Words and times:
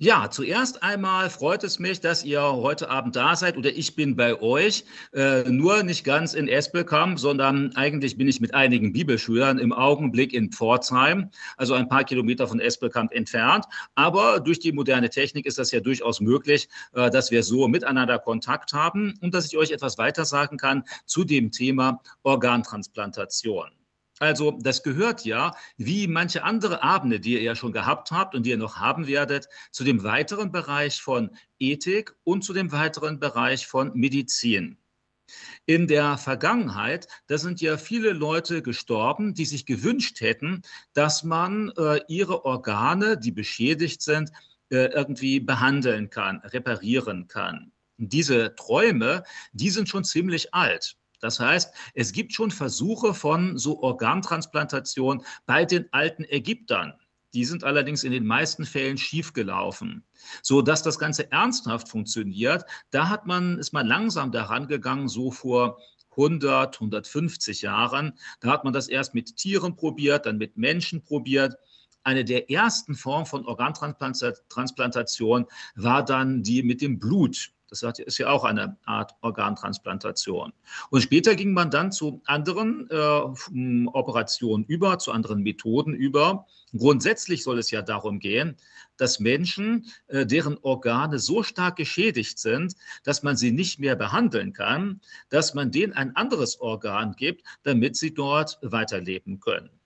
Ja, 0.00 0.30
zuerst 0.30 0.84
einmal 0.84 1.28
freut 1.28 1.64
es 1.64 1.80
mich, 1.80 2.00
dass 2.00 2.24
ihr 2.24 2.40
heute 2.40 2.88
Abend 2.88 3.16
da 3.16 3.34
seid 3.34 3.56
oder 3.56 3.70
ich 3.70 3.96
bin 3.96 4.14
bei 4.14 4.40
euch. 4.40 4.84
Äh, 5.12 5.50
nur 5.50 5.82
nicht 5.82 6.04
ganz 6.04 6.34
in 6.34 6.46
Espelkamp, 6.46 7.18
sondern 7.18 7.74
eigentlich 7.74 8.16
bin 8.16 8.28
ich 8.28 8.40
mit 8.40 8.54
einigen 8.54 8.92
Bibelschülern 8.92 9.58
im 9.58 9.72
Augenblick 9.72 10.34
in 10.34 10.52
Pforzheim, 10.52 11.32
also 11.56 11.74
ein 11.74 11.88
paar 11.88 12.04
Kilometer 12.04 12.46
von 12.46 12.60
Espelkamp 12.60 13.12
entfernt. 13.12 13.64
Aber 13.96 14.38
durch 14.38 14.60
die 14.60 14.70
moderne 14.70 15.10
Technik 15.10 15.46
ist 15.46 15.58
das 15.58 15.72
ja 15.72 15.80
durchaus 15.80 16.20
möglich, 16.20 16.68
äh, 16.92 17.10
dass 17.10 17.32
wir 17.32 17.42
so 17.42 17.66
miteinander 17.66 18.20
Kontakt 18.20 18.72
haben 18.72 19.14
und 19.20 19.34
dass 19.34 19.46
ich 19.46 19.58
euch 19.58 19.72
etwas 19.72 19.98
weiter 19.98 20.24
sagen 20.24 20.58
kann 20.58 20.84
zu 21.06 21.24
dem 21.24 21.50
Thema 21.50 22.00
Organtransplantation. 22.22 23.77
Also 24.18 24.58
das 24.60 24.82
gehört 24.82 25.24
ja, 25.24 25.54
wie 25.76 26.06
manche 26.08 26.42
andere 26.44 26.82
Abende, 26.82 27.20
die 27.20 27.34
ihr 27.34 27.42
ja 27.42 27.54
schon 27.54 27.72
gehabt 27.72 28.10
habt 28.10 28.34
und 28.34 28.44
die 28.44 28.50
ihr 28.50 28.56
noch 28.56 28.76
haben 28.76 29.06
werdet, 29.06 29.48
zu 29.70 29.84
dem 29.84 30.02
weiteren 30.02 30.52
Bereich 30.52 31.00
von 31.00 31.30
Ethik 31.58 32.14
und 32.24 32.42
zu 32.42 32.52
dem 32.52 32.72
weiteren 32.72 33.20
Bereich 33.20 33.66
von 33.66 33.92
Medizin. 33.94 34.78
In 35.66 35.86
der 35.86 36.16
Vergangenheit, 36.16 37.06
da 37.26 37.36
sind 37.36 37.60
ja 37.60 37.76
viele 37.76 38.12
Leute 38.12 38.62
gestorben, 38.62 39.34
die 39.34 39.44
sich 39.44 39.66
gewünscht 39.66 40.20
hätten, 40.20 40.62
dass 40.94 41.22
man 41.22 41.70
äh, 41.76 42.00
ihre 42.08 42.46
Organe, 42.46 43.18
die 43.18 43.32
beschädigt 43.32 44.00
sind, 44.00 44.30
äh, 44.70 44.86
irgendwie 44.86 45.40
behandeln 45.40 46.08
kann, 46.08 46.38
reparieren 46.38 47.28
kann. 47.28 47.72
Diese 47.98 48.54
Träume, 48.54 49.22
die 49.52 49.70
sind 49.70 49.88
schon 49.88 50.04
ziemlich 50.04 50.54
alt. 50.54 50.96
Das 51.20 51.40
heißt, 51.40 51.72
es 51.94 52.12
gibt 52.12 52.32
schon 52.32 52.50
Versuche 52.50 53.14
von 53.14 53.58
so 53.58 53.82
Organtransplantation 53.82 55.24
bei 55.46 55.64
den 55.64 55.86
alten 55.92 56.24
Ägyptern. 56.24 56.94
Die 57.34 57.44
sind 57.44 57.64
allerdings 57.64 58.04
in 58.04 58.12
den 58.12 58.26
meisten 58.26 58.64
Fällen 58.64 58.96
schiefgelaufen. 58.96 60.04
So 60.42 60.62
dass 60.62 60.82
das 60.82 60.98
Ganze 60.98 61.30
ernsthaft 61.30 61.88
funktioniert, 61.88 62.64
da 62.90 63.08
hat 63.08 63.26
man, 63.26 63.58
ist 63.58 63.72
man 63.72 63.86
langsam 63.86 64.32
daran 64.32 64.66
gegangen, 64.66 65.08
so 65.08 65.30
vor 65.30 65.78
100, 66.12 66.76
150 66.76 67.62
Jahren. 67.62 68.18
Da 68.40 68.50
hat 68.50 68.64
man 68.64 68.72
das 68.72 68.88
erst 68.88 69.14
mit 69.14 69.36
Tieren 69.36 69.76
probiert, 69.76 70.26
dann 70.26 70.38
mit 70.38 70.56
Menschen 70.56 71.02
probiert. 71.02 71.56
Eine 72.02 72.24
der 72.24 72.50
ersten 72.50 72.94
Formen 72.94 73.26
von 73.26 73.46
Organtransplantation 73.46 75.46
war 75.74 76.04
dann 76.04 76.42
die 76.42 76.62
mit 76.62 76.80
dem 76.80 76.98
Blut. 76.98 77.52
Das 77.70 77.82
ist 77.82 78.18
ja 78.18 78.30
auch 78.30 78.44
eine 78.44 78.78
Art 78.86 79.14
Organtransplantation. 79.20 80.52
Und 80.90 81.02
später 81.02 81.34
ging 81.34 81.52
man 81.52 81.70
dann 81.70 81.92
zu 81.92 82.22
anderen 82.24 82.88
äh, 82.90 83.86
Operationen 83.92 84.64
über, 84.64 84.98
zu 84.98 85.12
anderen 85.12 85.42
Methoden 85.42 85.92
über. 85.92 86.46
Grundsätzlich 86.76 87.44
soll 87.44 87.58
es 87.58 87.70
ja 87.70 87.82
darum 87.82 88.20
gehen, 88.20 88.56
dass 88.96 89.20
Menschen, 89.20 89.86
äh, 90.06 90.24
deren 90.24 90.56
Organe 90.62 91.18
so 91.18 91.42
stark 91.42 91.76
geschädigt 91.76 92.38
sind, 92.38 92.74
dass 93.04 93.22
man 93.22 93.36
sie 93.36 93.52
nicht 93.52 93.78
mehr 93.78 93.96
behandeln 93.96 94.52
kann, 94.54 95.00
dass 95.28 95.52
man 95.52 95.70
denen 95.70 95.92
ein 95.92 96.16
anderes 96.16 96.60
Organ 96.60 97.14
gibt, 97.16 97.44
damit 97.64 97.96
sie 97.96 98.14
dort 98.14 98.58
weiterleben 98.62 99.40
können. 99.40 99.77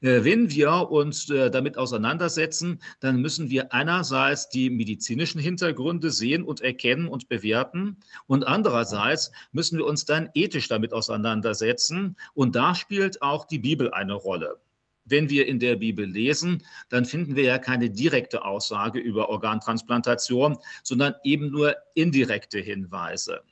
Äh, 0.00 0.24
wenn 0.24 0.50
wir 0.50 0.90
uns 0.90 1.28
äh, 1.30 1.50
damit 1.50 1.76
auseinandersetzen, 1.78 2.80
dann 3.00 3.20
müssen 3.20 3.50
wir 3.50 3.72
einerseits 3.72 4.48
die 4.48 4.70
medizinischen 4.70 5.40
Hintergründe 5.40 6.10
sehen 6.10 6.44
und 6.44 6.60
erkennen 6.60 7.08
und 7.08 7.28
bewerten 7.28 7.96
und 8.26 8.46
andererseits 8.46 9.32
müssen 9.52 9.78
wir 9.78 9.86
uns 9.86 10.04
dann 10.04 10.30
ethisch 10.34 10.68
damit 10.68 10.92
auseinandersetzen 10.92 12.16
und 12.34 12.54
da 12.54 12.74
spielt 12.74 13.22
auch 13.22 13.44
die 13.44 13.58
Bibel 13.58 13.92
eine 13.92 14.14
Rolle. 14.14 14.60
Wenn 15.04 15.30
wir 15.30 15.46
in 15.48 15.58
der 15.58 15.76
Bibel 15.76 16.06
lesen, 16.06 16.62
dann 16.88 17.04
finden 17.04 17.34
wir 17.34 17.42
ja 17.42 17.58
keine 17.58 17.90
direkte 17.90 18.44
Aussage 18.44 19.00
über 19.00 19.28
Organtransplantation, 19.30 20.58
sondern 20.84 21.14
eben 21.24 21.50
nur 21.50 21.74
indirekte 21.94 22.60
Hinweise. 22.60 23.42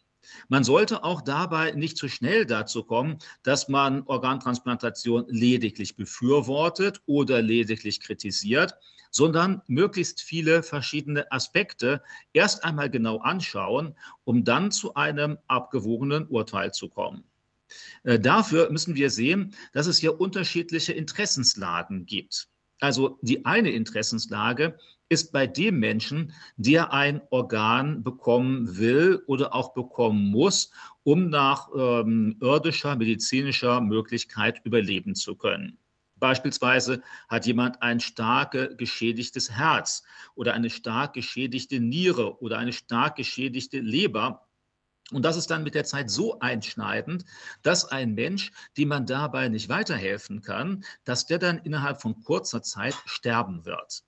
Man 0.48 0.64
sollte 0.64 1.04
auch 1.04 1.20
dabei 1.22 1.72
nicht 1.72 1.96
zu 1.96 2.08
schnell 2.08 2.46
dazu 2.46 2.84
kommen, 2.84 3.18
dass 3.42 3.68
man 3.68 4.02
Organtransplantation 4.02 5.26
lediglich 5.28 5.96
befürwortet 5.96 7.00
oder 7.06 7.42
lediglich 7.42 8.00
kritisiert, 8.00 8.74
sondern 9.10 9.62
möglichst 9.66 10.20
viele 10.20 10.62
verschiedene 10.62 11.30
Aspekte 11.32 12.02
erst 12.32 12.64
einmal 12.64 12.90
genau 12.90 13.18
anschauen, 13.18 13.96
um 14.24 14.44
dann 14.44 14.70
zu 14.70 14.94
einem 14.94 15.38
abgewogenen 15.48 16.26
Urteil 16.28 16.72
zu 16.72 16.88
kommen. 16.88 17.24
Äh, 18.02 18.18
dafür 18.18 18.70
müssen 18.70 18.94
wir 18.94 19.10
sehen, 19.10 19.54
dass 19.72 19.86
es 19.86 19.98
hier 19.98 20.20
unterschiedliche 20.20 20.92
Interessenslagen 20.92 22.06
gibt. 22.06 22.49
Also 22.80 23.18
die 23.20 23.44
eine 23.44 23.70
Interessenslage 23.70 24.78
ist 25.10 25.32
bei 25.32 25.46
dem 25.46 25.78
Menschen, 25.78 26.32
der 26.56 26.92
ein 26.92 27.20
Organ 27.30 28.02
bekommen 28.02 28.78
will 28.78 29.22
oder 29.26 29.54
auch 29.54 29.74
bekommen 29.74 30.30
muss, 30.30 30.70
um 31.02 31.28
nach 31.28 31.68
ähm, 31.76 32.36
irdischer 32.40 32.96
medizinischer 32.96 33.80
Möglichkeit 33.80 34.60
überleben 34.64 35.14
zu 35.14 35.34
können. 35.36 35.78
Beispielsweise 36.20 37.02
hat 37.28 37.46
jemand 37.46 37.82
ein 37.82 37.98
stark 37.98 38.78
geschädigtes 38.78 39.50
Herz 39.50 40.04
oder 40.34 40.52
eine 40.52 40.70
stark 40.70 41.14
geschädigte 41.14 41.80
Niere 41.80 42.40
oder 42.42 42.58
eine 42.58 42.72
stark 42.72 43.16
geschädigte 43.16 43.80
Leber. 43.80 44.46
Und 45.12 45.24
das 45.24 45.36
ist 45.36 45.50
dann 45.50 45.62
mit 45.62 45.74
der 45.74 45.84
Zeit 45.84 46.10
so 46.10 46.38
einschneidend, 46.40 47.24
dass 47.62 47.84
ein 47.84 48.14
Mensch, 48.14 48.52
dem 48.76 48.88
man 48.88 49.06
dabei 49.06 49.48
nicht 49.48 49.68
weiterhelfen 49.68 50.42
kann, 50.42 50.84
dass 51.04 51.26
der 51.26 51.38
dann 51.38 51.58
innerhalb 51.58 52.00
von 52.00 52.22
kurzer 52.22 52.62
Zeit 52.62 52.94
sterben 53.06 53.64
wird. 53.64 54.04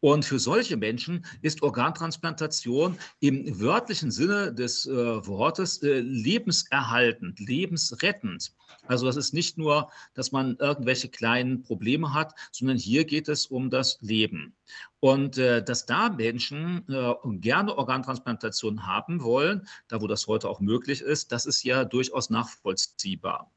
Und 0.00 0.24
für 0.24 0.38
solche 0.38 0.76
Menschen 0.76 1.24
ist 1.42 1.62
Organtransplantation 1.62 2.98
im 3.20 3.60
wörtlichen 3.60 4.10
Sinne 4.10 4.52
des 4.52 4.86
äh, 4.86 4.92
Wortes 5.26 5.82
äh, 5.82 6.00
lebenserhaltend, 6.00 7.40
lebensrettend. 7.40 8.54
Also 8.86 9.06
das 9.06 9.16
ist 9.16 9.32
nicht 9.32 9.56
nur, 9.56 9.90
dass 10.14 10.32
man 10.32 10.56
irgendwelche 10.58 11.08
kleinen 11.08 11.62
Probleme 11.62 12.12
hat, 12.12 12.34
sondern 12.52 12.76
hier 12.76 13.04
geht 13.04 13.28
es 13.28 13.46
um 13.46 13.70
das 13.70 13.98
Leben. 14.00 14.54
Und 15.00 15.38
äh, 15.38 15.62
dass 15.62 15.86
da 15.86 16.10
Menschen 16.10 16.84
äh, 16.88 17.14
gerne 17.38 17.76
Organtransplantation 17.76 18.86
haben 18.86 19.22
wollen, 19.22 19.66
da 19.88 20.00
wo 20.00 20.06
das 20.06 20.26
heute 20.26 20.48
auch 20.48 20.60
möglich 20.60 21.00
ist, 21.00 21.32
das 21.32 21.46
ist 21.46 21.62
ja 21.62 21.84
durchaus 21.84 22.30
nachvollziehbar. 22.30 23.50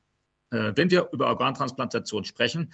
Äh, 0.51 0.73
wenn 0.75 0.89
wir 0.91 1.09
über 1.11 1.27
Organtransplantation 1.27 2.23
sprechen, 2.23 2.73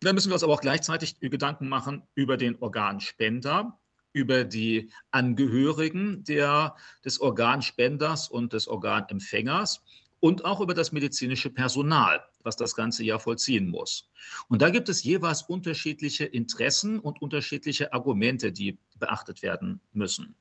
dann 0.00 0.14
müssen 0.14 0.30
wir 0.30 0.34
uns 0.34 0.42
aber 0.42 0.54
auch 0.54 0.60
gleichzeitig 0.60 1.18
Gedanken 1.20 1.68
machen 1.68 2.02
über 2.14 2.36
den 2.36 2.56
Organspender, 2.60 3.78
über 4.12 4.44
die 4.44 4.90
Angehörigen 5.10 6.24
der, 6.24 6.76
des 7.04 7.20
Organspenders 7.20 8.28
und 8.28 8.52
des 8.52 8.68
Organempfängers 8.68 9.82
und 10.20 10.44
auch 10.44 10.60
über 10.60 10.74
das 10.74 10.92
medizinische 10.92 11.50
Personal, 11.50 12.24
was 12.42 12.56
das 12.56 12.74
Ganze 12.74 13.04
ja 13.04 13.18
vollziehen 13.18 13.68
muss. 13.68 14.10
Und 14.48 14.62
da 14.62 14.70
gibt 14.70 14.88
es 14.88 15.02
jeweils 15.02 15.42
unterschiedliche 15.42 16.24
Interessen 16.24 16.98
und 16.98 17.22
unterschiedliche 17.22 17.92
Argumente, 17.92 18.52
die 18.52 18.78
beachtet 18.98 19.42
werden 19.42 19.80
müssen. 19.92 20.34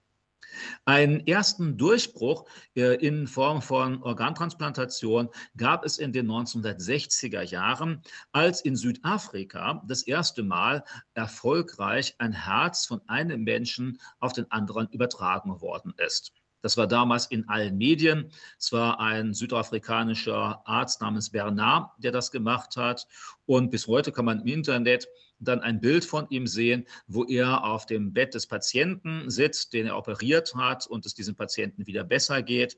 Einen 0.85 1.25
ersten 1.27 1.77
Durchbruch 1.77 2.47
äh, 2.75 2.95
in 2.95 3.27
Form 3.27 3.61
von 3.61 4.01
Organtransplantation 4.03 5.29
gab 5.55 5.85
es 5.85 5.97
in 5.97 6.13
den 6.13 6.27
1960er 6.27 7.41
Jahren, 7.41 8.01
als 8.31 8.61
in 8.61 8.75
Südafrika 8.75 9.83
das 9.87 10.03
erste 10.03 10.43
Mal 10.43 10.83
erfolgreich 11.13 12.15
ein 12.19 12.31
Herz 12.31 12.85
von 12.85 13.01
einem 13.07 13.43
Menschen 13.43 13.99
auf 14.19 14.33
den 14.33 14.49
anderen 14.51 14.87
übertragen 14.89 15.61
worden 15.61 15.93
ist. 15.97 16.31
Das 16.61 16.75
war 16.77 16.87
damals 16.87 17.27
in 17.27 17.47
allen 17.47 17.77
Medien. 17.77 18.31
Es 18.57 18.71
war 18.71 18.99
ein 18.99 19.33
südafrikanischer 19.33 20.61
Arzt 20.65 21.01
namens 21.01 21.29
Bernard, 21.29 21.91
der 21.99 22.11
das 22.11 22.31
gemacht 22.31 22.77
hat. 22.77 23.07
Und 23.45 23.69
bis 23.69 23.87
heute 23.87 24.11
kann 24.11 24.25
man 24.25 24.41
im 24.41 24.47
Internet 24.47 25.07
dann 25.39 25.61
ein 25.61 25.79
Bild 25.79 26.03
von 26.03 26.27
ihm 26.29 26.47
sehen, 26.47 26.87
wo 27.07 27.23
er 27.25 27.63
auf 27.63 27.85
dem 27.85 28.11
Bett 28.13 28.33
des 28.33 28.47
Patienten 28.47 29.29
sitzt, 29.29 29.73
den 29.73 29.87
er 29.87 29.97
operiert 29.97 30.55
hat 30.55 30.87
und 30.87 31.05
es 31.05 31.13
diesem 31.13 31.35
Patienten 31.35 31.85
wieder 31.85 32.03
besser 32.03 32.41
geht. 32.41 32.77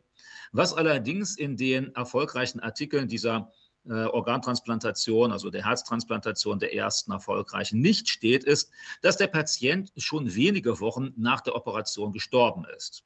Was 0.52 0.74
allerdings 0.74 1.38
in 1.38 1.56
den 1.56 1.96
erfolgreichen 1.96 2.60
Artikeln 2.60 3.08
dieser 3.08 3.52
äh, 3.86 3.94
Organtransplantation, 3.94 5.32
also 5.32 5.50
der 5.50 5.66
Herztransplantation 5.66 6.60
der 6.60 6.74
ersten 6.74 7.12
erfolgreichen, 7.12 7.80
nicht 7.80 8.10
steht, 8.10 8.44
ist, 8.44 8.72
dass 9.02 9.18
der 9.18 9.28
Patient 9.28 9.92
schon 9.96 10.36
wenige 10.36 10.80
Wochen 10.82 11.14
nach 11.16 11.42
der 11.42 11.56
Operation 11.56 12.12
gestorben 12.12 12.66
ist. 12.76 13.06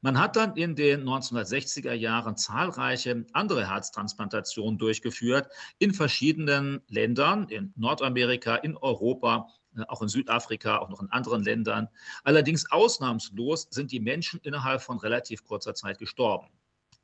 Man 0.00 0.18
hat 0.18 0.36
dann 0.36 0.56
in 0.56 0.76
den 0.76 1.02
1960er 1.02 1.92
Jahren 1.92 2.36
zahlreiche 2.36 3.26
andere 3.32 3.68
Herztransplantationen 3.68 4.78
durchgeführt 4.78 5.48
in 5.78 5.92
verschiedenen 5.92 6.80
Ländern, 6.88 7.48
in 7.48 7.72
Nordamerika, 7.76 8.56
in 8.56 8.76
Europa, 8.76 9.48
äh, 9.76 9.82
auch 9.88 10.02
in 10.02 10.08
Südafrika, 10.08 10.78
auch 10.78 10.88
noch 10.88 11.00
in 11.00 11.10
anderen 11.10 11.42
Ländern. 11.42 11.88
Allerdings 12.24 12.70
ausnahmslos 12.70 13.68
sind 13.70 13.92
die 13.92 14.00
Menschen 14.00 14.40
innerhalb 14.42 14.82
von 14.82 14.98
relativ 14.98 15.44
kurzer 15.44 15.74
Zeit 15.74 15.98
gestorben. 15.98 16.48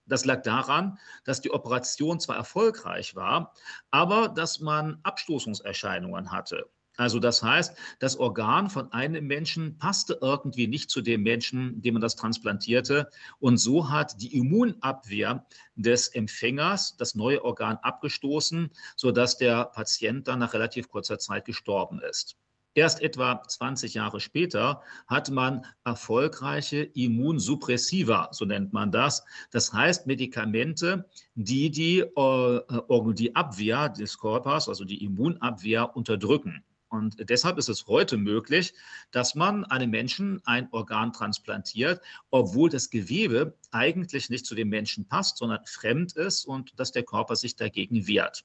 Das 0.07 0.25
lag 0.25 0.43
daran, 0.43 0.99
dass 1.25 1.41
die 1.41 1.51
Operation 1.51 2.21
zwar 2.21 2.37
erfolgreich 2.37 3.15
war, 3.15 3.55
aber 3.91 4.29
dass 4.29 4.61
man 4.61 4.99
Abstoßungserscheinungen 5.03 6.31
hatte. 6.31 6.69
Also 6.97 7.19
das 7.19 7.43
heißt, 7.43 7.77
das 7.99 8.17
Organ 8.17 8.71
von 8.71 8.93
einem 8.93 9.27
Menschen 9.27 9.79
passte 9.79 10.19
irgendwie 10.21 10.69
nicht 10.69 10.91
zu 10.91 11.03
dem 11.03 11.23
Menschen, 11.23 11.83
dem 11.83 11.95
man 11.95 12.01
das 12.01 12.15
transplantierte. 12.15 13.11
Und 13.41 13.59
so 13.59 13.91
hat 13.91 14.21
die 14.21 14.37
Immunabwehr 14.37 15.45
des 15.75 16.09
Empfängers 16.09 16.97
das 16.97 17.15
neue 17.15 17.45
Organ 17.45 17.79
abgestoßen, 17.83 18.71
sodass 18.97 19.39
der 19.39 19.65
Patient 19.67 20.29
dann 20.29 20.39
nach 20.39 20.55
relativ 20.55 20.89
kurzer 20.89 21.19
Zeit 21.19 21.45
gestorben 21.47 22.01
ist. 22.01 22.37
Erst 22.77 23.03
etwa 23.03 23.41
20 23.41 23.95
Jahre 23.95 24.19
später 24.19 24.83
hat 25.07 25.31
man 25.31 25.65
erfolgreiche 25.85 26.83
Immunsuppressiva, 26.83 28.31
so 28.33 28.45
nennt 28.45 28.73
man 28.73 28.91
das. 28.91 29.25
Das 29.53 29.73
heißt 29.73 30.09
Medikamente, 30.09 31.09
die 31.37 31.71
die, 31.71 32.01
äh, 32.01 33.15
die 33.15 33.37
Abwehr 33.37 33.89
des 33.91 34.19
Körpers, 34.19 34.69
also 34.69 34.85
die 34.85 35.05
Immunabwehr 35.05 35.97
unterdrücken. 35.97 36.65
Und 36.95 37.29
deshalb 37.29 37.59
ist 37.59 37.69
es 37.69 37.89
heute 37.89 38.17
möglich, 38.17 38.73
dass 39.11 39.35
man 39.35 39.65
einem 39.65 39.91
Menschen 39.91 40.41
ein 40.45 40.69
Organ 40.71 41.13
transplantiert, 41.13 42.01
obwohl 42.31 42.71
das 42.71 42.89
Gewebe 42.89 43.57
eigentlich 43.73 44.31
nicht 44.31 44.47
zu 44.47 44.55
dem 44.55 44.69
Menschen 44.69 45.07
passt, 45.07 45.39
sondern 45.39 45.67
fremd 45.67 46.13
ist 46.13 46.45
und 46.45 46.79
dass 46.79 46.93
der 46.93 47.03
Körper 47.03 47.35
sich 47.35 47.57
dagegen 47.57 48.07
wehrt. 48.07 48.45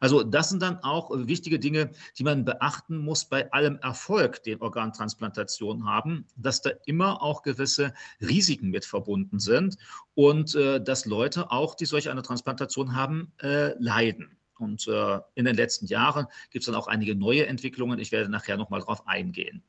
Also 0.00 0.22
das 0.22 0.48
sind 0.48 0.62
dann 0.62 0.78
auch 0.78 1.10
wichtige 1.12 1.58
Dinge, 1.58 1.90
die 2.18 2.24
man 2.24 2.44
beachten 2.44 2.98
muss 2.98 3.24
bei 3.24 3.52
allem 3.52 3.78
Erfolg, 3.78 4.42
den 4.42 4.60
Organtransplantationen 4.60 5.86
haben, 5.86 6.26
dass 6.36 6.62
da 6.62 6.70
immer 6.86 7.22
auch 7.22 7.42
gewisse 7.42 7.94
Risiken 8.20 8.70
mit 8.70 8.84
verbunden 8.84 9.38
sind 9.38 9.76
und 10.14 10.54
äh, 10.54 10.80
dass 10.80 11.04
Leute 11.04 11.50
auch, 11.50 11.74
die 11.74 11.86
solch 11.86 12.10
eine 12.10 12.22
Transplantation 12.22 12.94
haben, 12.94 13.32
äh, 13.42 13.74
leiden. 13.80 14.36
Und 14.58 14.86
äh, 14.88 15.20
in 15.34 15.44
den 15.44 15.56
letzten 15.56 15.86
Jahren 15.86 16.26
gibt 16.50 16.62
es 16.62 16.66
dann 16.66 16.74
auch 16.74 16.86
einige 16.86 17.14
neue 17.14 17.46
Entwicklungen. 17.46 17.98
Ich 17.98 18.12
werde 18.12 18.28
nachher 18.28 18.56
nochmal 18.56 18.80
darauf 18.80 19.06
eingehen. 19.06 19.62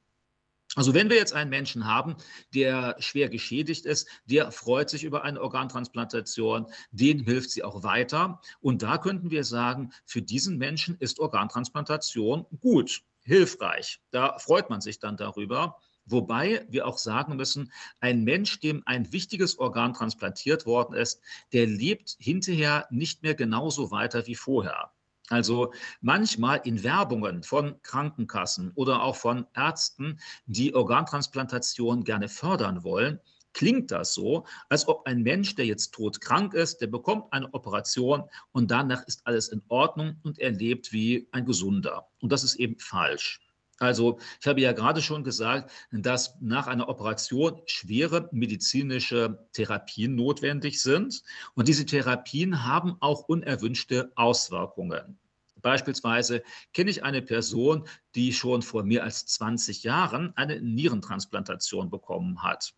Also 0.75 0.93
wenn 0.93 1.09
wir 1.09 1.17
jetzt 1.17 1.33
einen 1.33 1.49
Menschen 1.49 1.85
haben, 1.85 2.17
der 2.53 2.95
schwer 2.99 3.29
geschädigt 3.29 3.85
ist, 3.85 4.07
der 4.25 4.51
freut 4.51 4.89
sich 4.89 5.03
über 5.03 5.23
eine 5.23 5.41
Organtransplantation, 5.41 6.67
den 6.91 7.19
hilft 7.19 7.49
sie 7.51 7.63
auch 7.63 7.83
weiter. 7.83 8.41
Und 8.59 8.83
da 8.83 8.97
könnten 8.97 9.31
wir 9.31 9.43
sagen, 9.43 9.91
für 10.05 10.21
diesen 10.21 10.57
Menschen 10.57 10.95
ist 10.99 11.19
Organtransplantation 11.19 12.45
gut, 12.59 13.01
hilfreich. 13.21 14.01
Da 14.11 14.37
freut 14.37 14.69
man 14.69 14.81
sich 14.81 14.99
dann 14.99 15.17
darüber. 15.17 15.79
Wobei 16.07 16.65
wir 16.69 16.87
auch 16.87 16.97
sagen 16.97 17.35
müssen, 17.35 17.71
ein 17.99 18.23
Mensch, 18.23 18.59
dem 18.61 18.81
ein 18.85 19.11
wichtiges 19.11 19.59
Organ 19.59 19.93
transplantiert 19.93 20.65
worden 20.65 20.95
ist, 20.95 21.21
der 21.51 21.67
lebt 21.67 22.15
hinterher 22.17 22.87
nicht 22.89 23.23
mehr 23.23 23.35
genauso 23.35 23.91
weiter 23.91 24.25
wie 24.25 24.35
vorher. 24.35 24.91
Also 25.29 25.73
manchmal 25.99 26.61
in 26.63 26.83
Werbungen 26.83 27.43
von 27.43 27.81
Krankenkassen 27.83 28.71
oder 28.75 29.03
auch 29.03 29.17
von 29.17 29.45
Ärzten, 29.53 30.19
die 30.45 30.73
Organtransplantation 30.73 32.05
gerne 32.05 32.29
fördern 32.29 32.85
wollen, 32.85 33.19
klingt 33.51 33.91
das 33.91 34.13
so, 34.13 34.45
als 34.69 34.87
ob 34.87 35.05
ein 35.05 35.23
Mensch, 35.23 35.55
der 35.55 35.65
jetzt 35.65 35.93
todkrank 35.93 36.53
ist, 36.53 36.79
der 36.79 36.87
bekommt 36.87 37.33
eine 37.33 37.53
Operation 37.53 38.23
und 38.51 38.71
danach 38.71 39.03
ist 39.07 39.25
alles 39.25 39.49
in 39.49 39.61
Ordnung 39.67 40.17
und 40.23 40.39
er 40.39 40.51
lebt 40.51 40.93
wie 40.93 41.27
ein 41.31 41.45
Gesunder. 41.45 42.07
Und 42.21 42.31
das 42.31 42.43
ist 42.45 42.55
eben 42.55 42.77
falsch. 42.79 43.41
Also 43.79 44.19
ich 44.41 44.47
habe 44.47 44.61
ja 44.61 44.71
gerade 44.71 45.01
schon 45.01 45.23
gesagt, 45.23 45.71
dass 45.91 46.35
nach 46.41 46.67
einer 46.67 46.89
Operation 46.89 47.61
schwere 47.65 48.27
medizinische 48.31 49.47
Therapien 49.53 50.15
notwendig 50.15 50.81
sind. 50.81 51.21
Und 51.53 51.67
diese 51.67 51.85
Therapien 51.85 52.63
haben 52.63 52.97
auch 52.99 53.23
unerwünschte 53.23 54.11
Auswirkungen. 54.15 55.19
Beispielsweise 55.61 56.43
kenne 56.73 56.89
ich 56.89 57.03
eine 57.03 57.21
Person, 57.21 57.87
die 58.15 58.33
schon 58.33 58.61
vor 58.61 58.83
mehr 58.83 59.03
als 59.03 59.25
20 59.25 59.83
Jahren 59.83 60.35
eine 60.35 60.61
Nierentransplantation 60.61 61.89
bekommen 61.89 62.43
hat. 62.43 62.73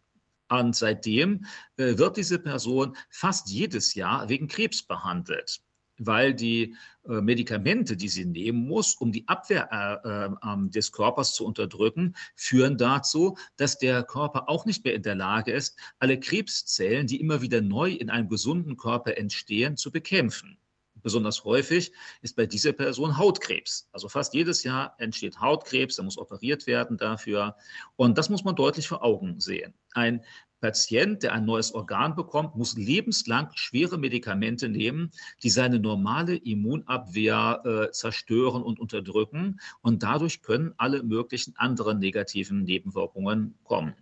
Und 0.49 0.75
seitdem 0.75 1.45
äh, 1.77 1.97
wird 1.97 2.17
diese 2.17 2.39
Person 2.39 2.97
fast 3.09 3.49
jedes 3.49 3.93
Jahr 3.93 4.29
wegen 4.29 4.47
Krebs 4.47 4.81
behandelt 4.81 5.61
weil 5.99 6.33
die 6.33 6.75
äh, 7.07 7.21
Medikamente, 7.21 7.95
die 7.95 8.09
sie 8.09 8.25
nehmen 8.25 8.67
muss, 8.67 8.95
um 8.95 9.11
die 9.11 9.27
Abwehr 9.27 9.69
äh, 10.03 10.25
äh, 10.25 10.69
des 10.69 10.91
Körpers 10.91 11.33
zu 11.33 11.45
unterdrücken, 11.45 12.15
führen 12.35 12.77
dazu, 12.77 13.37
dass 13.57 13.77
der 13.77 14.03
Körper 14.03 14.49
auch 14.49 14.65
nicht 14.65 14.83
mehr 14.83 14.95
in 14.95 15.03
der 15.03 15.15
Lage 15.15 15.51
ist, 15.51 15.77
alle 15.99 16.19
Krebszellen, 16.19 17.07
die 17.07 17.19
immer 17.19 17.41
wieder 17.41 17.61
neu 17.61 17.91
in 17.91 18.09
einem 18.09 18.29
gesunden 18.29 18.77
Körper 18.77 19.17
entstehen, 19.17 19.77
zu 19.77 19.91
bekämpfen. 19.91 20.57
Besonders 21.01 21.43
häufig 21.43 21.91
ist 22.21 22.35
bei 22.35 22.45
dieser 22.45 22.73
Person 22.73 23.17
Hautkrebs. 23.17 23.87
Also 23.91 24.09
fast 24.09 24.33
jedes 24.33 24.63
Jahr 24.63 24.95
entsteht 24.97 25.39
Hautkrebs, 25.39 25.97
er 25.97 26.03
muss 26.03 26.17
operiert 26.17 26.67
werden 26.67 26.97
dafür. 26.97 27.55
Und 27.95 28.17
das 28.17 28.29
muss 28.29 28.43
man 28.43 28.55
deutlich 28.55 28.87
vor 28.87 29.03
Augen 29.03 29.39
sehen. 29.39 29.73
Ein 29.93 30.23
Patient, 30.59 31.23
der 31.23 31.33
ein 31.33 31.45
neues 31.45 31.73
Organ 31.73 32.15
bekommt, 32.15 32.55
muss 32.55 32.77
lebenslang 32.77 33.49
schwere 33.55 33.97
Medikamente 33.97 34.69
nehmen, 34.69 35.11
die 35.43 35.49
seine 35.49 35.79
normale 35.79 36.35
Immunabwehr 36.35 37.61
äh, 37.65 37.91
zerstören 37.91 38.63
und 38.63 38.79
unterdrücken. 38.79 39.59
Und 39.81 40.03
dadurch 40.03 40.41
können 40.41 40.73
alle 40.77 41.03
möglichen 41.03 41.55
anderen 41.57 41.99
negativen 41.99 42.63
Nebenwirkungen 42.63 43.55
kommen. 43.63 43.95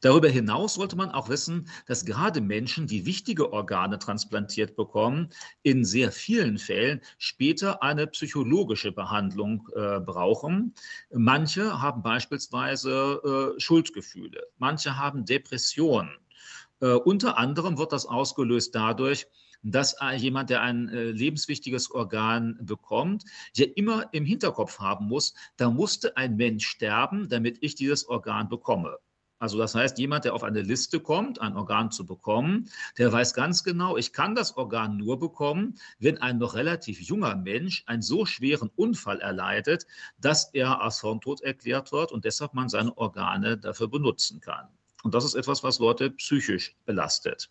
Darüber 0.00 0.28
hinaus 0.28 0.74
sollte 0.74 0.96
man 0.96 1.10
auch 1.10 1.28
wissen, 1.28 1.68
dass 1.86 2.04
gerade 2.04 2.40
Menschen, 2.40 2.86
die 2.86 3.06
wichtige 3.06 3.52
Organe 3.52 3.98
transplantiert 3.98 4.76
bekommen, 4.76 5.30
in 5.62 5.84
sehr 5.84 6.12
vielen 6.12 6.58
Fällen 6.58 7.00
später 7.18 7.82
eine 7.82 8.06
psychologische 8.06 8.92
Behandlung 8.92 9.68
äh, 9.74 10.00
brauchen. 10.00 10.74
Manche 11.10 11.80
haben 11.80 12.02
beispielsweise 12.02 13.54
äh, 13.56 13.60
Schuldgefühle, 13.60 14.46
manche 14.58 14.96
haben 14.98 15.24
Depressionen. 15.24 16.10
Äh, 16.80 16.92
unter 16.92 17.38
anderem 17.38 17.78
wird 17.78 17.92
das 17.92 18.06
ausgelöst 18.06 18.74
dadurch, 18.74 19.26
dass 19.62 19.96
jemand, 20.16 20.50
der 20.50 20.62
ein 20.62 20.88
äh, 20.88 21.10
lebenswichtiges 21.10 21.90
Organ 21.90 22.58
bekommt, 22.60 23.24
ja 23.56 23.66
immer 23.74 24.08
im 24.12 24.24
Hinterkopf 24.24 24.78
haben 24.78 25.06
muss, 25.06 25.34
da 25.56 25.70
musste 25.70 26.16
ein 26.16 26.36
Mensch 26.36 26.66
sterben, 26.66 27.28
damit 27.28 27.58
ich 27.60 27.74
dieses 27.74 28.08
Organ 28.08 28.48
bekomme. 28.48 28.98
Also 29.38 29.56
das 29.58 29.74
heißt, 29.74 29.98
jemand, 29.98 30.24
der 30.24 30.34
auf 30.34 30.42
eine 30.42 30.62
Liste 30.62 30.98
kommt, 31.00 31.40
ein 31.40 31.56
Organ 31.56 31.90
zu 31.90 32.04
bekommen, 32.04 32.68
der 32.98 33.12
weiß 33.12 33.34
ganz 33.34 33.62
genau, 33.62 33.96
ich 33.96 34.12
kann 34.12 34.34
das 34.34 34.56
Organ 34.56 34.96
nur 34.96 35.18
bekommen, 35.18 35.78
wenn 35.98 36.18
ein 36.18 36.38
noch 36.38 36.54
relativ 36.54 37.00
junger 37.00 37.36
Mensch 37.36 37.84
einen 37.86 38.02
so 38.02 38.26
schweren 38.26 38.70
Unfall 38.74 39.20
erleidet, 39.20 39.86
dass 40.18 40.52
er 40.54 40.80
als 40.80 41.02
Hirntod 41.02 41.40
erklärt 41.40 41.92
wird 41.92 42.10
und 42.10 42.24
deshalb 42.24 42.54
man 42.54 42.68
seine 42.68 42.96
Organe 42.96 43.58
dafür 43.58 43.88
benutzen 43.88 44.40
kann. 44.40 44.68
Und 45.04 45.14
das 45.14 45.24
ist 45.24 45.34
etwas, 45.34 45.62
was 45.62 45.78
Leute 45.78 46.10
psychisch 46.10 46.76
belastet. 46.84 47.50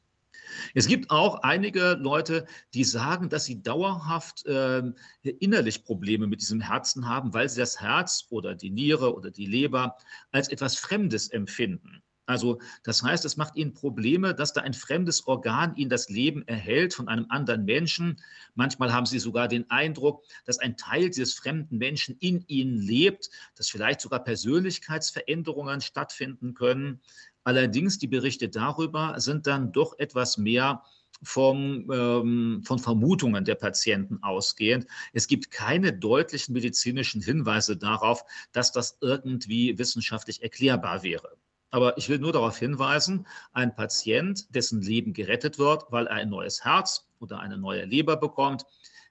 Es 0.74 0.88
gibt 0.88 1.10
auch 1.10 1.44
einige 1.44 1.98
Leute, 2.00 2.46
die 2.74 2.84
sagen, 2.84 3.30
dass 3.30 3.46
sie 3.46 3.62
dauerhaft 3.62 4.46
äh, 4.46 4.84
innerlich 5.24 5.84
Probleme 5.84 6.28
mit 6.28 6.42
diesem 6.42 6.62
Herzen 6.62 7.08
haben, 7.08 7.34
weil 7.34 7.50
sie 7.50 7.60
das 7.60 7.80
Herz 7.80 8.26
oder 8.30 8.56
die 8.56 8.70
Niere 8.70 9.16
oder 9.16 9.32
die 9.32 9.46
Leber 9.46 9.98
als 10.32 10.50
etwas 10.50 10.78
Fremdes 10.78 11.30
empfinden. 11.30 12.02
Also 12.28 12.60
das 12.84 13.02
heißt, 13.02 13.24
es 13.24 13.38
macht 13.38 13.56
ihnen 13.56 13.74
Probleme, 13.74 14.36
dass 14.36 14.52
da 14.52 14.62
ein 14.62 14.74
fremdes 14.74 15.26
Organ 15.28 15.76
ihnen 15.78 15.90
das 15.90 16.10
Leben 16.10 16.46
erhält 16.46 16.94
von 16.94 17.08
einem 17.08 17.26
anderen 17.30 17.64
Menschen. 17.64 18.22
Manchmal 18.54 18.94
haben 18.94 19.06
sie 19.06 19.20
sogar 19.20 19.48
den 19.48 19.70
Eindruck, 19.72 20.26
dass 20.46 20.60
ein 20.60 20.76
Teil 20.76 21.10
dieses 21.10 21.34
fremden 21.34 21.78
Menschen 21.78 22.18
in 22.20 22.44
ihnen 22.48 22.78
lebt, 22.78 23.30
dass 23.56 23.70
vielleicht 23.70 24.02
sogar 24.02 24.26
Persönlichkeitsveränderungen 24.26 25.80
stattfinden 25.80 26.54
können. 26.54 27.00
Allerdings 27.48 27.98
die 27.98 28.08
Berichte 28.08 28.50
darüber 28.50 29.14
sind 29.22 29.48
dann 29.48 29.72
doch 29.72 29.98
etwas 30.00 30.38
mehr 30.38 30.84
vom, 31.24 31.90
ähm, 31.90 32.62
von 32.66 32.78
Vermutungen 32.78 33.46
der 33.46 33.56
Patienten 33.56 34.22
ausgehend. 34.22 34.86
Es 35.14 35.30
gibt 35.30 35.50
keine 35.50 35.94
deutlichen 35.94 36.52
medizinischen 36.52 37.22
Hinweise 37.22 37.78
darauf, 37.78 38.26
dass 38.52 38.74
das 38.74 38.98
irgendwie 39.00 39.78
wissenschaftlich 39.78 40.44
erklärbar 40.44 41.04
wäre. 41.04 41.38
Aber 41.70 41.98
ich 41.98 42.10
will 42.10 42.20
nur 42.20 42.34
darauf 42.34 42.58
hinweisen, 42.58 43.26
ein 43.54 43.74
Patient, 43.74 44.54
dessen 44.54 44.82
Leben 44.82 45.14
gerettet 45.14 45.58
wird, 45.58 45.86
weil 45.90 46.08
er 46.08 46.16
ein 46.16 46.30
neues 46.30 46.66
Herz 46.66 47.08
oder 47.20 47.40
eine 47.40 47.58
neue 47.58 47.86
Leber 47.86 48.18
bekommt, 48.18 48.66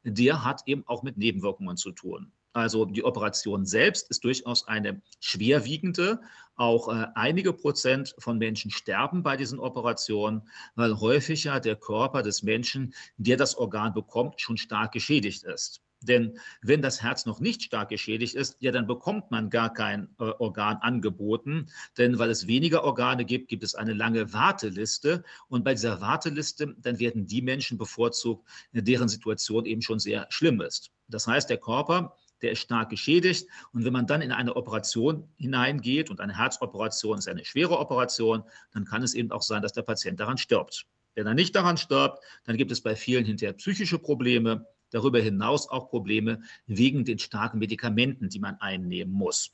der 0.05 0.45
hat 0.45 0.61
eben 0.66 0.87
auch 0.87 1.02
mit 1.02 1.16
Nebenwirkungen 1.16 1.78
zu 1.78 1.90
tun. 1.90 2.33
Also 2.57 2.87
die 2.87 3.05
Operation 3.05 3.66
selbst 3.66 4.09
ist 4.09 4.25
durchaus 4.25 4.66
eine 4.66 5.02
schwerwiegende. 5.21 6.21
Auch 6.57 6.89
äh, 6.89 7.07
einige 7.15 7.53
Prozent 7.53 8.15
von 8.19 8.39
Menschen 8.39 8.71
sterben 8.71 9.23
bei 9.23 9.37
diesen 9.37 9.59
Operationen, 9.59 10.49
weil 10.75 10.99
häufig 10.99 11.45
ja 11.45 11.61
der 11.61 11.77
Körper 11.77 12.23
des 12.23 12.43
Menschen, 12.43 12.95
der 13.17 13.37
das 13.37 13.57
Organ 13.57 13.93
bekommt, 13.93 14.41
schon 14.41 14.57
stark 14.57 14.93
geschädigt 14.93 15.45
ist. 15.45 15.83
Denn 16.03 16.39
wenn 16.63 16.83
das 16.83 17.03
Herz 17.03 17.27
noch 17.27 17.41
nicht 17.41 17.63
stark 17.63 17.89
geschädigt 17.89 18.35
ist, 18.35 18.57
ja, 18.61 18.71
dann 18.71 18.87
bekommt 18.87 19.31
man 19.31 19.51
gar 19.51 19.73
kein 19.73 20.09
äh, 20.19 20.25
Organ 20.39 20.77
angeboten. 20.79 21.67
Denn 21.99 22.19
weil 22.19 22.31
es 22.31 22.47
weniger 22.47 22.85
Organe 22.85 23.25
gibt, 23.25 23.49
gibt 23.49 23.65
es 23.65 23.75
eine 23.75 23.93
lange 23.93 24.33
Warteliste. 24.33 25.25
Und 25.49 25.65
bei 25.65 25.75
dieser 25.75 26.01
Warteliste, 26.01 26.75
dann 26.79 26.99
werden 26.99 27.27
die 27.27 27.43
Menschen 27.43 27.79
bevorzugt, 27.79 28.47
deren 28.73 29.09
Situation 29.09 29.65
eben 29.65 29.83
schon 29.83 29.99
sehr 29.99 30.27
schlimm 30.29 30.61
ist. 30.61 30.91
Das 31.09 31.27
heißt, 31.27 31.49
der 31.51 31.59
Körper 31.59 32.17
der 32.43 32.52
ist 32.52 32.61
stark 32.61 32.90
geschädigt. 32.90 33.49
Und 33.73 33.85
wenn 33.85 33.93
man 33.93 34.07
dann 34.07 34.23
in 34.23 34.33
eine 34.33 34.57
Operation 34.57 35.28
hineingeht, 35.37 36.11
und 36.11 36.21
eine 36.21 36.37
Herzoperation 36.37 37.19
ist 37.19 37.28
eine 37.28 37.45
schwere 37.45 37.78
Operation, 37.78 38.43
dann 38.73 38.85
kann 38.85 39.02
es 39.02 39.14
eben 39.14 39.31
auch 39.33 39.43
sein, 39.43 39.62
dass 39.62 39.73
der 39.73 39.83
Patient 39.83 40.21
daran 40.21 40.38
stirbt. 40.38 40.87
Wenn 41.14 41.26
er 41.26 41.35
nicht 41.35 41.55
daran 41.57 41.78
stirbt, 41.78 42.23
dann 42.45 42.57
gibt 42.57 42.71
es 42.71 42.83
bei 42.83 42.95
vielen 42.95 43.25
hinterher 43.25 43.55
psychische 43.55 43.99
Probleme, 43.99 44.66
darüber 44.90 45.19
hinaus 45.19 45.69
auch 45.69 45.88
Probleme 45.88 46.43
wegen 46.66 47.05
den 47.05 47.19
starken 47.19 47.59
Medikamenten, 47.59 48.28
die 48.28 48.38
man 48.38 48.57
einnehmen 48.61 49.12
muss. 49.12 49.52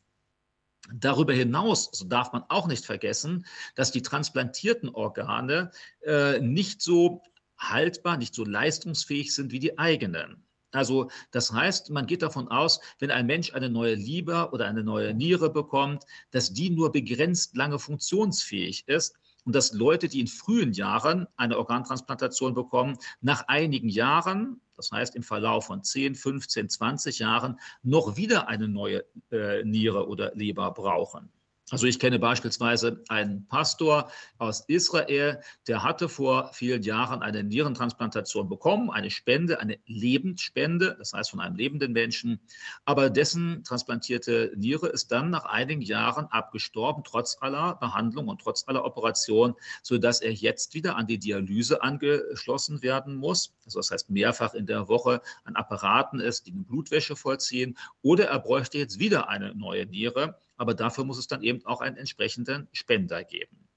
Darüber 0.93 1.33
hinaus 1.33 1.91
so 1.93 2.05
darf 2.07 2.33
man 2.33 2.43
auch 2.49 2.67
nicht 2.67 2.85
vergessen, 2.85 3.47
dass 3.77 3.93
die 3.93 4.03
transplantierten 4.03 4.89
Organe 4.89 5.71
äh, 6.01 6.41
nicht 6.41 6.83
so 6.83 7.23
haltbar, 7.57 8.17
nicht 8.17 8.35
so 8.35 8.45
leistungsfähig 8.45 9.33
sind 9.33 9.53
wie 9.53 9.61
die 9.61 9.79
eigenen. 9.79 10.45
Also 10.73 11.11
das 11.31 11.53
heißt, 11.53 11.91
man 11.91 12.07
geht 12.07 12.23
davon 12.23 12.49
aus, 12.49 12.81
wenn 12.99 13.11
ein 13.11 13.27
Mensch 13.27 13.53
eine 13.55 13.69
neue 13.69 13.95
Leber 13.95 14.53
oder 14.53 14.67
eine 14.67 14.83
neue 14.83 15.15
Niere 15.15 15.51
bekommt, 15.51 16.05
dass 16.31 16.53
die 16.53 16.71
nur 16.71 16.93
begrenzt 16.93 17.57
lange 17.57 17.79
funktionsfähig 17.79 18.89
ist 18.89 19.17
und 19.45 19.55
dass 19.55 19.73
Leute, 19.73 20.09
die 20.09 20.21
in 20.21 20.27
frühen 20.27 20.73
Jahren 20.73 21.27
eine 21.37 21.59
Organtransplantation 21.59 22.55
bekommen, 22.55 22.97
nach 23.21 23.49
einigen 23.49 23.89
Jahren, 23.89 24.61
das 24.77 24.91
heißt 24.91 25.15
im 25.17 25.23
Verlauf 25.23 25.67
von 25.67 25.83
10, 25.83 26.15
15, 26.15 26.69
20 26.69 27.19
Jahren, 27.19 27.59
noch 27.83 28.17
wieder 28.17 28.49
eine 28.49 28.69
neue 28.69 29.05
äh, 29.31 29.63
Niere 29.65 30.09
oder 30.09 30.35
Leber 30.35 30.71
brauchen. 30.73 31.31
Also 31.73 31.87
ich 31.87 31.99
kenne 31.99 32.19
beispielsweise 32.19 33.03
einen 33.09 33.47
Pastor 33.47 34.11
aus 34.37 34.63
Israel, 34.67 35.41
der 35.67 35.83
hatte 35.83 36.11
vor 36.11 36.53
vielen 36.53 36.83
Jahren 36.83 37.23
eine 37.23 37.43
Nierentransplantation 37.43 38.51
bekommen, 38.51 38.91
eine 38.91 39.11
Spende, 39.11 39.59
eine 39.59 39.79
Lebensspende, 39.87 40.97
das 40.99 41.15
heißt 41.15 41.31
von 41.31 41.41
einem 41.41 41.57
lebenden 41.57 41.95
Menschen, 41.95 42.41
aber 42.85 43.09
dessen 43.09 43.65
transplantierte 43.65 44.53
Niere 44.55 44.89
ist 44.89 45.13
dann 45.13 45.31
nach 45.31 45.47
einigen 45.47 45.81
Jahren 45.81 46.27
abgestorben, 46.27 47.05
trotz 47.05 47.39
aller 47.41 47.77
Behandlung 47.77 48.29
und 48.29 48.43
trotz 48.43 48.69
aller 48.69 48.85
Operation, 48.85 49.55
sodass 49.83 50.21
er 50.21 50.33
jetzt 50.33 50.75
wieder 50.75 50.97
an 50.97 51.07
die 51.07 51.19
Dialyse 51.19 51.83
angeschlossen 51.83 52.83
werden 52.83 53.15
muss. 53.15 53.55
Also 53.65 53.79
das 53.79 53.91
heißt 53.91 54.11
mehrfach 54.11 54.53
in 54.53 54.67
der 54.67 54.89
Woche 54.89 55.23
an 55.45 55.57
Apparaten 55.57 56.21
ist, 56.21 56.47
die 56.47 56.53
eine 56.53 56.65
Blutwäsche 56.65 57.17
vollziehen, 57.17 57.79
oder 58.03 58.27
er 58.27 58.41
bräuchte 58.41 58.77
jetzt 58.77 58.99
wieder 58.99 59.31
eine 59.31 59.55
neue 59.55 59.87
Niere 59.87 60.37
aber 60.63 60.75
dafür 60.75 61.03
muss 61.03 61.19
es 61.19 61.27
dann 61.27 61.43
eben 61.43 61.67
auch 61.67 61.81
einen 61.81 61.97
entsprechenden 61.97 62.69
Spender 62.71 63.25
geben. 63.25 63.69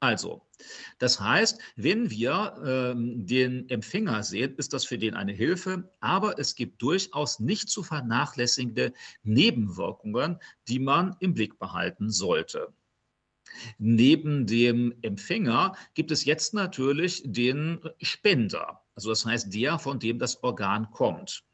Also, 0.00 0.44
das 0.98 1.20
heißt, 1.20 1.60
wenn 1.76 2.10
wir 2.10 2.60
ähm, 2.66 3.24
den 3.24 3.68
Empfänger 3.68 4.24
sehen, 4.24 4.56
ist 4.56 4.72
das 4.72 4.84
für 4.84 4.98
den 4.98 5.14
eine 5.14 5.30
Hilfe, 5.32 5.88
aber 6.00 6.40
es 6.40 6.56
gibt 6.56 6.82
durchaus 6.82 7.38
nicht 7.38 7.68
zu 7.68 7.84
vernachlässigende 7.84 8.92
Nebenwirkungen, 9.22 10.40
die 10.66 10.80
man 10.80 11.14
im 11.20 11.32
Blick 11.32 11.60
behalten 11.60 12.10
sollte. 12.10 12.74
Neben 13.78 14.44
dem 14.48 14.92
Empfänger 15.02 15.76
gibt 15.94 16.10
es 16.10 16.24
jetzt 16.24 16.54
natürlich 16.54 17.22
den 17.24 17.78
Spender, 18.00 18.82
also 18.96 19.10
das 19.10 19.24
heißt 19.24 19.54
der, 19.54 19.78
von 19.78 20.00
dem 20.00 20.18
das 20.18 20.42
Organ 20.42 20.90
kommt. 20.90 21.44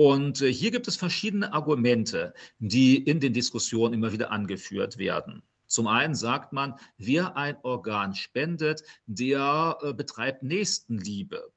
Und 0.00 0.42
äh, 0.42 0.52
hier 0.52 0.70
gibt 0.70 0.86
es 0.86 0.94
verschiedene 0.94 1.52
Argumente, 1.52 2.32
die 2.60 2.98
in 2.98 3.18
den 3.18 3.32
Diskussionen 3.32 3.94
immer 3.94 4.12
wieder 4.12 4.30
angeführt 4.30 4.96
werden. 4.96 5.42
Zum 5.66 5.88
einen 5.88 6.14
sagt 6.14 6.52
man, 6.52 6.74
wer 6.98 7.36
ein 7.36 7.56
Organ 7.62 8.14
spendet, 8.14 8.84
der 9.06 9.76
äh, 9.82 9.92
betreibt 9.92 10.44
Nächstenliebe. 10.44 11.52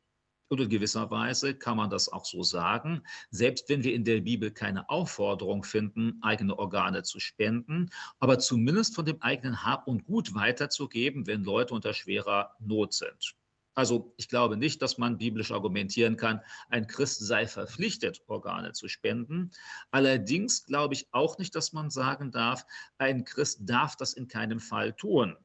Und 0.47 0.59
in 0.59 0.69
gewisser 0.69 1.11
Weise 1.11 1.53
kann 1.53 1.77
man 1.77 1.91
das 1.91 2.11
auch 2.11 2.25
so 2.25 2.41
sagen, 2.41 3.03
selbst 3.29 3.69
wenn 3.69 3.83
wir 3.83 3.93
in 3.93 4.05
der 4.05 4.21
Bibel 4.21 4.49
keine 4.49 4.89
Aufforderung 4.89 5.63
finden, 5.63 6.17
eigene 6.23 6.57
Organe 6.57 7.03
zu 7.03 7.19
spenden, 7.19 7.91
aber 8.19 8.39
zumindest 8.39 8.95
von 8.95 9.05
dem 9.05 9.21
eigenen 9.21 9.63
Hab 9.63 9.87
und 9.87 10.03
Gut 10.05 10.33
weiterzugeben, 10.33 11.27
wenn 11.27 11.43
Leute 11.43 11.75
unter 11.75 11.93
schwerer 11.93 12.55
Not 12.59 12.93
sind. 12.93 13.35
Also 13.73 14.13
ich 14.17 14.27
glaube 14.27 14.57
nicht, 14.57 14.81
dass 14.81 14.97
man 14.97 15.17
biblisch 15.17 15.51
argumentieren 15.51 16.17
kann, 16.17 16.41
ein 16.69 16.87
Christ 16.87 17.25
sei 17.25 17.47
verpflichtet, 17.47 18.21
Organe 18.27 18.73
zu 18.73 18.89
spenden. 18.89 19.51
Allerdings 19.91 20.65
glaube 20.65 20.93
ich 20.93 21.07
auch 21.11 21.37
nicht, 21.37 21.55
dass 21.55 21.71
man 21.71 21.89
sagen 21.89 22.31
darf, 22.31 22.65
ein 22.97 23.23
Christ 23.23 23.61
darf 23.61 23.95
das 23.95 24.13
in 24.13 24.27
keinem 24.27 24.59
Fall 24.59 24.93
tun. 24.93 25.37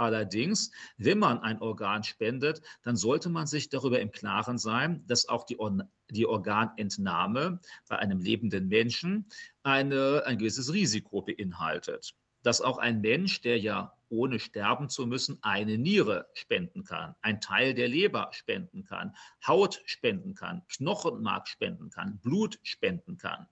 Allerdings, 0.00 0.70
wenn 0.96 1.18
man 1.18 1.40
ein 1.40 1.60
Organ 1.60 2.02
spendet, 2.02 2.62
dann 2.82 2.96
sollte 2.96 3.28
man 3.28 3.46
sich 3.46 3.68
darüber 3.68 4.00
im 4.00 4.10
Klaren 4.10 4.56
sein, 4.56 5.04
dass 5.06 5.28
auch 5.28 5.44
die, 5.44 5.58
Or 5.58 5.76
die 6.10 6.24
Organentnahme 6.24 7.60
bei 7.86 7.98
einem 7.98 8.18
lebenden 8.18 8.68
Menschen 8.68 9.28
eine, 9.62 10.22
ein 10.24 10.38
gewisses 10.38 10.72
Risiko 10.72 11.20
beinhaltet. 11.20 12.14
Dass 12.42 12.62
auch 12.62 12.78
ein 12.78 13.02
Mensch, 13.02 13.42
der 13.42 13.58
ja 13.58 13.92
ohne 14.10 14.38
sterben 14.38 14.88
zu 14.88 15.06
müssen, 15.06 15.38
eine 15.42 15.78
Niere 15.78 16.28
spenden 16.34 16.84
kann, 16.84 17.14
ein 17.22 17.40
Teil 17.40 17.74
der 17.74 17.88
Leber 17.88 18.28
spenden 18.32 18.84
kann, 18.84 19.16
Haut 19.46 19.82
spenden 19.86 20.34
kann, 20.34 20.62
Knochenmark 20.68 21.48
spenden 21.48 21.90
kann, 21.90 22.20
Blut 22.20 22.58
spenden 22.62 23.16
kann. 23.16 23.46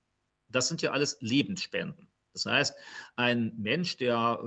Das 0.49 0.69
sind 0.69 0.83
ja 0.83 0.93
alles 0.93 1.19
Lebensspenden. 1.21 2.08
Das 2.45 2.53
heißt, 2.53 2.75
ein 3.17 3.53
Mensch, 3.57 3.97
der 3.97 4.39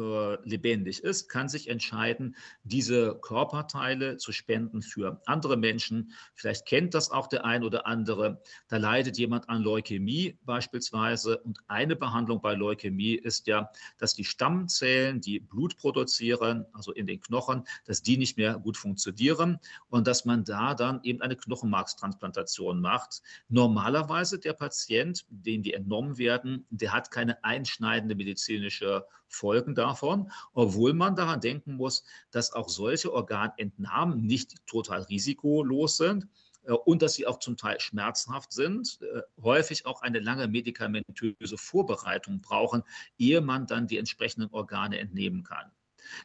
äh, 0.43 0.49
lebendig 0.49 1.03
ist, 1.03 1.27
kann 1.27 1.49
sich 1.49 1.67
entscheiden, 1.67 2.35
diese 2.63 3.15
Körperteile 3.21 4.17
zu 4.17 4.31
spenden 4.31 4.81
für 4.81 5.21
andere 5.25 5.57
Menschen. 5.57 6.13
Vielleicht 6.35 6.65
kennt 6.65 6.93
das 6.93 7.11
auch 7.11 7.27
der 7.27 7.43
ein 7.43 7.63
oder 7.63 7.85
andere. 7.85 8.41
Da 8.69 8.77
leidet 8.77 9.17
jemand 9.17 9.49
an 9.49 9.61
Leukämie 9.61 10.37
beispielsweise. 10.45 11.39
Und 11.39 11.59
eine 11.67 11.97
Behandlung 11.97 12.41
bei 12.41 12.53
Leukämie 12.53 13.15
ist 13.15 13.47
ja, 13.47 13.69
dass 13.97 14.15
die 14.15 14.23
Stammzellen, 14.23 15.19
die 15.19 15.39
Blut 15.39 15.75
produzieren, 15.75 16.65
also 16.71 16.93
in 16.93 17.07
den 17.07 17.19
Knochen, 17.19 17.63
dass 17.85 18.01
die 18.01 18.17
nicht 18.17 18.37
mehr 18.37 18.57
gut 18.57 18.77
funktionieren 18.77 19.59
und 19.89 20.07
dass 20.07 20.23
man 20.23 20.45
da 20.45 20.75
dann 20.75 21.01
eben 21.03 21.21
eine 21.21 21.35
Knochenmarkstransplantation 21.35 22.79
macht. 22.79 23.21
Normalerweise 23.49 24.39
der 24.39 24.53
Patient, 24.53 25.25
dem 25.29 25.61
die 25.61 25.73
entnommen 25.73 26.17
werden, 26.17 26.65
der 26.69 26.93
hat 26.93 27.11
keine 27.11 27.43
Einschränkungen 27.43 27.80
einschneidende 27.81 28.15
medizinische 28.15 29.05
Folgen 29.27 29.75
davon, 29.75 30.31
obwohl 30.53 30.93
man 30.93 31.15
daran 31.15 31.41
denken 31.41 31.75
muss, 31.75 32.03
dass 32.31 32.53
auch 32.53 32.69
solche 32.69 33.11
Organentnahmen 33.11 34.25
nicht 34.25 34.65
total 34.67 35.01
risikolos 35.03 35.97
sind 35.97 36.27
äh, 36.63 36.73
und 36.73 37.01
dass 37.01 37.15
sie 37.15 37.27
auch 37.27 37.39
zum 37.39 37.57
Teil 37.57 37.79
schmerzhaft 37.79 38.53
sind, 38.53 38.99
äh, 39.01 39.21
häufig 39.41 39.85
auch 39.85 40.01
eine 40.01 40.19
lange 40.19 40.47
medikamentöse 40.47 41.57
Vorbereitung 41.57 42.41
brauchen, 42.41 42.83
ehe 43.17 43.41
man 43.41 43.65
dann 43.67 43.87
die 43.87 43.97
entsprechenden 43.97 44.49
Organe 44.51 44.99
entnehmen 44.99 45.43
kann. 45.43 45.71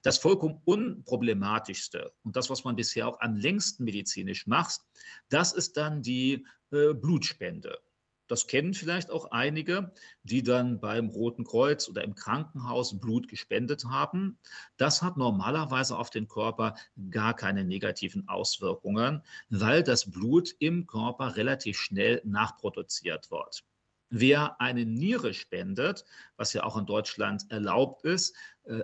Das 0.02 0.18
vollkommen 0.18 0.60
unproblematischste 0.64 2.12
und 2.24 2.34
das, 2.34 2.50
was 2.50 2.64
man 2.64 2.76
bisher 2.76 3.06
auch 3.06 3.20
am 3.20 3.36
längsten 3.36 3.84
medizinisch 3.84 4.46
macht, 4.46 4.80
das 5.28 5.52
ist 5.52 5.76
dann 5.76 6.02
die 6.02 6.44
äh, 6.72 6.92
Blutspende. 6.94 7.78
Das 8.28 8.46
kennen 8.46 8.74
vielleicht 8.74 9.10
auch 9.10 9.30
einige, 9.30 9.92
die 10.22 10.42
dann 10.42 10.80
beim 10.80 11.08
Roten 11.08 11.44
Kreuz 11.44 11.88
oder 11.88 12.02
im 12.02 12.14
Krankenhaus 12.14 12.98
Blut 12.98 13.28
gespendet 13.28 13.84
haben. 13.84 14.38
Das 14.76 15.02
hat 15.02 15.16
normalerweise 15.16 15.96
auf 15.96 16.10
den 16.10 16.28
Körper 16.28 16.74
gar 17.10 17.34
keine 17.34 17.64
negativen 17.64 18.28
Auswirkungen, 18.28 19.22
weil 19.48 19.82
das 19.82 20.10
Blut 20.10 20.54
im 20.58 20.86
Körper 20.86 21.36
relativ 21.36 21.78
schnell 21.78 22.20
nachproduziert 22.24 23.30
wird. 23.30 23.64
Wer 24.08 24.60
eine 24.60 24.86
Niere 24.86 25.34
spendet, 25.34 26.04
was 26.36 26.52
ja 26.52 26.62
auch 26.62 26.76
in 26.76 26.86
Deutschland 26.86 27.50
erlaubt 27.50 28.04
ist, 28.04 28.36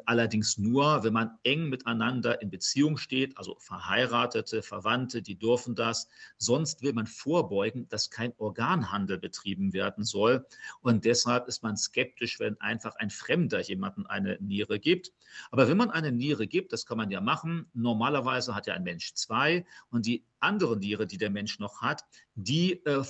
allerdings 0.04 0.58
nur, 0.58 1.02
wenn 1.02 1.12
man 1.12 1.38
eng 1.42 1.68
miteinander 1.68 2.40
in 2.40 2.50
Beziehung 2.50 2.96
steht, 2.96 3.36
also 3.36 3.56
Verheiratete, 3.58 4.62
Verwandte, 4.62 5.22
die 5.22 5.38
dürfen 5.38 5.74
das. 5.74 6.08
Sonst 6.38 6.82
will 6.82 6.92
man 6.92 7.06
vorbeugen, 7.06 7.88
dass 7.88 8.10
kein 8.10 8.32
Organhandel 8.38 9.18
betrieben 9.18 9.72
werden 9.72 10.04
soll. 10.04 10.46
Und 10.80 11.04
deshalb 11.04 11.48
ist 11.48 11.62
man 11.62 11.76
skeptisch, 11.76 12.38
wenn 12.38 12.60
einfach 12.60 12.94
ein 12.96 13.10
Fremder 13.10 13.60
jemandem 13.60 14.06
eine 14.06 14.38
Niere 14.40 14.78
gibt. 14.78 15.12
Aber 15.50 15.68
wenn 15.68 15.76
man 15.76 15.90
eine 15.90 16.12
Niere 16.12 16.46
gibt, 16.46 16.72
das 16.72 16.86
kann 16.86 16.98
man 16.98 17.10
ja 17.10 17.20
machen. 17.20 17.66
Normalerweise 17.74 18.54
hat 18.54 18.66
ja 18.66 18.74
ein 18.74 18.84
Mensch 18.84 19.14
zwei 19.14 19.64
und 19.90 20.06
die 20.06 20.24
andere 20.40 20.76
Niere, 20.76 21.06
die 21.06 21.18
der 21.18 21.30
Mensch 21.30 21.58
noch 21.58 21.82
hat, 21.82 22.04
die, 22.34 22.84
äh, 22.84 23.02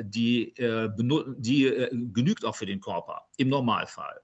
die, 0.00 0.56
äh, 0.56 0.90
die 0.96 1.88
genügt 2.12 2.44
auch 2.44 2.56
für 2.56 2.66
den 2.66 2.80
Körper 2.80 3.22
im 3.36 3.48
Normalfall. 3.48 4.20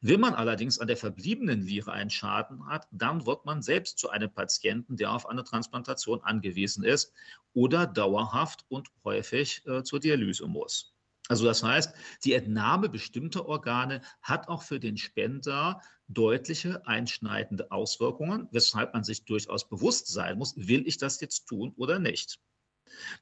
Wenn 0.00 0.20
man 0.20 0.34
allerdings 0.34 0.78
an 0.78 0.86
der 0.86 0.96
verbliebenen 0.96 1.60
Niere 1.60 1.92
einen 1.92 2.10
Schaden 2.10 2.66
hat, 2.66 2.88
dann 2.90 3.26
wird 3.26 3.44
man 3.44 3.62
selbst 3.62 3.98
zu 3.98 4.10
einem 4.10 4.32
Patienten, 4.32 4.96
der 4.96 5.12
auf 5.12 5.28
eine 5.28 5.44
Transplantation 5.44 6.22
angewiesen 6.22 6.84
ist 6.84 7.12
oder 7.52 7.86
dauerhaft 7.86 8.64
und 8.68 8.88
häufig 9.04 9.62
äh, 9.66 9.82
zur 9.82 10.00
Dialyse 10.00 10.46
muss. 10.46 10.94
Also 11.28 11.44
das 11.44 11.62
heißt, 11.62 11.92
die 12.24 12.34
Entnahme 12.34 12.88
bestimmter 12.88 13.46
Organe 13.46 14.00
hat 14.22 14.48
auch 14.48 14.62
für 14.62 14.78
den 14.78 14.96
Spender 14.96 15.80
deutliche 16.08 16.86
einschneidende 16.86 17.72
Auswirkungen, 17.72 18.48
weshalb 18.52 18.94
man 18.94 19.02
sich 19.02 19.24
durchaus 19.24 19.68
bewusst 19.68 20.06
sein 20.06 20.38
muss, 20.38 20.54
will 20.56 20.86
ich 20.86 20.98
das 20.98 21.20
jetzt 21.20 21.46
tun 21.46 21.72
oder 21.76 21.98
nicht. 21.98 22.38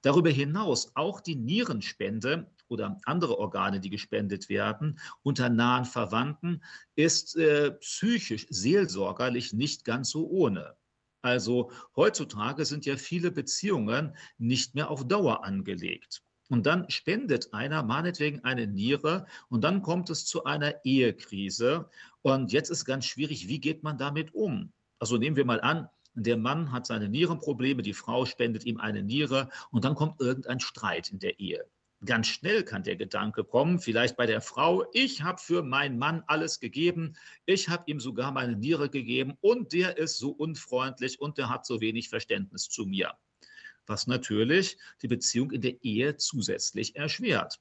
Darüber 0.02 0.30
hinaus 0.30 0.92
auch 0.94 1.20
die 1.20 1.36
Nierenspende 1.36 2.50
oder 2.68 2.98
andere 3.04 3.38
Organe, 3.38 3.80
die 3.80 3.90
gespendet 3.90 4.48
werden, 4.48 4.98
unter 5.22 5.48
nahen 5.48 5.84
Verwandten, 5.84 6.62
ist 6.94 7.36
äh, 7.36 7.72
psychisch, 7.72 8.46
seelsorgerlich 8.50 9.52
nicht 9.52 9.84
ganz 9.84 10.10
so 10.10 10.28
ohne. 10.28 10.76
Also 11.22 11.70
heutzutage 11.96 12.64
sind 12.66 12.84
ja 12.84 12.96
viele 12.96 13.30
Beziehungen 13.30 14.16
nicht 14.36 14.74
mehr 14.74 14.90
auf 14.90 15.08
Dauer 15.08 15.44
angelegt. 15.44 16.22
Und 16.50 16.66
dann 16.66 16.90
spendet 16.90 17.54
einer 17.54 17.82
meinetwegen 17.82 18.44
eine 18.44 18.66
Niere 18.66 19.26
und 19.48 19.64
dann 19.64 19.80
kommt 19.80 20.10
es 20.10 20.26
zu 20.26 20.44
einer 20.44 20.84
Ehekrise. 20.84 21.88
Und 22.20 22.52
jetzt 22.52 22.68
ist 22.68 22.84
ganz 22.84 23.06
schwierig, 23.06 23.48
wie 23.48 23.60
geht 23.60 23.82
man 23.82 23.96
damit 23.96 24.34
um? 24.34 24.72
Also 24.98 25.16
nehmen 25.16 25.36
wir 25.36 25.46
mal 25.46 25.60
an, 25.62 25.88
der 26.14 26.36
Mann 26.36 26.70
hat 26.70 26.86
seine 26.86 27.08
Nierenprobleme, 27.08 27.82
die 27.82 27.94
Frau 27.94 28.24
spendet 28.24 28.64
ihm 28.64 28.78
eine 28.78 29.02
Niere 29.02 29.48
und 29.70 29.84
dann 29.84 29.94
kommt 29.94 30.20
irgendein 30.20 30.60
Streit 30.60 31.10
in 31.10 31.18
der 31.18 31.40
Ehe. 31.40 31.64
Ganz 32.04 32.26
schnell 32.26 32.64
kann 32.64 32.82
der 32.82 32.96
Gedanke 32.96 33.44
kommen, 33.44 33.78
vielleicht 33.78 34.16
bei 34.16 34.26
der 34.26 34.40
Frau, 34.40 34.84
ich 34.92 35.22
habe 35.22 35.40
für 35.40 35.62
meinen 35.62 35.98
Mann 35.98 36.22
alles 36.26 36.60
gegeben, 36.60 37.16
ich 37.46 37.68
habe 37.68 37.84
ihm 37.86 38.00
sogar 38.00 38.32
meine 38.32 38.56
Niere 38.56 38.90
gegeben 38.90 39.38
und 39.40 39.72
der 39.72 39.96
ist 39.96 40.18
so 40.18 40.30
unfreundlich 40.30 41.20
und 41.20 41.38
der 41.38 41.48
hat 41.48 41.64
so 41.64 41.80
wenig 41.80 42.08
Verständnis 42.08 42.68
zu 42.68 42.84
mir 42.84 43.16
was 43.86 44.06
natürlich 44.06 44.78
die 45.02 45.08
Beziehung 45.08 45.50
in 45.50 45.60
der 45.60 45.82
Ehe 45.82 46.16
zusätzlich 46.16 46.96
erschwert. 46.96 47.60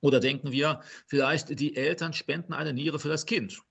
Oder 0.00 0.20
denken 0.20 0.52
wir, 0.52 0.82
vielleicht 1.06 1.58
die 1.58 1.76
Eltern 1.76 2.12
spenden 2.12 2.52
eine 2.52 2.72
Niere 2.72 2.98
für 2.98 3.08
das 3.08 3.26
Kind. 3.26 3.62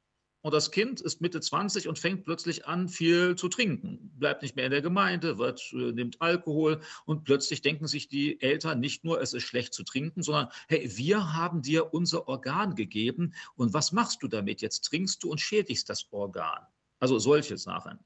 Und 0.43 0.53
das 0.53 0.71
Kind 0.71 0.99
ist 0.99 1.21
Mitte 1.21 1.39
20 1.39 1.87
und 1.87 1.97
fängt 1.97 2.25
plötzlich 2.25 2.67
an, 2.67 2.89
viel 2.89 3.37
zu 3.37 3.47
trinken, 3.47 4.11
bleibt 4.19 4.41
nicht 4.41 4.57
mehr 4.57 4.65
in 4.65 4.71
der 4.71 4.81
Gemeinde, 4.81 5.37
wird, 5.37 5.61
äh, 5.71 5.93
nimmt 5.93 6.21
Alkohol 6.21 6.81
und 7.05 7.23
plötzlich 7.23 7.61
denken 7.61 7.87
sich 7.87 8.09
die 8.09 8.41
Eltern 8.41 8.81
nicht 8.81 9.05
nur, 9.05 9.21
es 9.21 9.33
ist 9.33 9.43
schlecht 9.43 9.73
zu 9.73 9.83
trinken, 9.83 10.21
sondern 10.21 10.49
hey, 10.67 10.91
wir 10.97 11.33
haben 11.33 11.61
dir 11.61 11.93
unser 11.93 12.27
Organ 12.27 12.75
gegeben 12.75 13.33
und 13.55 13.73
was 13.73 13.93
machst 13.93 14.21
du 14.21 14.27
damit? 14.27 14.61
Jetzt 14.61 14.81
trinkst 14.81 15.23
du 15.23 15.31
und 15.31 15.39
schädigst 15.39 15.87
das 15.87 16.07
Organ. 16.11 16.67
Also 16.99 17.19
solche 17.19 17.57
Sachen. 17.57 17.99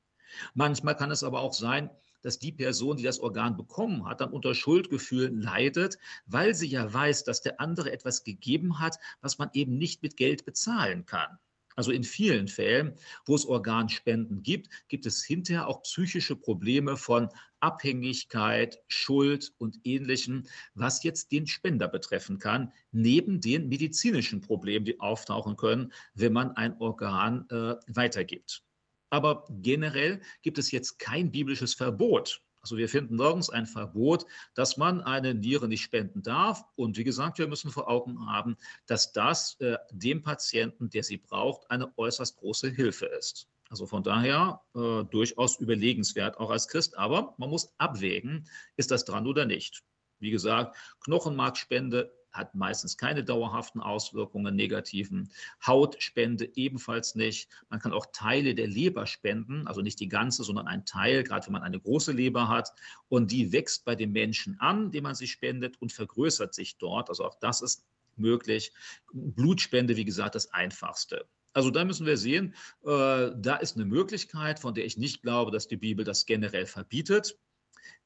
Manchmal 0.54 0.96
kann 0.96 1.10
es 1.10 1.24
aber 1.24 1.42
auch 1.42 1.56
sein, 1.56 1.90
dass 2.22 2.38
die 2.38 2.52
Person, 2.52 2.98
die 2.98 3.04
das 3.04 3.20
Organ 3.20 3.58
bekommen 3.58 4.06
hat, 4.06 4.22
dann 4.22 4.32
unter 4.32 4.54
Schuldgefühlen 4.54 5.42
leidet, 5.42 5.98
weil 6.28 6.54
sie 6.54 6.68
ja 6.68 6.94
weiß, 6.94 7.24
dass 7.24 7.42
der 7.42 7.60
andere 7.60 7.92
etwas 7.92 8.24
gegeben 8.24 8.78
hat, 8.78 9.00
was 9.22 9.40
man 9.40 9.50
eben 9.54 9.80
nicht 9.80 10.04
mit 10.04 10.18
Geld 10.18 10.46
bezahlen 10.46 11.08
kann. 11.08 11.40
Also 11.78 11.92
in 11.92 12.04
vielen 12.04 12.48
Fällen, 12.48 12.96
wo 13.28 13.36
es 13.36 13.46
Organspenden 13.46 14.42
gibt, 14.42 14.68
gibt 14.88 15.06
es 15.06 15.24
hinterher 15.24 15.68
auch 15.68 15.84
psychische 15.84 16.36
Probleme 16.36 16.98
von 16.98 17.30
Abhängigkeit, 17.60 18.80
Schuld 18.88 19.54
und 19.60 19.80
ähnlichem, 19.84 20.44
was 20.74 21.04
jetzt 21.04 21.32
den 21.32 21.46
Spender 21.46 21.88
betreffen 21.88 22.40
kann, 22.40 22.74
neben 22.92 23.42
den 23.42 23.70
medizinischen 23.70 24.42
Problemen, 24.42 24.86
die 24.86 25.00
auftauchen 25.00 25.56
können, 25.56 25.94
wenn 26.16 26.34
man 26.34 26.52
ein 26.54 26.76
Organ 26.80 27.48
äh, 27.52 27.76
weitergibt. 27.88 28.64
Aber 29.12 29.46
generell 29.50 30.20
gibt 30.42 30.58
es 30.58 30.72
jetzt 30.72 30.98
kein 30.98 31.32
biblisches 31.32 31.76
Verbot. 31.76 32.42
Also 32.68 32.76
wir 32.76 32.90
finden 32.90 33.16
nirgends 33.16 33.50
ein 33.50 33.66
Verbot, 33.66 34.26
dass 34.54 34.76
man 34.76 35.00
eine 35.00 35.34
Niere 35.34 35.70
nicht 35.70 35.84
spenden 35.84 36.22
darf. 36.22 36.66
Und 36.76 36.98
wie 36.98 37.06
gesagt, 37.06 37.38
wir 37.38 37.48
müssen 37.48 37.72
vor 37.72 37.88
Augen 37.88 38.30
haben, 38.30 38.58
dass 38.88 39.14
das 39.14 39.56
äh, 39.62 39.78
dem 39.92 40.22
Patienten, 40.22 40.90
der 40.90 41.04
sie 41.04 41.16
braucht, 41.16 41.72
eine 41.72 41.98
äußerst 41.98 42.36
große 42.36 42.70
Hilfe 42.70 43.06
ist. 43.06 43.48
Also 43.70 43.86
von 43.86 44.04
daher 44.04 44.60
äh, 44.76 45.06
durchaus 45.06 45.62
überlegenswert, 45.62 46.38
auch 46.42 46.50
als 46.50 46.68
Christ. 46.68 46.98
Aber 46.98 47.36
man 47.38 47.50
muss 47.50 47.74
abwägen, 47.78 48.50
ist 48.76 48.92
das 48.92 49.06
dran 49.06 49.28
oder 49.28 49.46
nicht. 49.46 49.86
Wie 50.20 50.32
gesagt, 50.32 50.76
Knochenmarkspende 51.06 52.12
hat 52.32 52.56
meistens 52.56 52.98
keine 52.98 53.24
dauerhaften 53.24 53.82
Auswirkungen, 53.82 54.56
negativen. 54.56 55.32
Hautspende 55.66 56.50
ebenfalls 56.56 57.16
nicht. 57.16 57.50
Man 57.70 57.80
kann 57.80 57.94
auch 57.94 58.08
Teile 58.14 58.56
der 58.56 58.68
Leber 58.68 59.06
spenden, 59.06 59.68
also 59.68 59.82
nicht 59.82 60.00
die 60.00 60.08
ganze, 60.08 60.44
sondern 60.44 60.68
ein 60.68 60.86
Teil, 60.86 61.24
gerade 61.24 61.46
wenn 61.48 61.54
man 61.54 61.64
eine 61.64 61.80
große 61.80 62.12
Leber 62.12 62.48
hat. 62.48 62.74
Und 63.10 63.32
die 63.32 63.52
wächst 63.52 63.86
bei 63.86 63.96
dem 63.96 64.12
Menschen 64.12 64.60
an, 64.60 64.92
dem 64.92 65.04
man 65.04 65.16
sie 65.16 65.28
spendet 65.28 65.82
und 65.82 65.92
vergrößert 65.92 66.54
sich 66.54 66.78
dort. 66.78 67.10
Also 67.10 67.26
auch 67.26 67.36
das 67.36 67.62
ist 67.62 67.86
möglich. 68.16 68.72
Blutspende, 69.14 69.96
wie 69.96 70.06
gesagt, 70.06 70.36
das 70.36 70.54
einfachste. 70.54 71.28
Also 71.54 71.72
da 71.72 71.84
müssen 71.86 72.06
wir 72.06 72.18
sehen, 72.18 72.54
äh, 72.86 73.32
da 73.36 73.56
ist 73.60 73.76
eine 73.76 73.86
Möglichkeit, 73.86 74.60
von 74.60 74.76
der 74.76 74.86
ich 74.86 74.98
nicht 74.98 75.24
glaube, 75.24 75.50
dass 75.50 75.68
die 75.68 75.78
Bibel 75.78 76.06
das 76.06 76.28
generell 76.28 76.68
verbietet. 76.68 77.36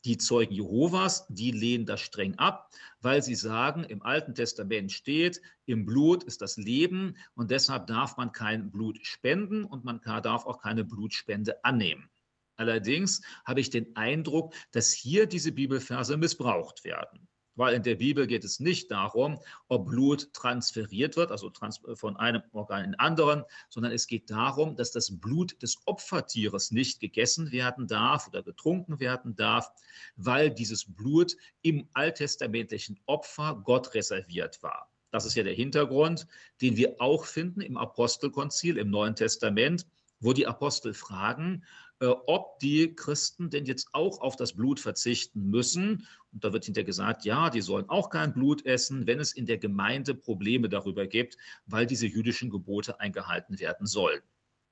Die 0.03 0.17
Zeugen 0.17 0.53
Jehovas, 0.53 1.27
die 1.29 1.51
lehnen 1.51 1.85
das 1.85 2.01
streng 2.01 2.35
ab, 2.35 2.71
weil 3.01 3.21
sie 3.21 3.35
sagen, 3.35 3.83
im 3.83 4.01
Alten 4.01 4.33
Testament 4.33 4.91
steht, 4.91 5.41
im 5.65 5.85
Blut 5.85 6.23
ist 6.23 6.41
das 6.41 6.57
Leben 6.57 7.15
und 7.35 7.51
deshalb 7.51 7.87
darf 7.87 8.17
man 8.17 8.31
kein 8.31 8.71
Blut 8.71 8.97
spenden 9.05 9.63
und 9.63 9.83
man 9.83 10.01
darf 10.01 10.45
auch 10.45 10.59
keine 10.59 10.83
Blutspende 10.83 11.63
annehmen. 11.63 12.09
Allerdings 12.55 13.21
habe 13.45 13.59
ich 13.59 13.69
den 13.69 13.95
Eindruck, 13.95 14.53
dass 14.71 14.91
hier 14.91 15.27
diese 15.27 15.51
Bibelverse 15.51 16.17
missbraucht 16.17 16.83
werden 16.83 17.27
weil 17.55 17.75
in 17.75 17.83
der 17.83 17.95
Bibel 17.95 18.27
geht 18.27 18.43
es 18.43 18.59
nicht 18.59 18.91
darum, 18.91 19.39
ob 19.67 19.87
Blut 19.87 20.33
transferiert 20.33 21.17
wird, 21.17 21.31
also 21.31 21.51
von 21.95 22.17
einem 22.17 22.41
Organ 22.51 22.85
in 22.85 22.95
anderen, 22.95 23.43
sondern 23.69 23.91
es 23.91 24.07
geht 24.07 24.29
darum, 24.29 24.75
dass 24.75 24.91
das 24.91 25.19
Blut 25.19 25.61
des 25.61 25.77
Opfertieres 25.85 26.71
nicht 26.71 26.99
gegessen 26.99 27.51
werden 27.51 27.87
darf 27.87 28.27
oder 28.27 28.43
getrunken 28.43 28.99
werden 28.99 29.35
darf, 29.35 29.71
weil 30.15 30.49
dieses 30.49 30.85
Blut 30.85 31.35
im 31.61 31.87
alttestamentlichen 31.93 32.99
Opfer 33.05 33.61
Gott 33.63 33.93
reserviert 33.93 34.61
war. 34.63 34.89
Das 35.11 35.25
ist 35.25 35.35
ja 35.35 35.43
der 35.43 35.53
Hintergrund, 35.53 36.25
den 36.61 36.77
wir 36.77 36.95
auch 36.99 37.25
finden 37.25 37.59
im 37.61 37.75
Apostelkonzil 37.75 38.77
im 38.77 38.89
Neuen 38.89 39.15
Testament, 39.15 39.85
wo 40.21 40.33
die 40.33 40.47
Apostel 40.47 40.93
fragen, 40.93 41.65
äh, 41.99 42.05
ob 42.05 42.57
die 42.59 42.95
Christen 42.95 43.49
denn 43.49 43.65
jetzt 43.65 43.89
auch 43.93 44.21
auf 44.21 44.35
das 44.35 44.53
Blut 44.53 44.79
verzichten 44.79 45.49
müssen. 45.49 46.07
Und 46.31 46.43
da 46.43 46.53
wird 46.53 46.65
hinterher 46.65 46.85
gesagt, 46.85 47.25
ja, 47.25 47.49
die 47.49 47.61
sollen 47.61 47.89
auch 47.89 48.09
kein 48.09 48.33
Blut 48.33 48.65
essen, 48.65 49.05
wenn 49.07 49.19
es 49.19 49.33
in 49.33 49.45
der 49.45 49.57
Gemeinde 49.57 50.15
Probleme 50.15 50.69
darüber 50.69 51.05
gibt, 51.05 51.37
weil 51.65 51.85
diese 51.85 52.07
jüdischen 52.07 52.49
Gebote 52.49 52.99
eingehalten 52.99 53.59
werden 53.59 53.85
sollen. 53.85 54.21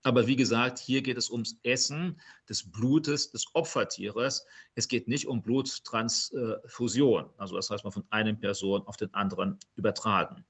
Aber 0.03 0.27
wie 0.27 0.37
gesagt, 0.37 0.79
hier 0.79 1.01
geht 1.01 1.17
es 1.17 1.29
ums 1.29 1.59
Essen 1.63 2.21
des 2.47 2.71
Blutes 2.71 3.31
des 3.31 3.47
Opfertieres. 3.53 4.45
Es 4.75 4.87
geht 4.87 5.09
nicht 5.09 5.27
um 5.27 5.41
Bluttransfusion, 5.41 7.29
also 7.37 7.55
das 7.55 7.69
heißt, 7.69 7.83
man 7.83 7.91
von 7.91 8.05
einer 8.09 8.33
Person 8.33 8.83
auf 8.87 8.95
den 8.95 9.13
anderen 9.13 9.59
übertragen. 9.75 10.45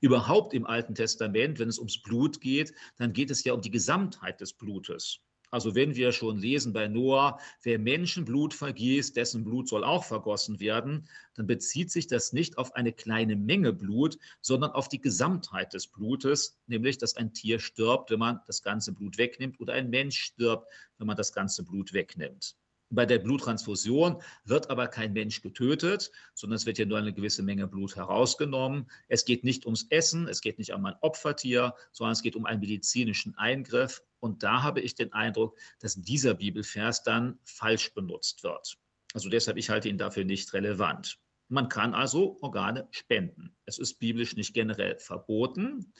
Überhaupt 0.00 0.54
im 0.54 0.66
Alten 0.66 0.94
Testament, 0.94 1.58
wenn 1.58 1.68
es 1.68 1.78
ums 1.78 2.02
Blut 2.02 2.40
geht, 2.40 2.72
dann 2.96 3.12
geht 3.12 3.30
es 3.30 3.44
ja 3.44 3.52
um 3.52 3.60
die 3.60 3.70
Gesamtheit 3.70 4.40
des 4.40 4.52
Blutes. 4.52 5.20
Also 5.50 5.74
wenn 5.74 5.96
wir 5.96 6.12
schon 6.12 6.38
lesen 6.38 6.72
bei 6.72 6.86
Noah, 6.86 7.38
wer 7.62 7.78
Menschenblut 7.78 8.54
vergießt, 8.54 9.16
dessen 9.16 9.42
Blut 9.42 9.68
soll 9.68 9.82
auch 9.82 10.04
vergossen 10.04 10.60
werden, 10.60 11.08
dann 11.34 11.46
bezieht 11.48 11.90
sich 11.90 12.06
das 12.06 12.32
nicht 12.32 12.56
auf 12.56 12.74
eine 12.76 12.92
kleine 12.92 13.34
Menge 13.34 13.72
Blut, 13.72 14.16
sondern 14.40 14.70
auf 14.70 14.88
die 14.88 15.00
Gesamtheit 15.00 15.74
des 15.74 15.88
Blutes, 15.88 16.60
nämlich 16.68 16.98
dass 16.98 17.16
ein 17.16 17.32
Tier 17.32 17.58
stirbt, 17.58 18.10
wenn 18.10 18.20
man 18.20 18.40
das 18.46 18.62
ganze 18.62 18.92
Blut 18.92 19.18
wegnimmt 19.18 19.58
oder 19.58 19.72
ein 19.72 19.90
Mensch 19.90 20.20
stirbt, 20.20 20.68
wenn 20.98 21.08
man 21.08 21.16
das 21.16 21.32
ganze 21.32 21.64
Blut 21.64 21.92
wegnimmt. 21.92 22.56
Bei 22.92 23.06
der 23.06 23.20
Bluttransfusion 23.20 24.20
wird 24.44 24.68
aber 24.68 24.88
kein 24.88 25.12
Mensch 25.12 25.42
getötet, 25.42 26.10
sondern 26.34 26.56
es 26.56 26.66
wird 26.66 26.78
ja 26.78 26.84
nur 26.84 26.98
eine 26.98 27.12
gewisse 27.12 27.42
Menge 27.42 27.68
Blut 27.68 27.94
herausgenommen. 27.94 28.90
Es 29.06 29.24
geht 29.24 29.44
nicht 29.44 29.64
ums 29.64 29.86
Essen, 29.90 30.26
es 30.26 30.40
geht 30.40 30.58
nicht 30.58 30.72
um 30.72 30.84
ein 30.84 30.96
Opfertier, 31.00 31.74
sondern 31.92 32.12
es 32.12 32.22
geht 32.22 32.34
um 32.34 32.46
einen 32.46 32.60
medizinischen 32.60 33.36
Eingriff. 33.38 34.02
Und 34.18 34.42
da 34.42 34.64
habe 34.64 34.80
ich 34.80 34.96
den 34.96 35.12
Eindruck, 35.12 35.56
dass 35.78 35.94
dieser 35.94 36.34
Bibelvers 36.34 37.04
dann 37.04 37.38
falsch 37.44 37.94
benutzt 37.94 38.42
wird. 38.42 38.76
Also 39.14 39.28
deshalb, 39.28 39.56
ich 39.56 39.70
halte 39.70 39.88
ihn 39.88 39.98
dafür 39.98 40.24
nicht 40.24 40.52
relevant. 40.52 41.18
Man 41.48 41.68
kann 41.68 41.94
also 41.94 42.38
Organe 42.40 42.88
spenden. 42.90 43.54
Es 43.66 43.78
ist 43.78 44.00
biblisch 44.00 44.34
nicht 44.34 44.52
generell 44.52 44.98
verboten. 44.98 45.92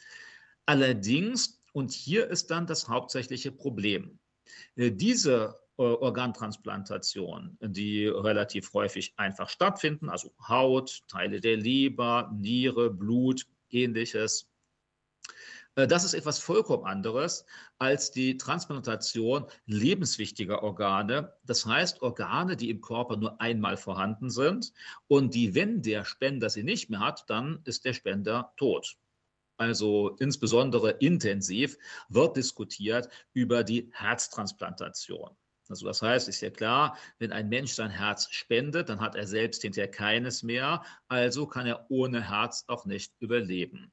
Allerdings, 0.67 1.63
und 1.73 1.93
hier 1.93 2.29
ist 2.29 2.51
dann 2.51 2.67
das 2.67 2.89
hauptsächliche 2.89 3.53
Problem, 3.53 4.19
äh, 4.75 4.91
diese 4.91 5.61
Organtransplantationen, 5.77 7.57
die 7.61 8.07
relativ 8.07 8.73
häufig 8.75 9.15
einfach 9.17 9.49
stattfinden, 9.49 10.09
also 10.09 10.33
Haut, 10.47 11.03
Teile 11.09 11.41
der 11.41 11.57
Leber, 11.57 12.31
Niere, 12.35 12.91
Blut, 12.91 13.47
ähnliches. 13.71 14.51
Äh, 15.77 15.87
das 15.87 16.05
ist 16.05 16.15
etwas 16.15 16.39
vollkommen 16.39 16.85
anderes 16.85 17.47
als 17.79 18.11
die 18.11 18.37
Transplantation 18.37 19.47
lebenswichtiger 19.67 20.63
Organe. 20.63 21.33
Das 21.45 21.65
heißt, 21.65 22.03
Organe, 22.03 22.57
die 22.57 22.69
im 22.71 22.81
Körper 22.81 23.17
nur 23.17 23.41
einmal 23.41 23.77
vorhanden 23.77 24.29
sind 24.31 24.73
und 25.09 25.35
die, 25.35 25.55
wenn 25.55 25.83
der 25.83 26.05
Spender 26.05 26.51
sie 26.51 26.63
nicht 26.63 26.91
mehr 26.91 27.01
hat, 27.01 27.25
dann 27.31 27.63
ist 27.65 27.85
der 27.85 27.95
Spender 27.95 28.53
tot 28.57 28.99
also 29.61 30.17
insbesondere 30.19 30.93
intensiv, 30.93 31.77
wird 32.09 32.39
diskutiert 32.39 33.11
über 33.35 33.63
die 33.63 33.91
Herztransplantation. 33.93 35.37
Also 35.71 35.87
das 35.87 36.03
heißt, 36.03 36.29
ist 36.29 36.41
ja 36.41 36.51
klar, 36.51 36.99
wenn 37.19 37.33
ein 37.33 37.49
Mensch 37.49 37.73
sein 37.73 37.91
Herz 37.91 38.29
spendet, 38.31 38.89
dann 38.89 39.01
hat 39.01 39.15
er 39.15 39.27
selbst 39.27 39.63
hinterher 39.63 39.91
keines 39.91 40.43
mehr, 40.43 40.83
also 41.09 41.47
kann 41.47 41.67
er 41.67 41.87
ohne 41.91 42.29
Herz 42.29 42.65
auch 42.67 42.87
nicht 42.87 43.13
überleben. 43.21 43.93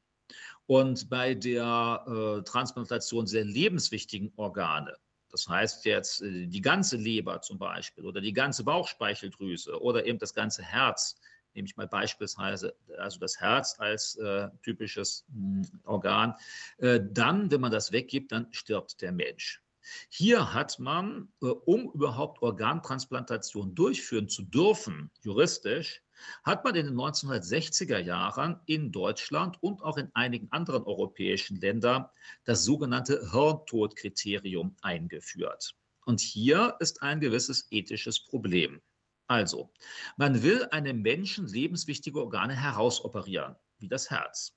Und 0.65 1.09
bei 1.09 1.35
der 1.35 2.03
äh, 2.07 2.43
Transplantation 2.43 3.27
sehr 3.27 3.45
lebenswichtigen 3.45 4.33
Organe, 4.35 4.97
das 5.29 5.47
heißt 5.47 5.85
jetzt 5.85 6.21
äh, 6.23 6.47
die 6.47 6.61
ganze 6.61 6.97
Leber 6.97 7.41
zum 7.41 7.59
Beispiel 7.59 8.05
oder 8.05 8.21
die 8.21 8.33
ganze 8.33 8.63
Bauchspeicheldrüse 8.63 9.79
oder 9.81 10.05
eben 10.05 10.17
das 10.17 10.33
ganze 10.33 10.63
Herz, 10.63 11.15
nehme 11.53 11.67
ich 11.67 11.77
mal 11.77 11.87
beispielsweise 11.87 12.75
also 12.97 13.19
das 13.19 13.39
Herz 13.39 13.79
als 13.79 14.15
äh, 14.15 14.49
typisches 14.63 15.25
mh, 15.29 15.67
hm, 15.67 15.79
Organ, 15.85 16.33
äh, 16.79 16.99
dann, 17.03 17.51
wenn 17.51 17.61
man 17.61 17.71
das 17.71 17.91
weggibt, 17.91 18.31
dann 18.31 18.47
stirbt 18.51 19.01
der 19.01 19.11
Mensch. 19.11 19.61
Hier 20.09 20.53
hat 20.53 20.79
man, 20.79 21.29
äh, 21.41 21.47
um 21.47 21.91
überhaupt 21.91 22.41
Organtransplantation 22.41 23.75
durchführen 23.75 24.29
zu 24.29 24.43
dürfen, 24.43 25.11
juristisch, 25.21 26.01
hat 26.43 26.63
man 26.63 26.75
in 26.75 26.87
den 26.87 26.95
1960er 26.95 27.99
Jahren 27.99 28.59
in 28.65 28.91
Deutschland 28.91 29.61
und 29.61 29.83
auch 29.83 29.97
in 29.97 30.09
einigen 30.15 30.51
anderen 30.51 30.83
europäischen 30.83 31.59
Ländern 31.59 32.05
das 32.43 32.63
sogenannte 32.63 33.31
Hirntodkriterium 33.31 34.75
eingeführt. 34.81 35.75
Und 36.05 36.21
hier 36.21 36.75
ist 36.79 37.01
ein 37.01 37.19
gewisses 37.19 37.67
ethisches 37.69 38.19
Problem. 38.19 38.81
Also, 39.27 39.69
man 40.15 40.41
will 40.41 40.65
einem 40.71 41.01
Menschen 41.01 41.47
lebenswichtige 41.47 42.19
Organe 42.19 42.55
herausoperieren, 42.55 43.55
wie 43.77 43.89
das 43.89 44.09
Herz. 44.09 44.53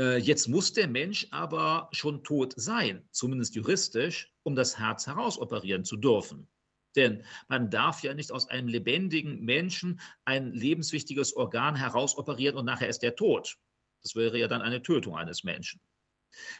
Äh, 0.00 0.16
jetzt 0.16 0.48
muss 0.48 0.72
der 0.72 0.88
Mensch 0.88 1.26
aber 1.30 1.90
schon 1.92 2.24
tot 2.24 2.54
sein, 2.56 3.06
zumindest 3.10 3.54
juristisch, 3.54 4.32
um 4.42 4.56
das 4.56 4.78
Herz 4.78 5.06
herausoperieren 5.06 5.84
zu 5.84 5.98
dürfen. 5.98 6.48
Denn 6.96 7.22
man 7.48 7.70
darf 7.70 8.02
ja 8.02 8.14
nicht 8.14 8.32
aus 8.32 8.48
einem 8.48 8.66
lebendigen 8.66 9.44
Menschen 9.44 10.00
ein 10.24 10.52
lebenswichtiges 10.52 11.36
Organ 11.36 11.76
herausoperieren 11.76 12.56
und 12.56 12.64
nachher 12.64 12.88
ist 12.88 13.04
er 13.04 13.14
tot. 13.14 13.58
Das 14.02 14.16
wäre 14.16 14.38
ja 14.38 14.48
dann 14.48 14.62
eine 14.62 14.82
Tötung 14.82 15.16
eines 15.16 15.44
Menschen. 15.44 15.80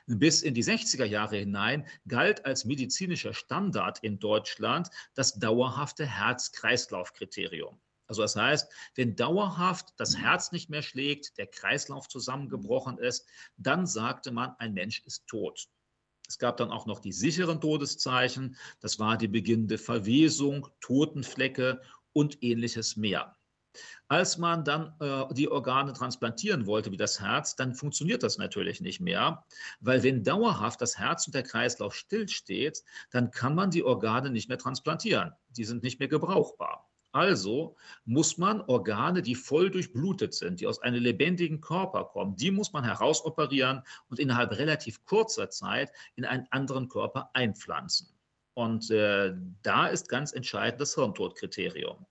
Bis 0.07 0.43
in 0.43 0.53
die 0.53 0.65
60er 0.65 1.05
Jahre 1.05 1.39
hinein 1.39 1.87
galt 2.07 2.45
als 2.45 2.67
medizinischer 2.67 3.33
Standard 3.33 4.01
in 4.01 4.19
Deutschland 4.19 4.91
das 5.15 5.39
dauerhafte 5.39 6.05
Herz-Kreislauf-Kriterium. 6.05 7.81
Also 8.11 8.23
das 8.23 8.35
heißt, 8.35 8.73
wenn 8.97 9.15
dauerhaft 9.15 9.95
das 9.97 10.17
Herz 10.17 10.51
nicht 10.51 10.69
mehr 10.69 10.83
schlägt, 10.83 11.39
der 11.39 11.47
Kreislauf 11.47 12.09
zusammengebrochen 12.09 12.99
ist, 12.99 13.25
dann 13.57 13.87
sagte 13.87 14.33
man, 14.33 14.57
ein 14.59 14.75
Mensch 14.75 15.05
ist 15.07 15.29
tot. 15.29 15.69
Es 16.27 16.37
gab 16.37 16.57
dann 16.57 16.73
auch 16.73 16.87
noch 16.87 16.99
die 16.99 17.13
sicheren 17.13 17.61
Todeszeichen. 17.61 18.57
Das 18.81 18.99
war 18.99 19.17
die 19.17 19.29
beginnende 19.29 19.79
Verwesung, 19.79 20.67
Totenflecke 20.81 21.81
und 22.13 22.43
ähnliches 22.43 22.97
mehr. 22.97 23.37
Als 24.09 24.39
man 24.39 24.65
dann 24.65 24.93
äh, 24.99 25.33
die 25.33 25.49
Organe 25.49 25.93
transplantieren 25.93 26.67
wollte, 26.67 26.91
wie 26.91 26.97
das 26.97 27.21
Herz, 27.21 27.55
dann 27.55 27.77
funktioniert 27.77 28.25
das 28.25 28.39
natürlich 28.39 28.81
nicht 28.81 28.99
mehr, 28.99 29.47
weil 29.79 30.03
wenn 30.03 30.25
dauerhaft 30.25 30.81
das 30.81 30.99
Herz 30.99 31.29
und 31.29 31.37
der 31.37 31.45
Kreislauf 31.45 31.95
stillsteht, 31.95 32.83
dann 33.13 33.31
kann 33.31 33.55
man 33.55 33.71
die 33.71 33.85
Organe 33.85 34.31
nicht 34.31 34.49
mehr 34.49 34.59
transplantieren. 34.59 35.33
Die 35.51 35.65
sind 35.65 35.85
nicht 35.85 36.01
mehr 36.01 36.09
gebrauchbar. 36.09 36.90
Also 37.13 37.77
muss 38.05 38.39
man 38.39 38.61
Organe, 38.61 39.23
die 39.23 39.35
voll 39.35 39.71
durchblutet 39.71 40.33
sind, 40.35 40.61
die 40.61 40.67
aus 40.67 40.81
einem 40.81 41.03
lebendigen 41.03 41.61
Körper 41.61 42.05
kommen, 42.05 42.37
die 42.37 42.51
muss 42.51 42.73
man 42.73 42.85
herausoperieren 42.85 43.83
und 44.09 44.21
innerhalb 44.21 44.53
relativ 44.53 45.05
kurzer 45.05 45.51
Zeit 45.51 45.91
in 46.15 46.25
einen 46.25 46.47
anderen 46.51 46.89
Körper 46.89 47.31
einpflanzen. 47.33 48.09
Und 48.55 48.91
äh, 48.91 49.35
da 49.63 49.87
ist 49.87 50.09
ganz 50.09 50.33
entscheidend 50.33 50.81
das 50.81 50.95
Hirntodkriterium. 50.95 52.07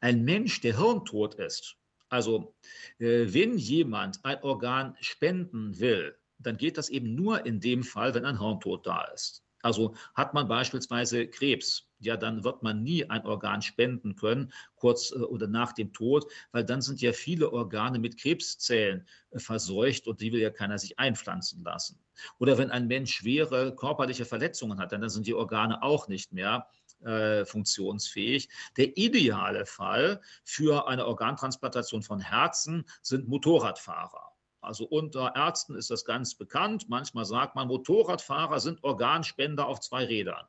Ein 0.00 0.24
Mensch, 0.24 0.60
der 0.60 0.76
hirntot 0.76 1.34
ist, 1.34 1.76
also 2.08 2.54
äh, 2.98 3.26
wenn 3.32 3.56
jemand 3.56 4.24
ein 4.24 4.42
Organ 4.42 4.96
spenden 5.00 5.78
will, 5.80 6.16
dann 6.38 6.56
geht 6.56 6.76
das 6.78 6.90
eben 6.90 7.14
nur 7.14 7.46
in 7.46 7.60
dem 7.60 7.82
Fall, 7.82 8.14
wenn 8.14 8.24
ein 8.24 8.40
Hirntod 8.40 8.86
da 8.86 9.04
ist. 9.04 9.43
Also 9.64 9.94
hat 10.14 10.34
man 10.34 10.46
beispielsweise 10.46 11.26
Krebs, 11.26 11.88
ja, 11.98 12.18
dann 12.18 12.44
wird 12.44 12.62
man 12.62 12.82
nie 12.82 13.08
ein 13.08 13.24
Organ 13.24 13.62
spenden 13.62 14.14
können, 14.14 14.52
kurz 14.76 15.10
äh, 15.10 15.20
oder 15.20 15.46
nach 15.46 15.72
dem 15.72 15.94
Tod, 15.94 16.30
weil 16.52 16.64
dann 16.64 16.82
sind 16.82 17.00
ja 17.00 17.14
viele 17.14 17.50
Organe 17.50 17.98
mit 17.98 18.20
Krebszellen 18.20 19.08
äh, 19.30 19.38
verseucht 19.38 20.06
und 20.06 20.20
die 20.20 20.32
will 20.32 20.40
ja 20.40 20.50
keiner 20.50 20.78
sich 20.78 20.98
einpflanzen 20.98 21.64
lassen. 21.64 21.98
Oder 22.38 22.58
wenn 22.58 22.70
ein 22.70 22.88
Mensch 22.88 23.14
schwere 23.14 23.74
körperliche 23.74 24.26
Verletzungen 24.26 24.78
hat, 24.78 24.92
dann 24.92 25.08
sind 25.08 25.26
die 25.26 25.34
Organe 25.34 25.82
auch 25.82 26.08
nicht 26.08 26.34
mehr 26.34 26.68
äh, 27.02 27.46
funktionsfähig. 27.46 28.50
Der 28.76 28.98
ideale 28.98 29.64
Fall 29.64 30.20
für 30.44 30.86
eine 30.88 31.06
Organtransplantation 31.06 32.02
von 32.02 32.20
Herzen 32.20 32.84
sind 33.00 33.28
Motorradfahrer. 33.28 34.33
Also 34.64 34.86
unter 34.86 35.34
Ärzten 35.34 35.74
ist 35.74 35.90
das 35.90 36.04
ganz 36.04 36.34
bekannt. 36.34 36.88
Manchmal 36.88 37.24
sagt 37.24 37.54
man, 37.54 37.68
Motorradfahrer 37.68 38.60
sind 38.60 38.82
Organspender 38.82 39.66
auf 39.66 39.80
zwei 39.80 40.04
Rädern. 40.04 40.46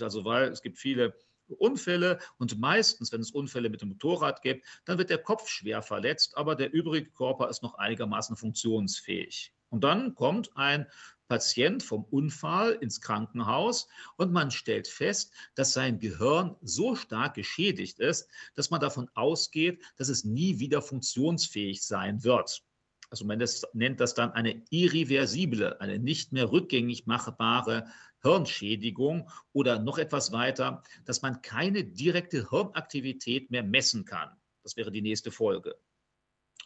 Also 0.00 0.24
weil 0.24 0.48
es 0.48 0.62
gibt 0.62 0.78
viele 0.78 1.14
Unfälle 1.48 2.18
und 2.38 2.58
meistens, 2.58 3.10
wenn 3.12 3.20
es 3.20 3.30
Unfälle 3.30 3.70
mit 3.70 3.80
dem 3.80 3.88
Motorrad 3.88 4.42
gibt, 4.42 4.66
dann 4.84 4.98
wird 4.98 5.10
der 5.10 5.18
Kopf 5.18 5.48
schwer 5.48 5.82
verletzt, 5.82 6.36
aber 6.36 6.54
der 6.54 6.72
übrige 6.72 7.10
Körper 7.10 7.48
ist 7.48 7.62
noch 7.62 7.74
einigermaßen 7.74 8.36
funktionsfähig. 8.36 9.54
Und 9.70 9.82
dann 9.84 10.14
kommt 10.14 10.56
ein 10.56 10.86
Patient 11.28 11.82
vom 11.82 12.04
Unfall 12.04 12.72
ins 12.72 13.00
Krankenhaus 13.00 13.88
und 14.16 14.32
man 14.32 14.50
stellt 14.50 14.88
fest, 14.88 15.32
dass 15.54 15.74
sein 15.74 16.00
Gehirn 16.00 16.56
so 16.62 16.96
stark 16.96 17.34
geschädigt 17.34 17.98
ist, 17.98 18.28
dass 18.54 18.70
man 18.70 18.80
davon 18.80 19.10
ausgeht, 19.14 19.82
dass 19.96 20.08
es 20.08 20.24
nie 20.24 20.58
wieder 20.58 20.80
funktionsfähig 20.80 21.84
sein 21.84 22.24
wird. 22.24 22.62
Also 23.10 23.24
man 23.24 23.38
das, 23.38 23.62
nennt 23.72 24.00
das 24.00 24.14
dann 24.14 24.32
eine 24.32 24.62
irreversible, 24.70 25.80
eine 25.80 25.98
nicht 25.98 26.32
mehr 26.32 26.50
rückgängig 26.52 27.06
machbare 27.06 27.86
Hirnschädigung 28.22 29.30
oder 29.52 29.78
noch 29.78 29.98
etwas 29.98 30.32
weiter, 30.32 30.82
dass 31.04 31.22
man 31.22 31.40
keine 31.40 31.84
direkte 31.84 32.50
Hirnaktivität 32.50 33.50
mehr 33.50 33.62
messen 33.62 34.04
kann. 34.04 34.36
Das 34.62 34.76
wäre 34.76 34.90
die 34.90 35.02
nächste 35.02 35.30
Folge. 35.30 35.76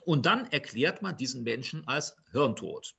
Und 0.04 0.26
dann 0.26 0.46
erklärt 0.46 1.02
man 1.02 1.16
diesen 1.16 1.44
Menschen 1.44 1.86
als 1.86 2.16
Hirntod. 2.32 2.96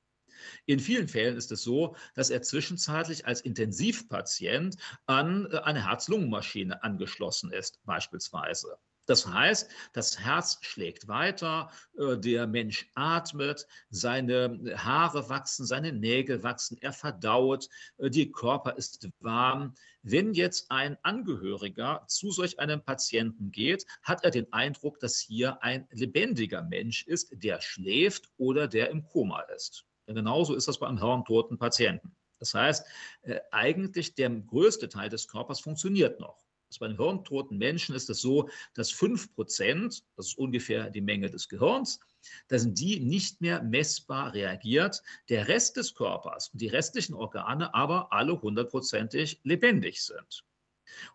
In 0.66 0.80
vielen 0.80 1.08
Fällen 1.08 1.36
ist 1.36 1.52
es 1.52 1.62
so, 1.62 1.96
dass 2.14 2.30
er 2.30 2.42
zwischenzeitlich 2.42 3.26
als 3.26 3.40
Intensivpatient 3.40 4.76
an 5.06 5.46
eine 5.46 5.86
Herz-Lungen-Maschine 5.86 6.82
angeschlossen 6.82 7.52
ist, 7.52 7.80
beispielsweise. 7.84 8.78
Das 9.06 9.26
heißt, 9.26 9.70
das 9.92 10.18
Herz 10.18 10.58
schlägt 10.62 11.08
weiter, 11.08 11.70
äh, 11.98 12.16
der 12.16 12.46
Mensch 12.46 12.90
atmet, 12.94 13.66
seine 13.90 14.74
Haare 14.76 15.28
wachsen, 15.28 15.66
seine 15.66 15.92
Nägel 15.92 16.42
wachsen, 16.42 16.78
er 16.80 16.92
verdaut, 16.92 17.68
äh, 17.98 18.08
der 18.08 18.26
Körper 18.26 18.76
ist 18.76 19.08
warm. 19.20 19.74
Wenn 20.02 20.32
jetzt 20.32 20.70
ein 20.70 20.96
Angehöriger 21.02 22.04
zu 22.08 22.30
solch 22.30 22.58
einem 22.58 22.82
Patienten 22.82 23.50
geht, 23.50 23.84
hat 24.02 24.24
er 24.24 24.30
den 24.30 24.50
Eindruck, 24.52 25.00
dass 25.00 25.18
hier 25.18 25.62
ein 25.62 25.86
lebendiger 25.90 26.62
Mensch 26.62 27.06
ist, 27.06 27.30
der 27.32 27.60
schläft 27.60 28.30
oder 28.36 28.68
der 28.68 28.90
im 28.90 29.04
Koma 29.04 29.40
ist. 29.54 29.84
Genauso 30.06 30.54
ist 30.54 30.68
das 30.68 30.78
bei 30.78 30.86
einem 30.86 30.98
hirntoten 30.98 31.58
Patienten. 31.58 32.14
Das 32.38 32.54
heißt, 32.54 32.86
äh, 33.22 33.40
eigentlich 33.50 34.14
der 34.14 34.30
größte 34.30 34.88
Teil 34.88 35.08
des 35.08 35.28
Körpers 35.28 35.60
funktioniert 35.60 36.20
noch. 36.20 36.43
Also 36.74 36.80
bei 36.80 36.88
den 36.88 36.96
hirntoten 36.96 37.56
Menschen 37.56 37.94
ist 37.94 38.10
es 38.10 38.20
so, 38.20 38.48
dass 38.74 38.90
5 38.90 39.34
Prozent, 39.34 40.02
das 40.16 40.28
ist 40.28 40.38
ungefähr 40.38 40.90
die 40.90 41.00
Menge 41.00 41.30
des 41.30 41.48
Gehirns, 41.48 42.00
da 42.48 42.58
die 42.58 42.98
nicht 42.98 43.40
mehr 43.40 43.62
messbar 43.62 44.34
reagiert. 44.34 45.00
Der 45.28 45.46
Rest 45.46 45.76
des 45.76 45.94
Körpers 45.94 46.48
und 46.48 46.60
die 46.60 46.68
restlichen 46.68 47.14
Organe 47.14 47.72
aber 47.74 48.12
alle 48.12 48.40
hundertprozentig 48.40 49.40
lebendig 49.44 50.02
sind. 50.02 50.44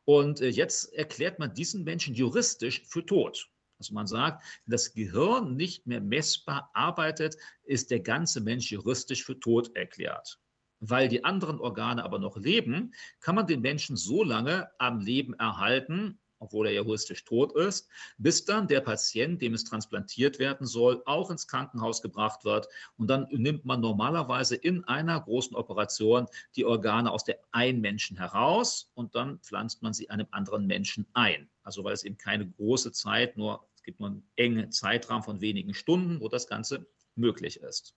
Und 0.06 0.40
äh, 0.40 0.48
jetzt 0.48 0.94
erklärt 0.94 1.40
man 1.40 1.54
diesen 1.54 1.84
Menschen 1.84 2.14
juristisch 2.14 2.84
für 2.86 3.06
tot. 3.06 3.50
Also 3.80 3.94
man 3.94 4.08
sagt, 4.08 4.44
wenn 4.66 4.72
das 4.72 4.94
Gehirn 4.94 5.56
nicht 5.58 5.88
mehr 5.88 6.02
messbar 6.02 6.70
arbeitet, 6.74 7.36
ist 7.64 7.92
der 7.92 8.00
ganze 8.00 8.40
Mensch 8.40 8.72
juristisch 8.72 9.26
für 9.26 9.40
tot 9.40 9.76
erklärt. 9.76 10.40
Weil 10.80 11.10
die 11.10 11.24
anderen 11.24 11.60
Organe 11.60 12.04
aber 12.04 12.20
noch 12.20 12.38
leben, 12.38 12.94
kann 13.20 13.36
man 13.36 13.48
den 13.48 13.62
Menschen 13.62 13.98
so 13.98 14.24
lange 14.24 14.70
am 14.78 15.00
Leben 15.00 15.34
erhalten, 15.34 16.20
obwohl 16.40 16.68
er 16.68 16.74
juristisch 16.74 17.26
tot 17.26 17.56
ist, 17.56 17.90
bis 18.18 18.46
dann 18.46 18.68
der 18.68 18.82
Patient, 18.82 19.42
dem 19.42 19.54
es 19.54 19.66
transplantiert 19.66 20.40
werden 20.40 20.66
soll, 20.66 21.02
auch 21.06 21.30
ins 21.30 21.48
Krankenhaus 21.48 22.02
gebracht 22.02 22.46
wird. 22.46 22.68
Und 22.98 23.08
dann 23.08 23.28
nimmt 23.30 23.66
man 23.66 23.82
normalerweise 23.82 24.56
in 24.56 24.84
einer 24.86 25.20
großen 25.20 25.56
Operation 25.56 26.28
die 26.56 26.66
Organe 26.66 27.12
aus 27.12 27.24
der 27.24 27.40
einen 27.52 27.82
Menschen 27.82 28.18
heraus 28.18 28.90
und 28.96 29.16
dann 29.16 29.40
pflanzt 29.40 29.82
man 29.82 29.94
sie 29.94 30.10
einem 30.10 30.28
anderen 30.32 30.66
Menschen 30.66 31.08
ein. 31.14 31.50
Also 31.64 31.84
weil 31.84 31.94
es 31.94 32.04
eben 32.04 32.18
keine 32.18 32.50
große 32.50 32.92
Zeit, 32.92 33.38
nur 33.38 33.68
es 33.76 33.84
gibt 33.84 34.00
nur 34.00 34.10
einen 34.10 34.30
engen 34.36 34.72
Zeitraum 34.72 35.24
von 35.24 35.42
wenigen 35.42 35.74
Stunden, 35.74 36.20
wo 36.22 36.30
das 36.30 36.48
Ganze 36.48 36.88
möglich 37.16 37.60
ist. 37.62 37.96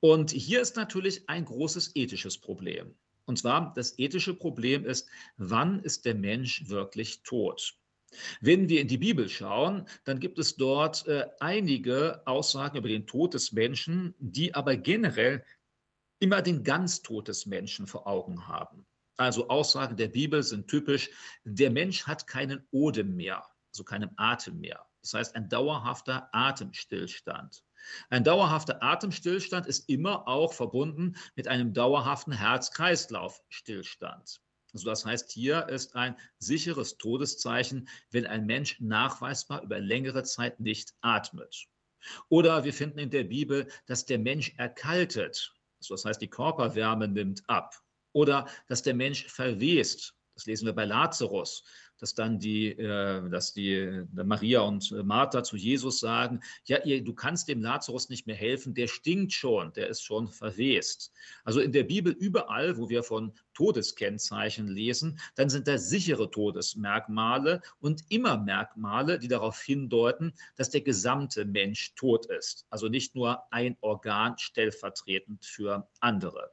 Und 0.00 0.30
hier 0.30 0.60
ist 0.60 0.76
natürlich 0.76 1.28
ein 1.28 1.44
großes 1.44 1.96
ethisches 1.96 2.38
Problem. 2.38 2.94
Und 3.24 3.38
zwar 3.38 3.72
das 3.74 3.98
ethische 3.98 4.34
Problem 4.34 4.86
ist, 4.86 5.08
wann 5.36 5.80
ist 5.80 6.04
der 6.04 6.14
Mensch 6.14 6.68
wirklich 6.68 7.22
tot? 7.22 7.76
Wenn 8.40 8.68
wir 8.68 8.80
in 8.80 8.88
die 8.88 8.96
Bibel 8.96 9.28
schauen, 9.28 9.86
dann 10.04 10.18
gibt 10.18 10.38
es 10.38 10.56
dort 10.56 11.06
äh, 11.06 11.26
einige 11.40 12.22
Aussagen 12.26 12.78
über 12.78 12.88
den 12.88 13.06
Tod 13.06 13.34
des 13.34 13.52
Menschen, 13.52 14.14
die 14.18 14.54
aber 14.54 14.76
generell 14.76 15.44
immer 16.20 16.40
den 16.40 16.64
Ganztod 16.64 17.28
des 17.28 17.44
Menschen 17.44 17.86
vor 17.86 18.06
Augen 18.06 18.48
haben. 18.48 18.86
Also 19.16 19.48
Aussagen 19.48 19.96
der 19.96 20.08
Bibel 20.08 20.42
sind 20.42 20.68
typisch, 20.68 21.10
der 21.44 21.70
Mensch 21.70 22.06
hat 22.06 22.26
keinen 22.26 22.66
Odem 22.70 23.16
mehr, 23.16 23.44
also 23.72 23.84
keinen 23.84 24.10
Atem 24.16 24.60
mehr. 24.60 24.86
Das 25.02 25.14
heißt, 25.14 25.36
ein 25.36 25.48
dauerhafter 25.48 26.28
Atemstillstand. 26.32 27.62
Ein 28.10 28.24
dauerhafter 28.24 28.82
Atemstillstand 28.82 29.66
ist 29.66 29.88
immer 29.88 30.28
auch 30.28 30.52
verbunden 30.52 31.16
mit 31.36 31.48
einem 31.48 31.72
dauerhaften 31.72 32.32
Herz-Kreislauf-Stillstand. 32.32 34.40
Also 34.74 34.90
das 34.90 35.04
heißt, 35.04 35.32
hier 35.32 35.68
ist 35.68 35.96
ein 35.96 36.16
sicheres 36.38 36.98
Todeszeichen, 36.98 37.88
wenn 38.10 38.26
ein 38.26 38.46
Mensch 38.46 38.78
nachweisbar 38.80 39.62
über 39.62 39.80
längere 39.80 40.24
Zeit 40.24 40.60
nicht 40.60 40.94
atmet. 41.00 41.66
Oder 42.28 42.64
wir 42.64 42.72
finden 42.72 42.98
in 42.98 43.10
der 43.10 43.24
Bibel, 43.24 43.68
dass 43.86 44.04
der 44.04 44.18
Mensch 44.18 44.54
erkaltet. 44.56 45.54
Also 45.80 45.94
das 45.94 46.04
heißt, 46.04 46.20
die 46.20 46.28
Körperwärme 46.28 47.08
nimmt 47.08 47.42
ab. 47.48 47.74
Oder 48.12 48.48
dass 48.66 48.82
der 48.82 48.94
Mensch 48.94 49.26
verwest. 49.26 50.14
Das 50.34 50.46
lesen 50.46 50.66
wir 50.66 50.72
bei 50.72 50.84
Lazarus 50.84 51.64
dass 51.98 52.14
dann 52.14 52.38
die, 52.38 52.68
äh, 52.70 53.28
dass 53.28 53.52
die 53.52 53.72
äh, 53.72 54.06
Maria 54.12 54.60
und 54.60 54.90
äh, 54.92 55.02
Martha 55.02 55.42
zu 55.42 55.56
Jesus 55.56 55.98
sagen, 55.98 56.40
ja, 56.64 56.82
ihr, 56.84 57.02
du 57.02 57.12
kannst 57.12 57.48
dem 57.48 57.60
Lazarus 57.60 58.08
nicht 58.08 58.26
mehr 58.26 58.36
helfen, 58.36 58.74
der 58.74 58.88
stinkt 58.88 59.32
schon, 59.32 59.72
der 59.72 59.88
ist 59.88 60.02
schon 60.02 60.28
verwest. 60.28 61.12
Also 61.44 61.60
in 61.60 61.72
der 61.72 61.84
Bibel 61.84 62.12
überall, 62.12 62.76
wo 62.78 62.88
wir 62.88 63.02
von 63.02 63.32
Todeskennzeichen 63.54 64.68
lesen, 64.68 65.18
dann 65.34 65.50
sind 65.50 65.66
da 65.66 65.78
sichere 65.78 66.30
Todesmerkmale 66.30 67.60
und 67.80 68.02
immer 68.08 68.38
Merkmale, 68.38 69.18
die 69.18 69.28
darauf 69.28 69.60
hindeuten, 69.60 70.32
dass 70.56 70.70
der 70.70 70.82
gesamte 70.82 71.44
Mensch 71.44 71.94
tot 71.94 72.26
ist. 72.26 72.66
Also 72.70 72.88
nicht 72.88 73.14
nur 73.14 73.42
ein 73.52 73.76
Organ 73.80 74.38
stellvertretend 74.38 75.44
für 75.44 75.88
andere. 76.00 76.52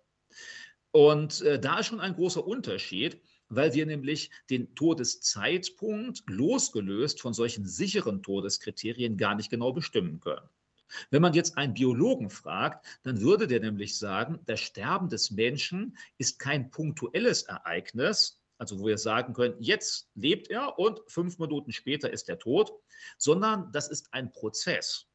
Und 0.92 1.42
äh, 1.42 1.60
da 1.60 1.80
ist 1.80 1.88
schon 1.88 2.00
ein 2.00 2.16
großer 2.16 2.48
Unterschied 2.48 3.22
weil 3.50 3.74
wir 3.74 3.86
nämlich 3.86 4.32
den 4.50 4.76
Todeszeitpunkt 4.76 6.24
losgelöst 6.28 7.22
von 7.22 7.34
solchen 7.34 7.66
sicheren 7.66 8.24
Todeskriterien 8.24 9.18
gar 9.18 9.36
nicht 9.36 9.50
genau 9.50 9.72
bestimmen 9.74 10.20
können. 10.20 10.50
Wenn 11.10 11.22
man 11.22 11.34
jetzt 11.34 11.58
einen 11.58 11.74
Biologen 11.74 12.30
fragt, 12.30 12.86
dann 13.04 13.22
würde 13.22 13.48
der 13.48 13.60
nämlich 13.60 13.98
sagen, 13.98 14.40
das 14.46 14.60
Sterben 14.60 15.10
des 15.10 15.32
Menschen 15.32 15.98
ist 16.18 16.40
kein 16.40 16.70
punktuelles 16.70 17.44
Ereignis, 17.44 18.40
also 18.58 18.80
wo 18.80 18.86
wir 18.86 18.98
sagen 18.98 19.34
können, 19.34 19.56
jetzt 19.60 20.10
lebt 20.16 20.50
er 20.50 20.80
und 20.80 21.02
fünf 21.08 21.40
Minuten 21.40 21.72
später 21.72 22.12
ist 22.12 22.30
er 22.30 22.38
tot, 22.38 22.72
sondern 23.18 23.72
das 23.72 23.90
ist 23.90 24.14
ein 24.14 24.32
Prozess. 24.32 25.08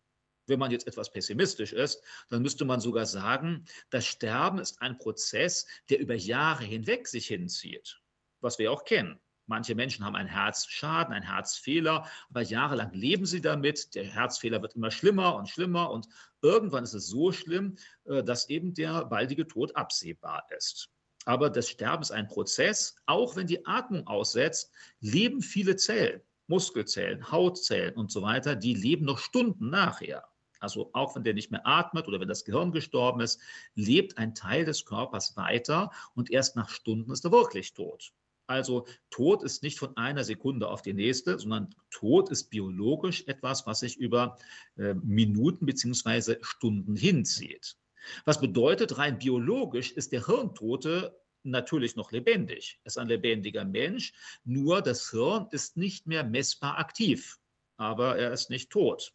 Wenn 0.47 0.59
man 0.59 0.73
jetzt 0.73 0.89
etwas 0.89 1.13
pessimistisch 1.13 1.73
ist, 1.73 2.03
dann 2.29 2.43
müsste 2.43 2.65
man 2.65 2.81
sogar 2.81 3.07
sagen, 3.07 3.65
das 3.91 4.05
Sterben 4.05 4.59
ist 4.59 4.83
ein 4.83 4.99
Prozess, 4.99 5.67
der 5.89 6.01
über 6.01 6.15
Jahre 6.15 6.65
hinweg 6.65 7.07
sich 7.07 7.29
hinzieht 7.29 8.01
was 8.43 8.59
wir 8.59 8.73
auch 8.73 8.85
kennen. 8.85 9.21
Manche 9.51 9.75
Menschen 9.75 10.05
haben 10.05 10.15
einen 10.15 10.29
Herzschaden, 10.29 11.13
einen 11.13 11.27
Herzfehler, 11.27 12.07
aber 12.29 12.43
jahrelang 12.43 12.93
leben 12.93 13.27
sie 13.27 13.41
damit. 13.41 13.97
Der 13.97 14.05
Herzfehler 14.05 14.63
wird 14.63 14.77
immer 14.77 14.93
schlimmer 14.93 15.35
und 15.35 15.49
schlimmer 15.49 15.91
und 15.91 16.07
irgendwann 16.41 16.85
ist 16.85 16.95
es 16.95 17.09
so 17.09 17.33
schlimm, 17.33 17.77
äh, 18.05 18.23
dass 18.23 18.49
eben 18.49 18.75
der 18.75 19.07
baldige 19.07 19.49
Tod 19.49 19.75
absehbar 19.75 20.47
ist. 20.57 20.89
Aber 21.25 21.51
das 21.51 21.69
Sterben 21.69 22.03
ist 22.03 22.13
ein 22.13 22.29
Prozess. 22.29 22.95
Auch 23.07 23.35
wenn 23.35 23.49
die 23.49 23.67
Atmung 23.67 24.07
aussetzt, 24.07 24.71
leben 25.01 25.43
viele 25.43 25.75
Zellen, 25.75 26.23
Muskelzellen, 26.47 27.31
Hautzellen 27.33 27.97
und 27.97 28.13
so 28.13 28.23
weiter, 28.23 28.55
die 28.55 28.75
leben 28.75 29.05
noch 29.05 29.19
Stunden 29.19 29.69
nachher. 29.69 30.29
Also 30.61 30.91
auch 30.93 31.17
wenn 31.17 31.25
der 31.25 31.35
nicht 31.35 31.51
mehr 31.51 31.67
atmet 31.67 32.07
oder 32.07 32.21
wenn 32.21 32.29
das 32.29 32.45
Gehirn 32.45 32.71
gestorben 32.71 33.21
ist, 33.21 33.41
lebt 33.75 34.17
ein 34.19 34.35
Teil 34.35 34.65
des 34.65 34.85
Körpers 34.85 35.37
weiter 35.37 35.91
und 36.15 36.31
erst 36.31 36.55
nach 36.55 36.69
Stunden 36.69 37.11
ist 37.11 37.25
er 37.25 37.33
wirklich 37.33 37.73
tot. 37.73 38.13
Also 38.51 38.85
Tod 39.11 39.45
ist 39.45 39.63
nicht 39.63 39.79
von 39.79 39.97
einer 39.97 40.25
Sekunde 40.25 40.69
auf 40.69 40.83
die 40.83 40.93
nächste, 40.93 41.39
sondern 41.39 41.73
Tod 41.91 42.31
ist 42.31 42.51
biologisch 42.51 43.23
etwas, 43.29 43.65
was 43.65 43.79
sich 43.79 43.97
über 43.97 44.39
äh, 44.77 44.95
Minuten 44.95 45.67
bzw. 45.67 46.37
Stunden 46.43 46.97
hinzieht. 46.97 47.77
Was 48.25 48.41
bedeutet, 48.41 48.99
rein 48.99 49.21
biologisch 49.21 49.93
ist 49.93 50.11
der 50.11 50.27
Hirntote 50.27 51.17
natürlich 51.45 51.95
noch 51.95 52.11
lebendig. 52.11 52.81
Er 52.83 52.89
ist 52.89 52.99
ein 52.99 53.07
lebendiger 53.07 53.65
Mensch, 53.65 54.13
nur 54.45 54.83
das 54.83 55.11
Hirn 55.11 55.47
ist 55.53 55.77
nicht 55.77 56.09
mehr 56.09 56.25
messbar 56.25 56.77
aktiv, 56.77 57.39
aber 57.77 58.19
er 58.19 58.33
ist 58.33 58.51
nicht 58.51 58.71
tot. 58.71 59.15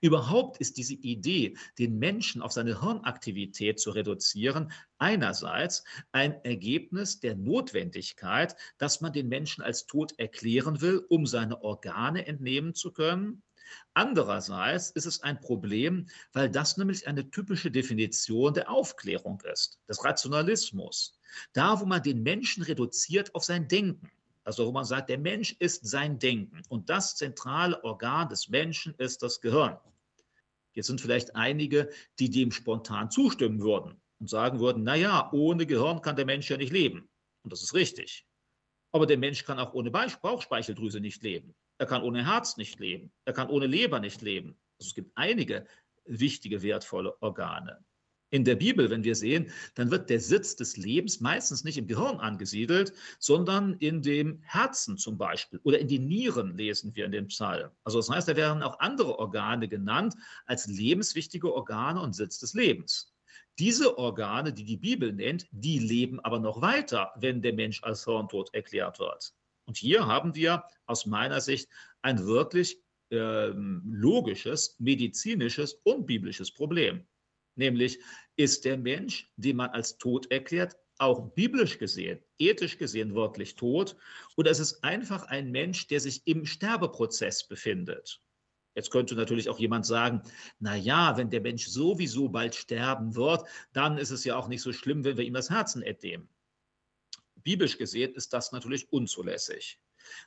Überhaupt 0.00 0.58
ist 0.58 0.76
diese 0.76 0.94
Idee, 0.94 1.56
den 1.78 1.98
Menschen 1.98 2.42
auf 2.42 2.52
seine 2.52 2.80
Hirnaktivität 2.80 3.80
zu 3.80 3.90
reduzieren, 3.90 4.72
einerseits 4.98 5.84
ein 6.12 6.44
Ergebnis 6.44 7.20
der 7.20 7.36
Notwendigkeit, 7.36 8.56
dass 8.78 9.00
man 9.00 9.12
den 9.12 9.28
Menschen 9.28 9.62
als 9.62 9.86
tot 9.86 10.12
erklären 10.18 10.80
will, 10.80 11.04
um 11.08 11.26
seine 11.26 11.62
Organe 11.62 12.26
entnehmen 12.26 12.74
zu 12.74 12.92
können. 12.92 13.42
Andererseits 13.94 14.90
ist 14.90 15.06
es 15.06 15.22
ein 15.22 15.40
Problem, 15.40 16.08
weil 16.32 16.50
das 16.50 16.76
nämlich 16.76 17.06
eine 17.06 17.30
typische 17.30 17.70
Definition 17.70 18.54
der 18.54 18.70
Aufklärung 18.70 19.40
ist, 19.52 19.78
des 19.88 20.04
Rationalismus. 20.04 21.18
Da, 21.52 21.80
wo 21.80 21.86
man 21.86 22.02
den 22.02 22.22
Menschen 22.22 22.62
reduziert 22.62 23.34
auf 23.34 23.44
sein 23.44 23.68
Denken. 23.68 24.10
Also 24.50 24.66
wo 24.66 24.72
man 24.72 24.84
sagt, 24.84 25.08
der 25.08 25.18
Mensch 25.18 25.54
ist 25.60 25.86
sein 25.86 26.18
Denken 26.18 26.62
und 26.68 26.90
das 26.90 27.14
zentrale 27.14 27.84
Organ 27.84 28.28
des 28.28 28.48
Menschen 28.48 28.96
ist 28.96 29.22
das 29.22 29.40
Gehirn. 29.40 29.78
Jetzt 30.72 30.88
sind 30.88 31.00
vielleicht 31.00 31.36
einige, 31.36 31.88
die 32.18 32.30
dem 32.30 32.50
spontan 32.50 33.12
zustimmen 33.12 33.60
würden 33.60 34.02
und 34.18 34.28
sagen 34.28 34.58
würden, 34.58 34.82
naja, 34.82 35.30
ohne 35.32 35.66
Gehirn 35.66 36.02
kann 36.02 36.16
der 36.16 36.26
Mensch 36.26 36.50
ja 36.50 36.56
nicht 36.56 36.72
leben. 36.72 37.08
Und 37.44 37.52
das 37.52 37.62
ist 37.62 37.74
richtig. 37.74 38.26
Aber 38.90 39.06
der 39.06 39.18
Mensch 39.18 39.44
kann 39.44 39.60
auch 39.60 39.72
ohne 39.72 39.92
Bauchspeicheldrüse 39.92 40.98
nicht 40.98 41.22
leben. 41.22 41.54
Er 41.78 41.86
kann 41.86 42.02
ohne 42.02 42.26
Herz 42.26 42.56
nicht 42.56 42.80
leben. 42.80 43.12
Er 43.26 43.34
kann 43.34 43.50
ohne 43.50 43.66
Leber 43.68 44.00
nicht 44.00 44.20
leben. 44.20 44.58
Also 44.80 44.88
es 44.88 44.94
gibt 44.96 45.12
einige 45.14 45.64
wichtige, 46.06 46.60
wertvolle 46.60 47.16
Organe. 47.22 47.84
In 48.32 48.44
der 48.44 48.54
Bibel, 48.54 48.88
wenn 48.90 49.02
wir 49.02 49.16
sehen, 49.16 49.50
dann 49.74 49.90
wird 49.90 50.08
der 50.08 50.20
Sitz 50.20 50.54
des 50.54 50.76
Lebens 50.76 51.20
meistens 51.20 51.64
nicht 51.64 51.76
im 51.76 51.88
Gehirn 51.88 52.18
angesiedelt, 52.18 52.92
sondern 53.18 53.74
in 53.74 54.02
dem 54.02 54.40
Herzen 54.42 54.96
zum 54.96 55.18
Beispiel 55.18 55.58
oder 55.64 55.80
in 55.80 55.88
den 55.88 56.06
Nieren 56.06 56.56
lesen 56.56 56.94
wir 56.94 57.06
in 57.06 57.12
dem 57.12 57.26
Psalm. 57.26 57.70
Also 57.82 57.98
das 57.98 58.08
heißt, 58.08 58.28
da 58.28 58.36
werden 58.36 58.62
auch 58.62 58.78
andere 58.78 59.18
Organe 59.18 59.66
genannt 59.66 60.14
als 60.46 60.68
lebenswichtige 60.68 61.52
Organe 61.52 62.00
und 62.00 62.14
Sitz 62.14 62.38
des 62.38 62.54
Lebens. 62.54 63.12
Diese 63.58 63.98
Organe, 63.98 64.52
die 64.52 64.64
die 64.64 64.76
Bibel 64.76 65.12
nennt, 65.12 65.46
die 65.50 65.80
leben 65.80 66.20
aber 66.20 66.38
noch 66.38 66.62
weiter, 66.62 67.12
wenn 67.16 67.42
der 67.42 67.52
Mensch 67.52 67.82
als 67.82 68.04
hirntot 68.04 68.54
erklärt 68.54 69.00
wird. 69.00 69.34
Und 69.66 69.76
hier 69.76 70.06
haben 70.06 70.36
wir 70.36 70.64
aus 70.86 71.04
meiner 71.04 71.40
Sicht 71.40 71.68
ein 72.02 72.24
wirklich 72.26 72.80
äh, 73.10 73.48
logisches, 73.48 74.76
medizinisches 74.78 75.74
und 75.82 76.06
biblisches 76.06 76.52
Problem. 76.52 77.06
Nämlich 77.54 78.00
ist 78.36 78.64
der 78.64 78.78
Mensch, 78.78 79.30
den 79.36 79.56
man 79.56 79.70
als 79.70 79.98
tot 79.98 80.30
erklärt, 80.30 80.76
auch 80.98 81.32
biblisch 81.34 81.78
gesehen, 81.78 82.20
ethisch 82.38 82.78
gesehen 82.78 83.14
wirklich 83.14 83.56
tot? 83.56 83.96
Oder 84.36 84.50
ist 84.50 84.58
es 84.58 84.82
einfach 84.82 85.24
ein 85.24 85.50
Mensch, 85.50 85.86
der 85.86 86.00
sich 86.00 86.26
im 86.26 86.44
Sterbeprozess 86.44 87.48
befindet? 87.48 88.20
Jetzt 88.74 88.90
könnte 88.90 89.14
natürlich 89.14 89.48
auch 89.48 89.58
jemand 89.58 89.84
sagen, 89.84 90.22
na 90.58 90.76
ja, 90.76 91.16
wenn 91.16 91.30
der 91.30 91.40
Mensch 91.40 91.66
sowieso 91.66 92.28
bald 92.28 92.54
sterben 92.54 93.16
wird, 93.16 93.44
dann 93.72 93.98
ist 93.98 94.10
es 94.10 94.24
ja 94.24 94.36
auch 94.36 94.48
nicht 94.48 94.62
so 94.62 94.72
schlimm, 94.72 95.04
wenn 95.04 95.16
wir 95.16 95.24
ihm 95.24 95.34
das 95.34 95.50
Herzen 95.50 95.82
entnehmen. 95.82 96.28
Biblisch 97.42 97.78
gesehen 97.78 98.14
ist 98.14 98.32
das 98.32 98.52
natürlich 98.52 98.92
unzulässig. 98.92 99.80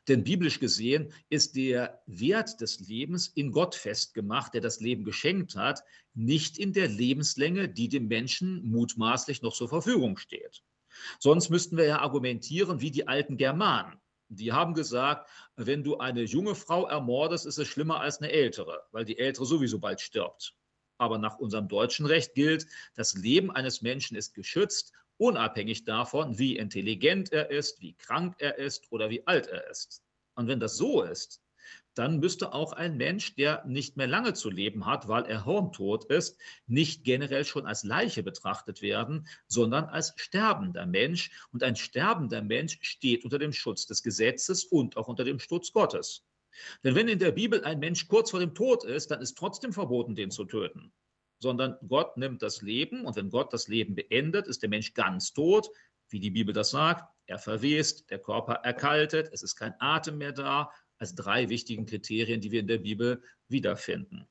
Denn 0.07 0.23
biblisch 0.23 0.59
gesehen 0.59 1.13
ist 1.29 1.55
der 1.55 2.01
Wert 2.05 2.62
des 2.62 2.79
Lebens 2.79 3.27
in 3.27 3.51
Gott 3.51 3.75
festgemacht, 3.75 4.53
der 4.53 4.62
das 4.62 4.79
Leben 4.79 5.03
geschenkt 5.03 5.55
hat, 5.55 5.83
nicht 6.13 6.57
in 6.57 6.73
der 6.73 6.88
Lebenslänge, 6.88 7.69
die 7.69 7.89
dem 7.89 8.07
Menschen 8.07 8.63
mutmaßlich 8.63 9.41
noch 9.41 9.53
zur 9.53 9.69
Verfügung 9.69 10.17
steht. 10.17 10.63
Sonst 11.19 11.49
müssten 11.49 11.77
wir 11.77 11.86
ja 11.86 11.99
argumentieren 11.99 12.81
wie 12.81 12.91
die 12.91 13.07
alten 13.07 13.38
Germanen. 13.38 13.99
Die 14.29 14.51
haben 14.51 14.73
gesagt, 14.73 15.29
wenn 15.55 15.83
du 15.83 15.97
eine 15.97 16.23
junge 16.23 16.55
Frau 16.55 16.88
ermordest, 16.88 17.45
ist 17.45 17.57
es 17.57 17.67
schlimmer 17.67 17.99
als 17.99 18.19
eine 18.19 18.31
ältere, 18.31 18.83
weil 18.91 19.05
die 19.05 19.17
ältere 19.19 19.45
sowieso 19.45 19.79
bald 19.79 20.01
stirbt. 20.01 20.55
Aber 20.97 21.17
nach 21.17 21.38
unserem 21.38 21.67
deutschen 21.67 22.05
Recht 22.05 22.33
gilt, 22.33 22.65
das 22.95 23.13
Leben 23.13 23.51
eines 23.51 23.81
Menschen 23.81 24.15
ist 24.15 24.33
geschützt 24.33 24.93
unabhängig 25.17 25.86
davon, 25.86 26.38
wie 26.38 26.58
intelligent 26.58 27.32
er 27.32 27.49
ist, 27.52 27.82
wie 27.82 27.93
krank 27.93 28.36
er 28.39 28.58
ist 28.58 28.91
oder 28.91 29.10
wie 29.10 29.26
alt 29.28 29.47
er 29.47 29.69
ist. 29.69 30.04
Und 30.36 30.47
wenn 30.47 30.60
das 30.60 30.78
so 30.78 31.02
ist, 31.02 31.41
dann 31.95 32.19
müsste 32.19 32.54
auch 32.54 32.73
ein 32.73 32.97
Mensch, 32.97 33.36
der 33.36 33.63
nicht 33.65 33.97
mehr 33.97 34.08
lange 34.08 34.34
zu 34.34 34.49
leben 34.49 34.86
hat, 34.86 35.08
weil 35.08 35.26
er 35.26 35.45
hirntot 35.45 36.06
ist, 36.06 36.39
nicht 36.65 37.04
generell 37.04 37.45
schon 37.45 37.67
als 37.67 37.84
Leiche 37.84 38.23
betrachtet 38.23 38.82
werden, 38.82 39.28
sondern 39.47 39.86
als 39.86 40.13
sterbender 40.15 40.86
Mensch. 40.86 41.32
Und 41.52 41.63
ein 41.63 41.76
sterbender 41.76 42.41
Mensch 42.41 42.80
steht 42.82 43.23
unter 43.23 43.38
dem 43.38 43.54
Schutz 43.54 43.86
des 43.86 44.02
Gesetzes 44.02 44.63
und 44.63 44.97
auch 44.97 45.08
unter 45.08 45.23
dem 45.23 45.39
Schutz 45.39 45.71
Gottes. 45.71 46.26
Denn 46.84 46.95
wenn 46.95 47.08
in 47.08 47.19
der 47.19 47.32
Bibel 47.32 47.63
ein 47.63 47.80
Mensch 47.80 48.08
kurz 48.08 48.32
vor 48.32 48.39
dem 48.39 48.54
Tod 48.54 48.84
ist, 48.84 49.12
dann 49.12 49.21
ist 49.21 49.38
trotzdem 49.38 49.73
verboten, 49.73 50.15
den 50.15 50.32
zu 50.32 50.45
töten. 50.45 50.91
Sondern 51.43 51.75
Gott 51.89 52.15
nimmt 52.15 52.41
das 52.41 52.62
Leben 52.62 53.03
und 53.03 53.17
wenn 53.17 53.29
Gott 53.29 53.51
das 53.51 53.67
Leben 53.67 53.95
beendet, 53.95 54.47
ist 54.47 54.62
der 54.62 54.69
Mensch 54.69 54.93
ganz 54.93 55.34
tot, 55.34 55.67
wie 56.08 56.21
die 56.21 56.32
Bibel 56.32 56.53
das 56.53 56.69
sagt. 56.69 57.03
Er 57.25 57.38
verwest, 57.38 58.10
der 58.10 58.19
Körper 58.19 58.53
erkaltet, 58.63 59.27
es 59.34 59.43
ist 59.43 59.58
kein 59.58 59.73
Atem 59.79 60.17
mehr 60.19 60.32
da, 60.32 60.71
als 60.99 61.15
drei 61.15 61.49
wichtigen 61.49 61.86
Kriterien, 61.86 62.39
die 62.39 62.51
wir 62.51 62.62
in 62.62 62.67
der 62.67 62.77
Bibel 62.77 63.21
wiederfinden. 63.49 64.25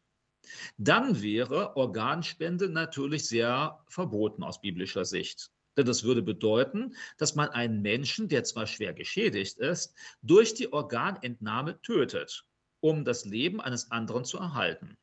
Dann 0.79 1.21
wäre 1.21 1.77
Organspende 1.77 2.71
natürlich 2.71 3.27
sehr 3.27 3.85
verboten 3.89 4.43
aus 4.43 4.63
biblischer 4.63 5.05
Sicht. 5.05 5.51
Denn 5.77 5.85
das 5.85 6.05
würde 6.05 6.23
bedeuten, 6.23 6.97
dass 7.19 7.35
man 7.35 7.51
einen 7.51 7.83
Menschen, 7.83 8.29
der 8.29 8.45
zwar 8.45 8.67
schwer 8.67 8.95
geschädigt 8.95 9.59
ist, 9.59 9.95
durch 10.23 10.55
die 10.55 10.73
Organentnahme 10.73 11.79
tötet, 11.83 12.47
um 12.81 13.05
das 13.05 13.27
Leben 13.27 13.61
eines 13.61 13.91
anderen 13.91 14.25
zu 14.25 14.39
erhalten. 14.39 14.97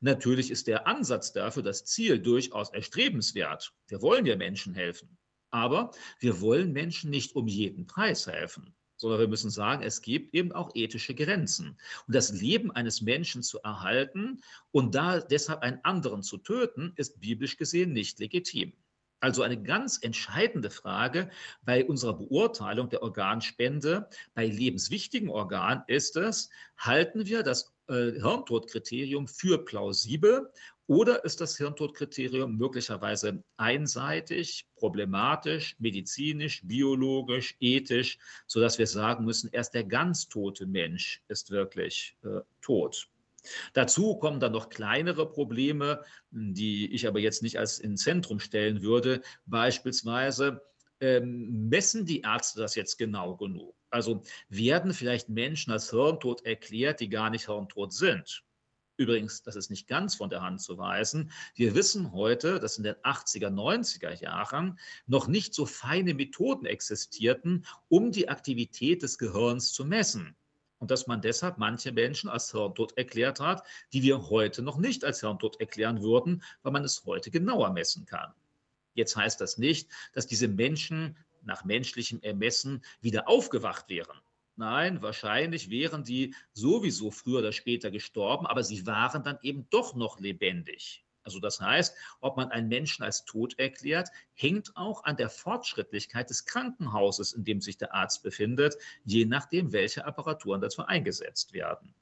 Natürlich 0.00 0.50
ist 0.50 0.66
der 0.66 0.86
Ansatz 0.86 1.32
dafür, 1.32 1.62
das 1.62 1.84
Ziel 1.84 2.18
durchaus 2.18 2.70
erstrebenswert. 2.70 3.72
Wir 3.88 4.02
wollen 4.02 4.26
ja 4.26 4.36
Menschen 4.36 4.74
helfen. 4.74 5.16
Aber 5.50 5.92
wir 6.18 6.40
wollen 6.40 6.72
Menschen 6.72 7.10
nicht 7.10 7.34
um 7.36 7.48
jeden 7.48 7.86
Preis 7.86 8.26
helfen 8.26 8.74
sondern 8.96 9.20
wir 9.20 9.28
müssen 9.28 9.50
sagen, 9.50 9.82
es 9.82 10.02
gibt 10.02 10.34
eben 10.34 10.52
auch 10.52 10.70
ethische 10.74 11.14
Grenzen. 11.14 11.78
Und 12.06 12.14
das 12.14 12.32
Leben 12.32 12.70
eines 12.70 13.02
Menschen 13.02 13.42
zu 13.42 13.60
erhalten 13.60 14.40
und 14.72 14.94
da 14.94 15.20
deshalb 15.20 15.60
einen 15.62 15.80
anderen 15.82 16.22
zu 16.22 16.38
töten, 16.38 16.92
ist 16.96 17.20
biblisch 17.20 17.56
gesehen 17.56 17.92
nicht 17.92 18.18
legitim. 18.18 18.72
Also 19.20 19.42
eine 19.42 19.60
ganz 19.60 19.98
entscheidende 20.02 20.70
Frage 20.70 21.30
bei 21.62 21.84
unserer 21.84 22.18
Beurteilung 22.18 22.90
der 22.90 23.02
Organspende 23.02 24.08
bei 24.34 24.46
lebenswichtigen 24.46 25.30
Organen 25.30 25.82
ist 25.86 26.16
es, 26.16 26.50
halten 26.76 27.26
wir 27.26 27.42
das 27.42 27.74
äh, 27.88 28.12
Hirntodkriterium 28.12 29.28
für 29.28 29.64
plausibel 29.64 30.50
oder 30.86 31.24
ist 31.24 31.40
das 31.40 31.56
Hirntodkriterium 31.56 32.56
möglicherweise 32.56 33.42
einseitig, 33.56 34.66
problematisch, 34.76 35.76
medizinisch, 35.78 36.62
biologisch, 36.64 37.56
ethisch, 37.60 38.18
sodass 38.46 38.78
wir 38.78 38.86
sagen 38.86 39.24
müssen, 39.24 39.50
erst 39.52 39.74
der 39.74 39.84
ganz 39.84 40.28
tote 40.28 40.66
Mensch 40.66 41.22
ist 41.28 41.50
wirklich 41.50 42.16
äh, 42.24 42.40
tot. 42.60 43.08
Dazu 43.74 44.16
kommen 44.16 44.40
dann 44.40 44.52
noch 44.52 44.68
kleinere 44.68 45.30
Probleme, 45.30 46.02
die 46.30 46.92
ich 46.92 47.06
aber 47.06 47.20
jetzt 47.20 47.42
nicht 47.42 47.58
als 47.58 47.78
ins 47.78 48.02
Zentrum 48.02 48.40
stellen 48.40 48.82
würde. 48.82 49.22
Beispielsweise 49.46 50.62
ähm, 51.00 51.68
messen 51.68 52.06
die 52.06 52.22
Ärzte 52.22 52.60
das 52.60 52.74
jetzt 52.74 52.96
genau 52.96 53.36
genug? 53.36 53.75
Also 53.90 54.22
werden 54.48 54.92
vielleicht 54.92 55.28
Menschen 55.28 55.72
als 55.72 55.90
hirntot 55.90 56.44
erklärt, 56.44 57.00
die 57.00 57.08
gar 57.08 57.30
nicht 57.30 57.46
hirntot 57.46 57.92
sind? 57.92 58.44
Übrigens, 58.98 59.42
das 59.42 59.56
ist 59.56 59.68
nicht 59.68 59.88
ganz 59.88 60.14
von 60.14 60.30
der 60.30 60.40
Hand 60.40 60.62
zu 60.62 60.78
weisen. 60.78 61.30
Wir 61.54 61.74
wissen 61.74 62.12
heute, 62.12 62.58
dass 62.58 62.78
in 62.78 62.84
den 62.84 62.94
80er, 62.94 63.50
90er 63.50 64.22
Jahren 64.22 64.78
noch 65.06 65.28
nicht 65.28 65.54
so 65.54 65.66
feine 65.66 66.14
Methoden 66.14 66.64
existierten, 66.64 67.66
um 67.88 68.10
die 68.10 68.28
Aktivität 68.28 69.02
des 69.02 69.18
Gehirns 69.18 69.72
zu 69.72 69.84
messen. 69.84 70.34
Und 70.78 70.90
dass 70.90 71.06
man 71.06 71.20
deshalb 71.20 71.58
manche 71.58 71.92
Menschen 71.92 72.30
als 72.30 72.52
Hirntod 72.52 72.96
erklärt 72.96 73.40
hat, 73.40 73.66
die 73.92 74.02
wir 74.02 74.30
heute 74.30 74.62
noch 74.62 74.78
nicht 74.78 75.04
als 75.04 75.20
Hirntod 75.20 75.60
erklären 75.60 76.02
würden, 76.02 76.42
weil 76.62 76.72
man 76.72 76.84
es 76.84 77.04
heute 77.04 77.30
genauer 77.30 77.72
messen 77.72 78.06
kann. 78.06 78.32
Jetzt 78.94 79.14
heißt 79.14 79.40
das 79.42 79.58
nicht, 79.58 79.90
dass 80.14 80.26
diese 80.26 80.48
Menschen 80.48 81.18
nach 81.46 81.64
menschlichem 81.64 82.20
Ermessen 82.22 82.82
wieder 83.00 83.28
aufgewacht 83.28 83.88
wären. 83.88 84.18
Nein, 84.56 85.02
wahrscheinlich 85.02 85.68
wären 85.68 86.02
die 86.02 86.34
sowieso 86.52 87.10
früher 87.10 87.40
oder 87.40 87.52
später 87.52 87.90
gestorben, 87.90 88.46
aber 88.46 88.62
sie 88.64 88.86
waren 88.86 89.22
dann 89.22 89.38
eben 89.42 89.68
doch 89.70 89.94
noch 89.94 90.18
lebendig. 90.18 91.04
Also 91.24 91.40
das 91.40 91.60
heißt, 91.60 91.94
ob 92.20 92.36
man 92.36 92.50
einen 92.52 92.68
Menschen 92.68 93.02
als 93.02 93.24
tot 93.24 93.58
erklärt, 93.58 94.08
hängt 94.32 94.76
auch 94.76 95.04
an 95.04 95.16
der 95.16 95.28
Fortschrittlichkeit 95.28 96.30
des 96.30 96.46
Krankenhauses, 96.46 97.32
in 97.32 97.44
dem 97.44 97.60
sich 97.60 97.76
der 97.76 97.92
Arzt 97.94 98.22
befindet, 98.22 98.76
je 99.04 99.26
nachdem, 99.26 99.72
welche 99.72 100.06
Apparaturen 100.06 100.60
dazu 100.60 100.86
eingesetzt 100.86 101.52
werden. 101.52 101.94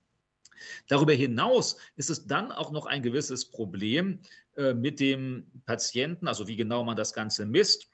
Darüber 0.89 1.15
hinaus 1.15 1.77
ist 1.97 2.11
es 2.11 2.27
dann 2.27 2.53
auch 2.53 2.71
noch 2.71 2.87
ein 2.87 3.03
gewisses 3.03 3.47
Problem 3.51 4.21
äh, 4.57 4.75
mit 4.75 5.01
dem 5.01 5.51
Patienten, 5.67 6.29
also 6.29 6.47
wie 6.47 6.57
genau 6.57 6.85
man 6.85 6.97
das 6.97 7.13
Ganze 7.13 7.47
misst 7.47 7.89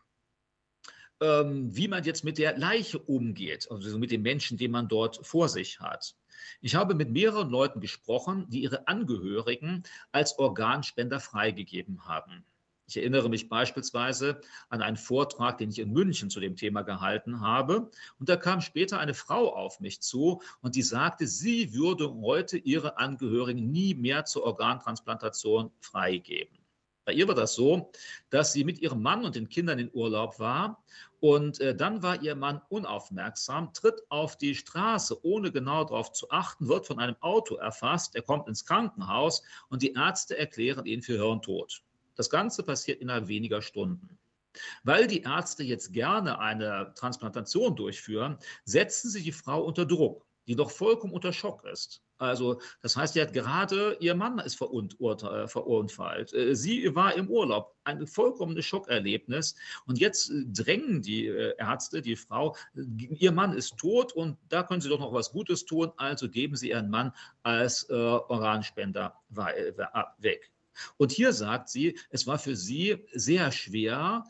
ähm, 1.21 1.75
wie 1.75 1.89
man 1.89 2.05
jetzt 2.05 2.25
mit 2.25 2.39
der 2.39 2.57
Leiche 2.57 2.99
umgeht, 2.99 3.69
also 3.71 3.99
mit 3.99 4.11
dem 4.11 4.23
Menschen, 4.23 4.59
den 4.59 4.71
man 4.71 4.89
dort 4.89 5.25
vor 5.27 5.49
sich 5.49 5.81
hat. 5.81 6.15
Ich 6.61 6.75
habe 6.75 6.95
mit 6.95 7.11
mehreren 7.11 7.51
Leuten 7.51 7.81
gesprochen, 7.81 8.47
die 8.49 8.63
ihre 8.63 8.89
Angehörigen 8.89 9.83
als 10.13 10.39
Organspender 10.39 11.21
freigegeben 11.21 12.07
haben. 12.07 12.45
Ich 12.91 12.97
erinnere 12.97 13.29
mich 13.29 13.49
beispielsweise 13.49 14.41
an 14.69 14.83
einen 14.83 14.97
Vortrag, 14.97 15.59
den 15.59 15.71
ich 15.71 15.79
in 15.79 15.93
München 15.93 16.29
zu 16.29 16.41
dem 16.41 16.57
Thema 16.57 16.83
gehalten 16.83 17.41
habe. 17.41 17.89
Und 18.19 18.29
da 18.29 18.37
kam 18.37 18.61
später 18.61 18.99
eine 18.99 19.15
Frau 19.15 19.55
auf 19.55 19.79
mich 19.79 20.01
zu 20.01 20.43
und 20.61 20.75
die 20.75 20.83
sagte, 20.83 21.29
sie 21.29 21.73
würde 21.73 22.13
heute 22.13 22.59
ihre 22.59 22.99
Angehörigen 22.99 23.71
nie 23.71 23.95
mehr 23.95 24.25
zur 24.25 24.43
Organtransplantation 24.43 25.71
freigeben. 25.79 26.60
Bei 27.05 27.13
ihr 27.13 27.27
war 27.27 27.35
das 27.35 27.55
so, 27.55 27.91
dass 28.31 28.53
sie 28.53 28.65
mit 28.65 28.79
ihrem 28.81 29.03
Mann 29.03 29.25
und 29.25 29.35
den 29.35 29.49
Kindern 29.49 29.79
in 29.79 29.91
Urlaub 29.93 30.39
war 30.39 30.83
und 31.21 31.61
äh, 31.61 31.75
dann 31.75 32.03
war 32.03 32.23
ihr 32.23 32.35
Mann 32.35 32.61
unaufmerksam, 32.69 33.73
tritt 33.73 34.03
auf 34.09 34.37
die 34.37 34.55
Straße, 34.55 35.25
ohne 35.25 35.51
genau 35.51 35.85
darauf 35.85 36.13
zu 36.13 36.31
achten, 36.31 36.69
wird 36.69 36.87
von 36.87 36.99
einem 36.99 37.17
Auto 37.21 37.57
erfasst, 37.57 38.15
er 38.15 38.23
kommt 38.23 38.49
ins 38.49 38.65
Krankenhaus 38.65 39.43
und 39.69 39.83
die 39.83 39.95
Ärzte 39.95 40.37
erklären 40.37 40.87
ihn 40.87 41.03
für 41.03 41.19
Hirntod. 41.19 41.83
Das 42.17 42.31
Ganze 42.31 42.63
passiert 42.63 43.01
innerhalb 43.01 43.29
weniger 43.29 43.63
Stunden. 43.63 44.19
Weil 44.83 45.07
die 45.07 45.23
Ärzte 45.23 45.63
jetzt 45.63 45.93
gerne 45.93 46.39
eine 46.39 46.93
Transplantation 46.97 47.77
durchführen, 47.77 48.39
setzen 48.65 49.09
sie 49.09 49.23
die 49.23 49.33
Frau 49.33 49.63
unter 49.63 49.87
Druck 49.87 50.27
die 50.51 50.57
doch 50.57 50.73
vollkommen 50.73 51.13
unter 51.13 51.33
Schock 51.33 51.65
ist. 51.65 52.03
Also, 52.21 52.61
das 52.83 52.99
heißt, 52.99 53.15
sie 53.15 53.23
hat 53.23 53.33
gerade, 53.33 53.97
ihr 53.99 54.15
Mann 54.15 54.39
ist 54.41 54.57
verunfallt. 54.57 56.35
Äh, 56.35 56.55
sie 56.55 56.95
war 56.95 57.15
im 57.15 57.31
Urlaub. 57.31 57.75
Ein 57.85 58.07
vollkommenes 58.07 58.67
Schockerlebnis. 58.67 59.55
Und 59.87 59.99
jetzt 59.99 60.31
äh, 60.31 60.45
drängen 60.47 61.01
die 61.01 61.29
äh, 61.29 61.55
Ärzte, 61.57 62.03
die 62.03 62.17
Frau, 62.17 62.57
ihr 62.75 63.33
Mann 63.33 63.55
ist 63.55 63.79
tot 63.79 64.13
und 64.13 64.37
da 64.51 64.63
können 64.63 64.83
sie 64.83 64.91
doch 64.91 65.01
noch 65.01 65.15
was 65.15 65.33
Gutes 65.33 65.65
tun. 65.65 65.93
Also 65.97 66.29
geben 66.29 66.57
sie 66.57 66.69
ihren 66.69 66.91
Mann 66.91 67.13
als 67.43 67.89
äh, 67.89 67.95
Organspender 67.95 69.15
weg. 70.19 70.53
Und 70.99 71.13
hier 71.13 71.33
sagt 71.33 71.71
sie, 71.71 71.99
es 72.11 72.27
war 72.27 72.39
für 72.39 72.55
sie 72.55 73.07
sehr 73.13 73.51
schwer. 73.53 74.25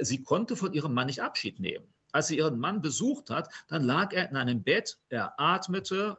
Sie 0.00 0.22
konnte 0.22 0.56
von 0.56 0.72
ihrem 0.72 0.94
Mann 0.94 1.06
nicht 1.06 1.22
Abschied 1.22 1.60
nehmen 1.60 1.94
als 2.14 2.28
sie 2.28 2.38
ihren 2.38 2.60
Mann 2.60 2.80
besucht 2.80 3.28
hat, 3.28 3.48
dann 3.66 3.82
lag 3.82 4.12
er 4.12 4.30
in 4.30 4.36
einem 4.36 4.62
Bett, 4.62 4.98
er 5.08 5.38
atmete, 5.38 6.16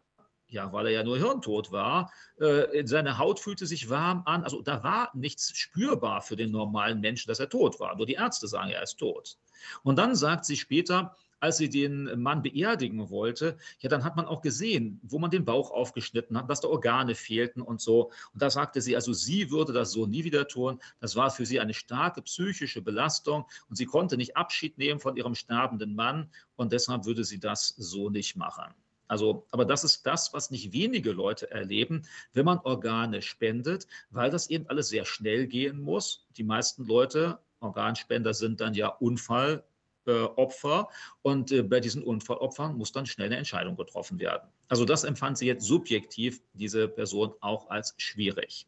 ja, 0.48 0.72
weil 0.72 0.88
er 0.88 0.92
ja 0.92 1.04
nur 1.04 1.18
hirntot 1.18 1.72
war, 1.72 2.12
äh, 2.38 2.86
seine 2.86 3.18
Haut 3.18 3.40
fühlte 3.40 3.66
sich 3.66 3.90
warm 3.90 4.24
an. 4.26 4.44
Also 4.44 4.62
da 4.62 4.84
war 4.84 5.12
nichts 5.14 5.56
spürbar 5.58 6.22
für 6.22 6.36
den 6.36 6.52
normalen 6.52 7.02
Menschen, 7.02 7.28
dass 7.30 7.40
er 7.40 7.50
tot 7.50 7.80
war. 7.80 7.96
Nur 7.96 8.06
die 8.06 8.14
Ärzte 8.14 8.48
sagen, 8.48 8.70
er 8.70 8.84
ist 8.84 8.98
tot. 8.98 9.38
Und 9.84 9.98
dann 9.98 10.16
sagt 10.16 10.46
sie 10.46 10.58
später, 10.58 11.16
als 11.40 11.58
sie 11.58 11.70
den 11.70 12.22
Mann 12.22 12.42
beerdigen 12.42 13.10
wollte, 13.10 13.58
ja, 13.80 13.90
dann 13.90 14.04
hat 14.04 14.16
man 14.16 14.26
auch 14.26 14.42
gesehen, 14.42 15.00
wo 15.04 15.20
man 15.20 15.32
den 15.32 15.46
Bauch 15.46 15.70
aufgeschnitten 15.72 16.38
hat, 16.38 16.50
dass 16.50 16.62
da 16.62 16.70
Organe 16.70 17.14
fehlten 17.14 17.62
und 17.62 17.82
so. 17.82 18.12
Und 18.34 18.42
da 18.42 18.50
sagte 18.50 18.82
sie, 18.82 18.96
also 18.96 19.14
sie 19.14 19.52
würde 19.52 19.74
das 19.74 19.92
so 19.92 20.06
nie 20.06 20.24
wieder 20.24 20.48
tun. 20.48 20.80
Das 21.00 21.16
war 21.16 21.30
für 21.30 21.46
sie 21.46 21.60
eine 21.60 21.74
starke 21.74 22.22
psychische 22.22 22.82
Belastung 22.82 23.46
und 23.70 23.76
sie 23.76 23.86
konnte 23.86 24.18
nicht 24.18 24.38
Abschied 24.38 24.78
nehmen 24.78 25.00
von 25.00 25.18
ihrem 25.18 25.36
sterbenden 25.36 25.96
Mann 25.96 26.32
und 26.56 26.72
deshalb 26.72 27.06
würde 27.06 27.24
sie 27.24 27.40
das 27.40 27.70
so 27.78 28.10
nicht 28.10 28.36
machen. 28.36 28.74
Also, 29.08 29.46
aber 29.52 29.66
das 29.66 29.84
ist 29.84 30.06
das, 30.06 30.34
was 30.34 30.52
nicht 30.52 30.74
wenige 30.74 31.12
Leute 31.12 31.50
erleben, 31.52 32.04
wenn 32.34 32.46
man 32.46 32.60
Organe 32.60 33.22
spendet, 33.22 33.88
weil 34.10 34.30
das 34.30 34.50
eben 34.50 34.68
alles 34.68 34.90
sehr 34.90 35.06
schnell 35.06 35.48
gehen 35.48 35.80
muss. 35.80 36.26
Die 36.38 36.44
meisten 36.44 36.86
Leute, 36.86 37.40
Organspender 37.60 38.34
sind 38.34 38.62
dann 38.62 38.74
ja 38.74 38.88
Unfall, 38.88 39.64
äh, 40.08 40.24
Opfer 40.24 40.90
und 41.24 41.52
äh, 41.52 41.64
bei 41.64 41.80
diesen 41.80 42.04
Unfallopfern 42.04 42.78
muss 42.78 42.92
dann 42.92 43.06
schnell 43.06 43.28
eine 43.28 43.38
Entscheidung 43.38 43.76
getroffen 43.76 44.20
werden. 44.20 44.48
Also 44.68 44.86
das 44.86 45.04
empfand 45.04 45.38
sie 45.38 45.48
jetzt 45.48 45.66
subjektiv, 45.66 46.42
diese 46.54 46.88
Person, 46.88 47.34
auch 47.42 47.70
als 47.70 47.96
schwierig. 47.98 48.68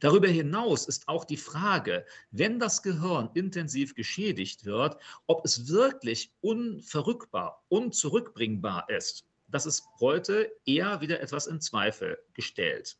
Darüber 0.00 0.28
hinaus 0.28 0.86
ist 0.86 1.08
auch 1.08 1.24
die 1.24 1.36
Frage, 1.36 2.06
wenn 2.30 2.58
das 2.58 2.82
Gehirn 2.82 3.28
intensiv 3.34 3.94
geschädigt 3.94 4.64
wird, 4.64 4.96
ob 5.26 5.44
es 5.44 5.68
wirklich 5.68 6.32
unverrückbar, 6.40 7.62
unzurückbringbar 7.68 8.88
ist 8.88 9.26
das 9.54 9.66
ist 9.66 9.86
heute 10.00 10.50
eher 10.66 11.00
wieder 11.00 11.20
etwas 11.20 11.46
in 11.46 11.60
Zweifel 11.60 12.18
gestellt. 12.32 12.98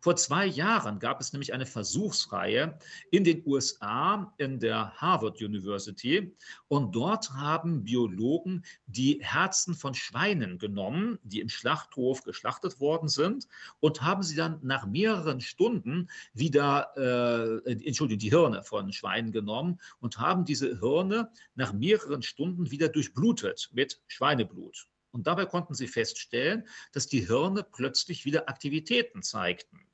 Vor 0.00 0.16
zwei 0.16 0.46
Jahren 0.46 0.98
gab 0.98 1.20
es 1.20 1.34
nämlich 1.34 1.52
eine 1.52 1.66
Versuchsreihe 1.66 2.78
in 3.10 3.22
den 3.22 3.42
USA 3.44 4.32
in 4.38 4.58
der 4.60 4.94
Harvard 4.96 5.42
University 5.42 6.34
und 6.68 6.94
dort 6.96 7.30
haben 7.34 7.84
Biologen 7.84 8.64
die 8.86 9.22
Herzen 9.22 9.74
von 9.74 9.92
Schweinen 9.92 10.58
genommen, 10.58 11.18
die 11.22 11.40
im 11.40 11.50
Schlachthof 11.50 12.22
geschlachtet 12.24 12.80
worden 12.80 13.10
sind 13.10 13.46
und 13.80 14.00
haben 14.00 14.22
sie 14.22 14.36
dann 14.36 14.58
nach 14.62 14.86
mehreren 14.86 15.42
Stunden 15.42 16.08
wieder, 16.32 16.96
äh, 16.96 17.72
Entschuldigung, 17.86 18.20
die 18.20 18.30
Hirne 18.30 18.62
von 18.62 18.90
Schweinen 18.90 19.32
genommen 19.32 19.78
und 20.00 20.18
haben 20.18 20.46
diese 20.46 20.80
Hirne 20.80 21.30
nach 21.56 21.74
mehreren 21.74 22.22
Stunden 22.22 22.70
wieder 22.70 22.88
durchblutet 22.88 23.68
mit 23.74 24.00
Schweineblut. 24.06 24.88
Und 25.12 25.26
dabei 25.26 25.46
konnten 25.46 25.74
sie 25.74 25.88
feststellen, 25.88 26.68
dass 26.92 27.06
die 27.06 27.26
Hirne 27.26 27.64
plötzlich 27.64 28.24
wieder 28.24 28.48
Aktivitäten 28.48 29.22
zeigten. 29.22 29.86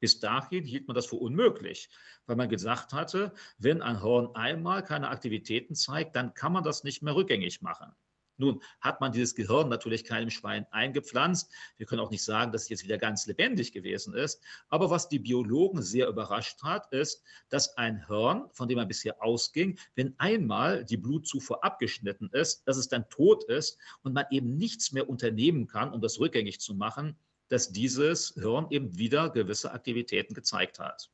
Bis 0.00 0.20
dahin 0.20 0.64
hielt 0.64 0.86
man 0.86 0.94
das 0.94 1.06
für 1.06 1.16
unmöglich, 1.16 1.88
weil 2.26 2.36
man 2.36 2.48
gesagt 2.48 2.92
hatte, 2.92 3.32
wenn 3.58 3.80
ein 3.80 4.02
Horn 4.02 4.34
einmal 4.34 4.82
keine 4.82 5.08
Aktivitäten 5.08 5.74
zeigt, 5.74 6.16
dann 6.16 6.34
kann 6.34 6.52
man 6.52 6.64
das 6.64 6.84
nicht 6.84 7.02
mehr 7.02 7.14
rückgängig 7.14 7.62
machen. 7.62 7.94
Nun 8.36 8.62
hat 8.80 9.00
man 9.00 9.12
dieses 9.12 9.34
Gehirn 9.34 9.68
natürlich 9.68 10.04
keinem 10.04 10.30
Schwein 10.30 10.66
eingepflanzt. 10.70 11.50
Wir 11.76 11.86
können 11.86 12.00
auch 12.00 12.10
nicht 12.10 12.24
sagen, 12.24 12.52
dass 12.52 12.62
es 12.62 12.68
jetzt 12.68 12.84
wieder 12.84 12.98
ganz 12.98 13.26
lebendig 13.26 13.72
gewesen 13.72 14.14
ist. 14.14 14.42
Aber 14.68 14.90
was 14.90 15.08
die 15.08 15.18
Biologen 15.18 15.82
sehr 15.82 16.08
überrascht 16.08 16.62
hat, 16.62 16.92
ist, 16.92 17.22
dass 17.48 17.76
ein 17.76 18.06
Hirn, 18.06 18.48
von 18.52 18.68
dem 18.68 18.76
man 18.76 18.88
bisher 18.88 19.22
ausging, 19.22 19.78
wenn 19.94 20.14
einmal 20.18 20.84
die 20.84 20.96
Blutzufuhr 20.96 21.62
abgeschnitten 21.62 22.28
ist, 22.32 22.66
dass 22.66 22.76
es 22.76 22.88
dann 22.88 23.08
tot 23.08 23.44
ist 23.44 23.78
und 24.02 24.14
man 24.14 24.26
eben 24.30 24.56
nichts 24.56 24.92
mehr 24.92 25.08
unternehmen 25.08 25.66
kann, 25.66 25.92
um 25.92 26.00
das 26.00 26.18
rückgängig 26.18 26.60
zu 26.60 26.74
machen, 26.74 27.16
dass 27.48 27.70
dieses 27.70 28.34
Hirn 28.36 28.66
eben 28.70 28.96
wieder 28.96 29.30
gewisse 29.30 29.72
Aktivitäten 29.72 30.34
gezeigt 30.34 30.78
hat. 30.78 31.10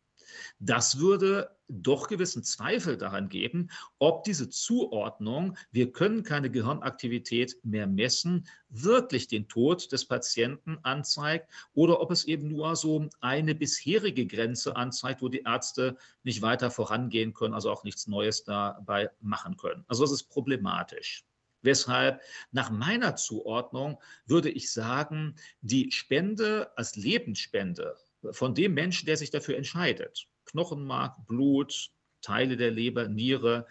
Das 0.59 0.99
würde 0.99 1.57
doch 1.71 2.09
gewissen 2.09 2.43
Zweifel 2.43 2.97
daran 2.97 3.29
geben, 3.29 3.71
ob 3.99 4.25
diese 4.25 4.49
Zuordnung, 4.49 5.57
wir 5.71 5.93
können 5.93 6.23
keine 6.23 6.51
Gehirnaktivität 6.51 7.59
mehr 7.63 7.87
messen, 7.87 8.47
wirklich 8.69 9.29
den 9.29 9.49
Tod 9.49 9.93
des 9.93 10.05
Patienten 10.05 10.79
anzeigt 10.83 11.49
oder 11.73 12.01
ob 12.01 12.11
es 12.11 12.25
eben 12.25 12.49
nur 12.49 12.75
so 12.77 13.09
eine 13.21 13.55
bisherige 13.55 14.27
Grenze 14.27 14.77
anzeigt, 14.77 15.23
wo 15.23 15.29
die 15.29 15.43
Ärzte 15.43 15.97
nicht 16.25 16.43
weiter 16.43 16.71
vorangehen 16.71 17.33
können, 17.35 17.55
also 17.55 17.71
auch 17.71 17.85
nichts 17.85 18.07
Neues 18.07 18.45
dabei 18.45 19.11
machen 19.21 19.57
können. 19.57 19.85
Also 19.89 20.03
das 20.03 20.13
ist 20.13 20.25
problematisch. 20.25 21.25
Weshalb 21.63 22.23
nach 22.53 22.71
meiner 22.71 23.17
Zuordnung 23.17 24.01
würde 24.27 24.51
ich 24.51 24.73
sagen, 24.73 25.37
die 25.61 25.93
Spende 25.93 26.73
als 26.77 26.97
Lebensspende 26.97 27.97
von 28.31 28.55
dem 28.55 28.75
Menschen, 28.75 29.07
der 29.07 29.17
sich 29.17 29.31
dafür 29.31 29.57
entscheidet, 29.57 30.27
Knochenmark, 30.47 31.27
Blut, 31.27 31.91
Teile 32.21 32.57
der 32.57 32.71
Leber, 32.71 33.09
Niere, 33.09 33.67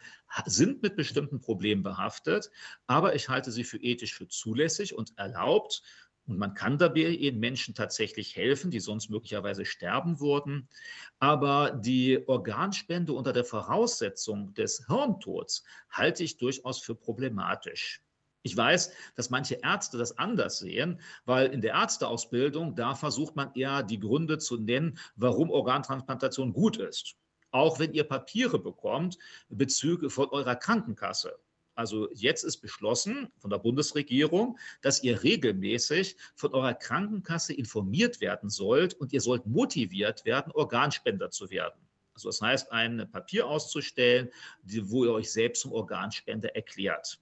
sind 0.45 0.81
mit 0.81 0.95
bestimmten 0.95 1.39
Problemen 1.39 1.83
behaftet, 1.83 2.49
aber 2.87 3.15
ich 3.15 3.29
halte 3.29 3.51
sie 3.51 3.63
für 3.63 3.77
ethisch 3.77 4.13
für 4.13 4.27
zulässig 4.27 4.93
und 4.95 5.17
erlaubt. 5.17 5.83
Und 6.25 6.37
man 6.37 6.53
kann 6.53 6.77
dabei 6.77 7.15
den 7.15 7.39
Menschen 7.39 7.73
tatsächlich 7.73 8.35
helfen, 8.35 8.69
die 8.69 8.79
sonst 8.79 9.09
möglicherweise 9.09 9.65
sterben 9.65 10.19
würden. 10.19 10.69
Aber 11.17 11.71
die 11.71 12.27
Organspende 12.27 13.13
unter 13.13 13.33
der 13.33 13.45
Voraussetzung 13.45 14.53
des 14.53 14.85
Hirntods 14.87 15.63
halte 15.89 16.23
ich 16.23 16.37
durchaus 16.37 16.79
für 16.79 16.93
problematisch. 16.93 18.03
Ich 18.41 18.55
weiß, 18.55 18.91
dass 19.15 19.29
manche 19.29 19.55
Ärzte 19.55 19.97
das 19.97 20.17
anders 20.17 20.59
sehen, 20.59 21.01
weil 21.25 21.47
in 21.47 21.61
der 21.61 21.73
Ärzteausbildung, 21.73 22.73
da 22.75 22.95
versucht 22.95 23.35
man 23.35 23.53
eher 23.53 23.83
die 23.83 23.99
Gründe 23.99 24.37
zu 24.37 24.57
nennen, 24.57 24.97
warum 25.17 25.49
Organtransplantation 25.49 26.53
gut 26.53 26.77
ist. 26.77 27.15
Auch 27.51 27.79
wenn 27.79 27.93
ihr 27.93 28.05
Papiere 28.05 28.59
bekommt 28.59 29.17
bezüglich 29.49 30.13
von 30.13 30.29
eurer 30.29 30.55
Krankenkasse. 30.55 31.37
Also 31.75 32.09
jetzt 32.13 32.43
ist 32.43 32.57
beschlossen 32.57 33.29
von 33.37 33.49
der 33.49 33.57
Bundesregierung, 33.57 34.57
dass 34.81 35.01
ihr 35.03 35.23
regelmäßig 35.23 36.17
von 36.35 36.53
eurer 36.53 36.73
Krankenkasse 36.73 37.53
informiert 37.53 38.19
werden 38.21 38.49
sollt 38.49 38.93
und 38.95 39.13
ihr 39.13 39.21
sollt 39.21 39.45
motiviert 39.45 40.25
werden, 40.25 40.51
Organspender 40.53 41.31
zu 41.31 41.49
werden. 41.49 41.79
Also 42.13 42.29
das 42.29 42.41
heißt, 42.41 42.71
ein 42.71 43.09
Papier 43.11 43.47
auszustellen, 43.47 44.29
wo 44.63 45.05
ihr 45.05 45.13
euch 45.13 45.31
selbst 45.31 45.61
zum 45.61 45.71
Organspender 45.71 46.53
erklärt. 46.55 47.19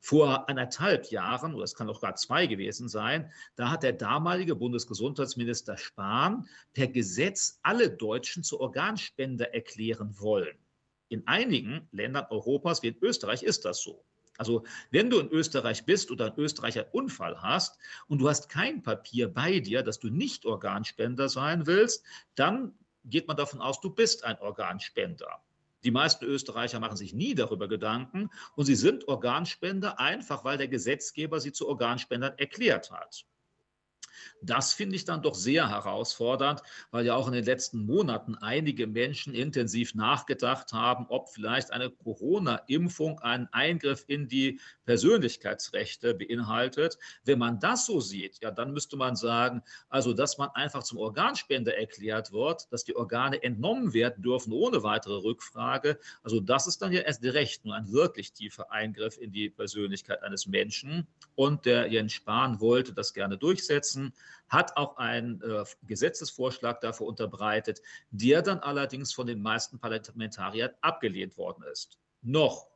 Vor 0.00 0.48
anderthalb 0.48 1.10
Jahren, 1.10 1.54
oder 1.54 1.64
es 1.64 1.74
kann 1.74 1.88
auch 1.88 2.00
gar 2.00 2.14
zwei 2.16 2.46
gewesen 2.46 2.88
sein, 2.88 3.30
da 3.56 3.70
hat 3.70 3.82
der 3.82 3.92
damalige 3.92 4.54
Bundesgesundheitsminister 4.54 5.76
Spahn 5.76 6.48
per 6.72 6.88
Gesetz 6.88 7.60
alle 7.62 7.90
Deutschen 7.90 8.42
zu 8.42 8.60
Organspender 8.60 9.54
erklären 9.54 10.18
wollen. 10.18 10.56
In 11.08 11.26
einigen 11.26 11.88
Ländern 11.92 12.26
Europas, 12.30 12.82
wie 12.82 12.88
in 12.88 12.98
Österreich, 13.02 13.42
ist 13.42 13.64
das 13.64 13.82
so. 13.82 14.04
Also 14.38 14.64
wenn 14.90 15.10
du 15.10 15.18
in 15.18 15.28
Österreich 15.28 15.84
bist 15.84 16.10
oder 16.10 16.28
in 16.28 16.42
Österreich 16.42 16.78
einen 16.78 16.88
Unfall 16.90 17.42
hast 17.42 17.78
und 18.08 18.18
du 18.20 18.28
hast 18.28 18.48
kein 18.48 18.82
Papier 18.82 19.28
bei 19.28 19.60
dir, 19.60 19.82
dass 19.82 20.00
du 20.00 20.08
nicht 20.08 20.46
Organspender 20.46 21.28
sein 21.28 21.66
willst, 21.66 22.04
dann 22.34 22.74
geht 23.04 23.28
man 23.28 23.36
davon 23.36 23.60
aus, 23.60 23.80
du 23.80 23.90
bist 23.90 24.24
ein 24.24 24.38
Organspender. 24.38 25.42
Die 25.84 25.90
meisten 25.90 26.24
Österreicher 26.24 26.80
machen 26.80 26.96
sich 26.96 27.12
nie 27.12 27.34
darüber 27.34 27.68
Gedanken 27.68 28.30
und 28.54 28.66
sie 28.66 28.76
sind 28.76 29.08
Organspender 29.08 29.98
einfach, 29.98 30.44
weil 30.44 30.58
der 30.58 30.68
Gesetzgeber 30.68 31.40
sie 31.40 31.52
zu 31.52 31.68
Organspendern 31.68 32.38
erklärt 32.38 32.90
hat. 32.90 33.26
Das 34.40 34.72
finde 34.72 34.96
ich 34.96 35.04
dann 35.04 35.22
doch 35.22 35.34
sehr 35.34 35.68
herausfordernd, 35.68 36.62
weil 36.90 37.06
ja 37.06 37.14
auch 37.14 37.26
in 37.26 37.32
den 37.32 37.44
letzten 37.44 37.86
Monaten 37.86 38.34
einige 38.34 38.86
Menschen 38.86 39.34
intensiv 39.34 39.94
nachgedacht 39.94 40.72
haben, 40.72 41.06
ob 41.08 41.28
vielleicht 41.28 41.72
eine 41.72 41.90
Corona-Impfung 41.90 43.20
einen 43.20 43.48
Eingriff 43.52 44.04
in 44.08 44.28
die 44.28 44.60
Persönlichkeitsrechte 44.84 46.14
beinhaltet. 46.14 46.98
Wenn 47.24 47.38
man 47.38 47.60
das 47.60 47.86
so 47.86 48.00
sieht, 48.00 48.40
ja, 48.42 48.50
dann 48.50 48.72
müsste 48.72 48.96
man 48.96 49.16
sagen, 49.16 49.62
also 49.88 50.12
dass 50.12 50.38
man 50.38 50.50
einfach 50.50 50.82
zum 50.82 50.98
Organspender 50.98 51.76
erklärt 51.76 52.32
wird, 52.32 52.72
dass 52.72 52.84
die 52.84 52.96
Organe 52.96 53.42
entnommen 53.42 53.94
werden 53.94 54.22
dürfen 54.22 54.52
ohne 54.52 54.82
weitere 54.82 55.22
Rückfrage. 55.22 55.98
Also 56.22 56.40
das 56.40 56.66
ist 56.66 56.82
dann 56.82 56.92
ja 56.92 57.02
erst 57.02 57.22
recht 57.24 57.64
nur 57.64 57.74
ein 57.74 57.92
wirklich 57.92 58.32
tiefer 58.32 58.70
Eingriff 58.72 59.18
in 59.18 59.32
die 59.32 59.50
Persönlichkeit 59.50 60.22
eines 60.22 60.46
Menschen. 60.46 61.06
Und 61.34 61.64
der 61.64 61.86
Jens 61.86 62.12
Spahn 62.12 62.60
wollte 62.60 62.92
das 62.92 63.14
gerne 63.14 63.38
durchsetzen 63.38 64.01
hat 64.48 64.76
auch 64.76 64.96
einen 64.96 65.40
äh, 65.42 65.64
Gesetzesvorschlag 65.82 66.80
dafür 66.80 67.06
unterbreitet, 67.06 67.80
der 68.10 68.42
dann 68.42 68.58
allerdings 68.58 69.12
von 69.12 69.26
den 69.26 69.40
meisten 69.40 69.78
Parlamentariern 69.78 70.70
abgelehnt 70.80 71.36
worden 71.36 71.64
ist. 71.70 71.98
Noch. 72.22 72.72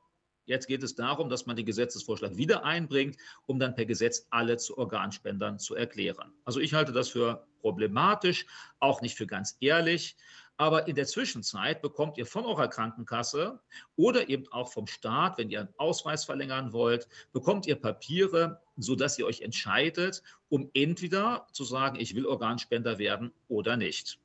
Jetzt 0.46 0.68
geht 0.68 0.84
es 0.84 0.94
darum, 0.94 1.28
dass 1.28 1.46
man 1.46 1.56
den 1.56 1.66
Gesetzesvorschlag 1.66 2.36
wieder 2.36 2.64
einbringt, 2.64 3.16
um 3.46 3.58
dann 3.58 3.74
per 3.74 3.84
Gesetz 3.84 4.26
alle 4.30 4.56
zu 4.56 4.78
Organspendern 4.78 5.58
zu 5.58 5.74
erklären. 5.74 6.32
Also 6.44 6.60
ich 6.60 6.72
halte 6.72 6.92
das 6.92 7.08
für 7.08 7.44
problematisch, 7.60 8.46
auch 8.78 9.00
nicht 9.02 9.16
für 9.16 9.26
ganz 9.26 9.56
ehrlich. 9.60 10.16
Aber 10.58 10.88
in 10.88 10.96
der 10.96 11.06
Zwischenzeit 11.06 11.82
bekommt 11.82 12.16
ihr 12.16 12.24
von 12.24 12.46
eurer 12.46 12.68
Krankenkasse 12.68 13.60
oder 13.96 14.28
eben 14.28 14.50
auch 14.52 14.72
vom 14.72 14.86
Staat, 14.86 15.36
wenn 15.36 15.50
ihr 15.50 15.60
einen 15.60 15.74
Ausweis 15.76 16.24
verlängern 16.24 16.72
wollt, 16.72 17.08
bekommt 17.32 17.66
ihr 17.66 17.76
Papiere, 17.76 18.60
sodass 18.76 19.18
ihr 19.18 19.26
euch 19.26 19.42
entscheidet, 19.42 20.22
um 20.48 20.70
entweder 20.72 21.46
zu 21.52 21.64
sagen, 21.64 22.00
ich 22.00 22.14
will 22.14 22.26
Organspender 22.26 22.98
werden 22.98 23.32
oder 23.48 23.76
nicht. 23.76 24.18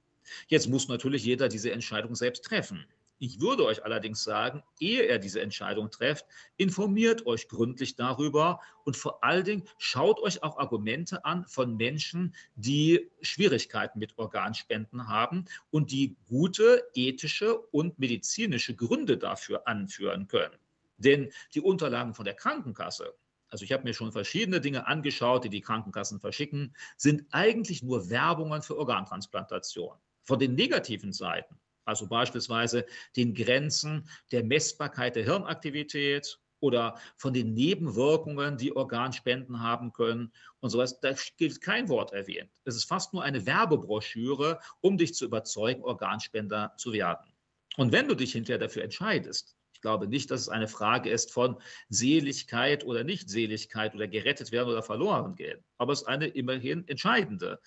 Jetzt 0.47 0.69
muss 0.69 0.87
natürlich 0.87 1.25
jeder 1.25 1.49
diese 1.49 1.71
Entscheidung 1.71 2.15
selbst 2.15 2.45
treffen. 2.45 2.85
Ich 3.23 3.39
würde 3.39 3.65
euch 3.65 3.85
allerdings 3.85 4.23
sagen, 4.23 4.63
ehe 4.79 5.03
er 5.03 5.19
diese 5.19 5.41
Entscheidung 5.41 5.91
trefft, 5.91 6.25
informiert 6.57 7.27
euch 7.27 7.47
gründlich 7.47 7.95
darüber 7.95 8.59
und 8.83 8.97
vor 8.97 9.23
allen 9.23 9.43
Dingen 9.43 9.63
schaut 9.77 10.19
euch 10.21 10.41
auch 10.41 10.57
Argumente 10.57 11.23
an 11.23 11.45
von 11.45 11.77
Menschen, 11.77 12.33
die 12.55 13.11
Schwierigkeiten 13.21 13.99
mit 13.99 14.17
Organspenden 14.17 15.07
haben 15.07 15.45
und 15.69 15.91
die 15.91 16.15
gute 16.25 16.83
ethische 16.95 17.59
und 17.59 17.99
medizinische 17.99 18.75
Gründe 18.75 19.19
dafür 19.19 19.67
anführen 19.67 20.27
können. 20.27 20.57
Denn 20.97 21.31
die 21.53 21.61
Unterlagen 21.61 22.15
von 22.15 22.25
der 22.25 22.33
Krankenkasse, 22.33 23.13
also 23.49 23.63
ich 23.63 23.71
habe 23.71 23.83
mir 23.83 23.93
schon 23.93 24.11
verschiedene 24.11 24.61
Dinge 24.61 24.87
angeschaut, 24.87 25.43
die 25.43 25.49
die 25.49 25.61
Krankenkassen 25.61 26.19
verschicken, 26.19 26.75
sind 26.97 27.25
eigentlich 27.29 27.83
nur 27.83 28.09
Werbungen 28.09 28.63
für 28.63 28.79
Organtransplantation. 28.79 29.95
Von 30.23 30.39
den 30.39 30.55
negativen 30.55 31.13
Seiten 31.13 31.59
also 31.85 32.07
beispielsweise 32.07 32.85
den 33.15 33.33
Grenzen 33.33 34.07
der 34.31 34.43
Messbarkeit 34.43 35.15
der 35.15 35.23
Hirnaktivität 35.23 36.39
oder 36.59 36.99
von 37.17 37.33
den 37.33 37.53
Nebenwirkungen, 37.53 38.57
die 38.57 38.75
Organspenden 38.75 39.61
haben 39.61 39.93
können 39.93 40.31
und 40.59 40.69
sowas. 40.69 40.99
Da 40.99 41.13
gilt 41.37 41.59
kein 41.61 41.89
Wort 41.89 42.13
erwähnt. 42.13 42.51
Es 42.65 42.75
ist 42.75 42.85
fast 42.85 43.13
nur 43.13 43.23
eine 43.23 43.45
Werbebroschüre, 43.45 44.59
um 44.79 44.97
dich 44.97 45.15
zu 45.15 45.25
überzeugen, 45.25 45.83
Organspender 45.83 46.73
zu 46.77 46.93
werden. 46.93 47.33
Und 47.77 47.91
wenn 47.91 48.07
du 48.07 48.15
dich 48.15 48.33
hinterher 48.33 48.59
dafür 48.59 48.83
entscheidest, 48.83 49.55
Ich 49.73 49.81
glaube 49.81 50.07
nicht, 50.07 50.29
dass 50.29 50.41
es 50.41 50.49
eine 50.49 50.67
Frage 50.67 51.09
ist 51.09 51.33
von 51.33 51.59
Seligkeit 51.89 52.85
oder 52.85 53.03
Nichtseligkeit 53.03 53.95
oder 53.95 54.07
gerettet 54.07 54.51
werden 54.51 54.69
oder 54.69 54.83
verloren 54.83 55.33
gehen. 55.35 55.63
Aber 55.79 55.91
es 55.91 56.01
ist 56.01 56.07
eine 56.07 56.27
immerhin 56.27 56.87
entscheidende 56.87 57.59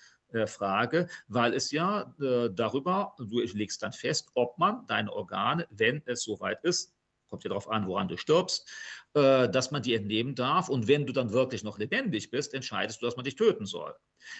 Frage, 0.47 1.07
weil 1.27 1.53
es 1.53 1.71
ja 1.71 2.13
äh, 2.19 2.49
darüber, 2.51 3.15
du 3.17 3.39
legst 3.41 3.83
dann 3.83 3.93
fest, 3.93 4.29
ob 4.33 4.57
man 4.57 4.85
deine 4.87 5.11
Organe, 5.13 5.67
wenn 5.69 6.01
es 6.05 6.23
soweit 6.23 6.63
ist, 6.63 6.94
kommt 7.35 7.43
ja 7.43 7.49
darauf 7.49 7.69
an, 7.69 7.85
woran 7.85 8.07
du 8.07 8.15
stirbst, 8.15 8.69
äh, 9.13 9.49
dass 9.49 9.71
man 9.71 9.81
die 9.81 9.93
entnehmen 9.93 10.35
darf. 10.35 10.69
Und 10.69 10.87
wenn 10.87 11.05
du 11.05 11.11
dann 11.11 11.33
wirklich 11.33 11.63
noch 11.65 11.77
lebendig 11.77 12.31
bist, 12.31 12.53
entscheidest 12.53 13.01
du, 13.01 13.05
dass 13.05 13.17
man 13.17 13.25
dich 13.25 13.35
töten 13.35 13.65
soll. 13.65 13.93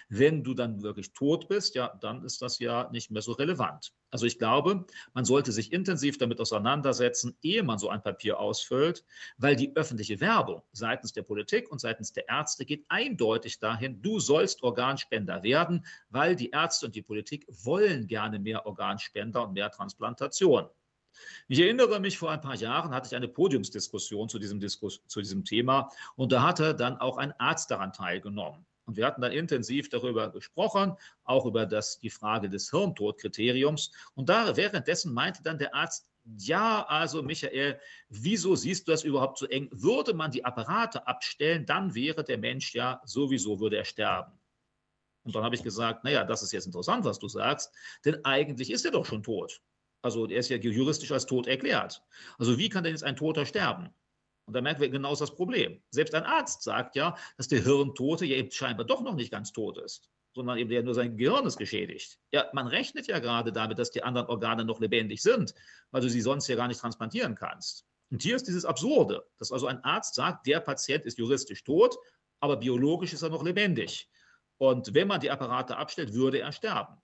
Wenn 0.08 0.44
du 0.44 0.54
dann 0.54 0.82
wirklich 0.82 1.12
tot 1.14 1.50
bist, 1.50 1.76
ja, 1.76 1.94
dann 2.02 2.24
ist 2.24 2.42
das 2.42 2.60
ja 2.60 2.90
nicht 2.92 3.12
mehr 3.12 3.22
so 3.22 3.34
relevant. 3.34 3.94
Also 4.12 4.26
ich 4.26 4.40
glaube, 4.40 4.86
man 5.14 5.26
sollte 5.26 5.52
sich 5.52 5.74
intensiv 5.74 6.18
damit 6.18 6.40
auseinandersetzen, 6.40 7.38
ehe 7.42 7.64
man 7.64 7.80
so 7.80 7.90
ein 7.90 8.02
Papier 8.02 8.40
ausfüllt, 8.40 9.04
weil 9.38 9.58
die 9.58 9.76
öffentliche 9.76 10.22
Werbung 10.22 10.64
seitens 10.72 11.12
der 11.12 11.24
Politik 11.24 11.70
und 11.70 11.80
seitens 11.80 12.14
der 12.14 12.30
Ärzte 12.30 12.66
geht 12.66 12.86
eindeutig 12.88 13.60
dahin, 13.60 14.02
du 14.02 14.20
sollst 14.20 14.64
Organspender 14.64 15.44
werden, 15.44 15.86
weil 16.10 16.36
die 16.36 16.52
Ärzte 16.52 16.86
und 16.86 16.96
die 16.96 17.02
Politik 17.02 17.46
wollen 17.50 18.08
gerne 18.08 18.40
mehr 18.40 18.66
Organspender 18.66 19.44
und 19.46 19.54
mehr 19.54 19.70
Transplantation. 19.70 20.70
Ich 21.48 21.60
erinnere 21.60 22.00
mich, 22.00 22.18
vor 22.18 22.32
ein 22.32 22.42
paar 22.42 22.56
Jahren 22.56 22.94
hatte 22.94 23.08
ich 23.08 23.16
eine 23.16 23.28
Podiumsdiskussion 23.28 24.30
zu 24.30 24.40
diesem, 24.40 24.60
Diskus 24.60 25.02
zu 25.08 25.22
diesem 25.22 25.44
Thema 25.44 25.90
und 26.16 26.32
da 26.32 26.44
hatte 26.44 26.76
dann 26.76 26.98
auch 26.98 27.18
ein 27.18 27.34
Arzt 27.40 27.72
daran 27.72 27.94
teilgenommen. 27.94 28.66
Und 28.86 28.98
wir 28.98 29.06
hatten 29.06 29.22
dann 29.22 29.32
intensiv 29.32 29.90
darüber 29.90 30.32
gesprochen, 30.32 30.96
auch 31.24 31.46
über 31.46 31.66
das, 31.66 32.00
die 32.00 32.10
Frage 32.10 32.50
des 32.50 32.70
Hirntodkriteriums. 32.70 33.92
Und 34.14 34.30
da 34.30 34.56
währenddessen 34.56 35.14
meinte 35.14 35.42
dann 35.42 35.58
der 35.58 35.74
Arzt, 35.74 36.08
ja, 36.38 36.86
also 36.88 37.22
Michael, 37.22 37.80
wieso 38.10 38.56
siehst 38.56 38.88
du 38.88 38.92
das 38.92 39.04
überhaupt 39.04 39.38
so 39.38 39.48
eng? 39.48 39.70
Würde 39.72 40.14
man 40.14 40.32
die 40.32 40.46
Apparate 40.46 41.06
abstellen, 41.08 41.66
dann 41.66 41.94
wäre 41.94 42.24
der 42.24 42.38
Mensch 42.38 42.74
ja 42.74 43.02
sowieso, 43.06 43.60
würde 43.60 43.78
er 43.78 43.86
sterben. 43.86 44.34
Und 45.24 45.36
dann 45.36 45.44
habe 45.44 45.56
ich 45.56 45.64
gesagt, 45.64 46.04
naja, 46.04 46.24
das 46.24 46.44
ist 46.44 46.52
jetzt 46.52 46.68
interessant, 46.68 47.04
was 47.06 47.20
du 47.20 47.28
sagst, 47.28 47.74
denn 48.06 48.24
eigentlich 48.26 48.72
ist 48.72 48.86
er 48.86 48.92
doch 48.92 49.06
schon 49.06 49.24
tot. 49.24 49.62
Also 50.06 50.28
er 50.28 50.38
ist 50.38 50.50
ja 50.50 50.58
juristisch 50.58 51.12
als 51.12 51.26
tot 51.26 51.48
erklärt. 51.48 52.04
Also 52.38 52.60
wie 52.60 52.70
kann 52.70 52.84
denn 52.84 52.94
jetzt 52.94 53.04
ein 53.04 53.16
Toter 53.16 53.44
sterben? 53.44 53.90
Und 54.46 54.56
da 54.56 54.62
merken 54.62 54.80
wir 54.80 54.90
genau 54.90 55.16
das 55.16 55.34
Problem. 55.34 55.82
Selbst 55.90 56.14
ein 56.14 56.22
Arzt 56.22 56.62
sagt 56.62 56.96
ja, 56.96 57.18
dass 57.38 57.48
der 57.48 57.64
Hirntote 57.64 58.24
ja 58.24 58.36
eben 58.36 58.52
scheinbar 58.52 58.86
doch 58.86 59.02
noch 59.02 59.16
nicht 59.16 59.32
ganz 59.32 59.52
tot 59.52 59.80
ist, 59.80 60.12
sondern 60.36 60.60
eben 60.60 60.70
der 60.70 60.84
nur 60.84 60.94
sein 60.94 61.18
Gehirn 61.18 61.48
ist 61.48 61.58
geschädigt. 61.58 62.20
Ja, 62.32 62.46
man 62.54 62.68
rechnet 62.68 63.08
ja 63.08 63.18
gerade 63.18 63.52
damit, 63.52 63.80
dass 63.80 63.90
die 63.90 64.04
anderen 64.04 64.28
Organe 64.28 64.64
noch 64.64 64.80
lebendig 64.80 65.24
sind, 65.24 65.56
weil 65.90 66.04
du 66.04 66.10
sie 66.12 66.22
sonst 66.22 66.48
ja 66.50 66.56
gar 66.56 66.68
nicht 66.68 66.80
transplantieren 66.80 67.34
kannst. 67.34 67.88
Und 68.12 68.22
hier 68.22 68.36
ist 68.36 68.48
dieses 68.48 68.64
Absurde, 68.64 69.26
dass 69.40 69.52
also 69.52 69.66
ein 69.66 69.84
Arzt 69.84 70.14
sagt, 70.14 70.46
der 70.46 70.60
Patient 70.60 71.04
ist 71.06 71.18
juristisch 71.18 71.64
tot, 71.64 71.98
aber 72.42 72.58
biologisch 72.58 73.12
ist 73.12 73.24
er 73.24 73.30
noch 73.30 73.44
lebendig. 73.44 74.08
Und 74.58 74.94
wenn 74.94 75.08
man 75.08 75.20
die 75.20 75.32
Apparate 75.32 75.78
abstellt, 75.78 76.14
würde 76.14 76.42
er 76.42 76.52
sterben. 76.52 77.02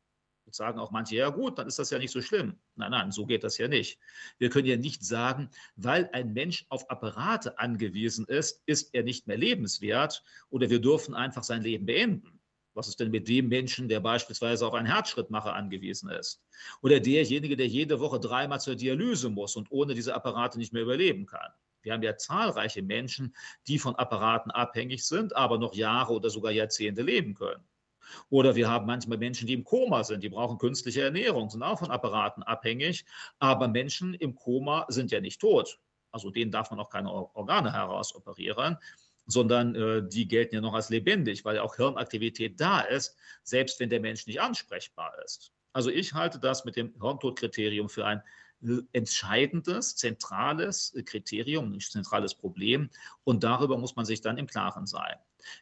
Jetzt 0.52 0.58
sagen 0.58 0.80
auch 0.80 0.92
manche, 0.92 1.16
ja 1.16 1.30
gut, 1.30 1.58
dann 1.58 1.68
ist 1.68 1.80
das 1.80 1.92
ja 1.92 1.98
nicht 1.98 2.12
so 2.12 2.22
schlimm. 2.22 2.58
Nein, 2.76 2.92
nein, 2.92 3.12
so 3.14 3.26
geht 3.26 3.46
das 3.46 3.58
ja 3.58 3.70
nicht. 3.70 3.98
Wir 4.38 4.50
können 4.50 4.68
ja 4.68 4.76
nicht 4.76 5.02
sagen, 5.02 5.50
weil 5.78 6.10
ein 6.12 6.34
Mensch 6.34 6.66
auf 6.68 6.90
Apparate 6.90 7.58
angewiesen 7.58 8.26
ist, 8.26 8.62
ist 8.66 8.94
er 8.94 9.04
nicht 9.04 9.28
mehr 9.28 9.38
lebenswert 9.38 10.26
oder 10.50 10.70
wir 10.70 10.82
dürfen 10.82 11.16
einfach 11.16 11.44
sein 11.44 11.62
Leben 11.62 11.86
beenden. 11.86 12.42
Was 12.74 12.90
ist 12.90 13.00
denn 13.00 13.12
mit 13.12 13.30
dem 13.30 13.48
Menschen, 13.48 13.88
der 13.88 14.02
beispielsweise 14.02 14.68
auf 14.68 14.74
einen 14.74 14.88
Herzschrittmacher 14.88 15.54
angewiesen 15.54 16.10
ist? 16.10 16.44
Oder 16.82 17.00
derjenige, 17.00 17.56
der 17.56 17.68
jede 17.68 18.02
Woche 18.02 18.20
dreimal 18.20 18.60
zur 18.60 18.76
Dialyse 18.76 19.30
muss 19.30 19.56
und 19.56 19.72
ohne 19.72 19.94
diese 19.94 20.14
Apparate 20.14 20.58
nicht 20.58 20.74
mehr 20.74 20.84
überleben 20.84 21.28
kann? 21.28 21.54
Wir 21.82 21.94
haben 21.94 22.04
ja 22.04 22.18
zahlreiche 22.18 22.82
Menschen, 22.82 23.34
die 23.68 23.80
von 23.80 23.96
Apparaten 23.96 24.52
abhängig 24.52 25.06
sind, 25.06 25.34
aber 25.34 25.58
noch 25.58 25.76
Jahre 25.76 26.12
oder 26.12 26.30
sogar 26.30 26.52
Jahrzehnte 26.52 27.04
leben 27.04 27.36
können. 27.36 27.64
Oder 28.30 28.56
wir 28.56 28.70
haben 28.70 28.86
manchmal 28.86 29.18
Menschen, 29.18 29.48
die 29.48 29.54
im 29.54 29.64
Koma 29.64 30.04
sind, 30.04 30.24
die 30.24 30.30
brauchen 30.30 30.58
künstliche 30.58 31.02
Ernährung, 31.02 31.50
sind 31.50 31.64
auch 31.64 31.80
von 31.80 31.92
Apparaten 31.92 32.44
abhängig. 32.44 33.06
Aber 33.40 33.68
Menschen 33.68 34.14
im 34.14 34.36
Koma 34.36 34.86
sind 34.90 35.12
ja 35.12 35.20
nicht 35.20 35.40
tot. 35.40 35.80
Also 36.12 36.30
denen 36.30 36.52
darf 36.52 36.72
man 36.72 36.80
auch 36.80 36.90
keine 36.90 37.12
Organe 37.12 37.72
herausoperieren, 37.72 38.78
sondern 39.26 39.76
äh, 39.76 40.04
die 40.08 40.28
gelten 40.28 40.56
ja 40.56 40.62
noch 40.62 40.74
als 40.74 40.90
lebendig, 40.90 41.46
weil 41.46 41.56
ja 41.56 41.64
auch 41.64 41.76
Hirnaktivität 41.76 42.60
da 42.60 42.82
ist, 42.82 43.16
selbst 43.44 43.80
wenn 43.80 43.90
der 43.90 44.02
Mensch 44.02 44.28
nicht 44.28 44.42
ansprechbar 44.42 45.14
ist. 45.24 45.54
Also 45.74 45.90
ich 45.90 46.14
halte 46.14 46.40
das 46.40 46.66
mit 46.66 46.76
dem 46.76 46.94
Hirntodkriterium 47.02 47.88
für 47.88 48.06
ein 48.06 48.22
äh, 48.62 48.80
entscheidendes, 48.92 49.96
zentrales 49.96 50.94
Kriterium, 51.06 51.72
ein 51.72 51.80
zentrales 51.80 52.36
Problem. 52.36 52.90
Und 53.24 53.44
darüber 53.44 53.78
muss 53.78 53.96
man 53.96 54.06
sich 54.06 54.22
dann 54.22 54.38
im 54.38 54.48
Klaren 54.48 54.86
sein. 54.86 55.16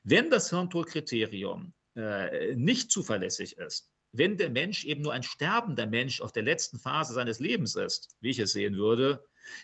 Wenn 0.04 0.30
das 0.30 0.50
Hirntodkriterium 0.50 1.74
äh, 2.00 2.56
nicht 2.56 2.92
zuverlässig 2.92 3.58
ist, 3.58 3.90
wenn 4.12 4.38
der 4.38 4.50
Mensch 4.50 4.86
eben 4.86 5.02
nur 5.02 5.14
ein 5.14 5.24
sterbender 5.24 5.86
Mensch 5.86 6.22
auf 6.22 6.32
der 6.32 6.44
letzten 6.44 6.80
Phase 6.80 7.14
seines 7.14 7.40
Lebens 7.40 7.76
ist, 7.76 8.16
wie 8.22 8.30
ich 8.30 8.40
es 8.40 8.54
sehen 8.54 8.76
würde, 8.76 9.24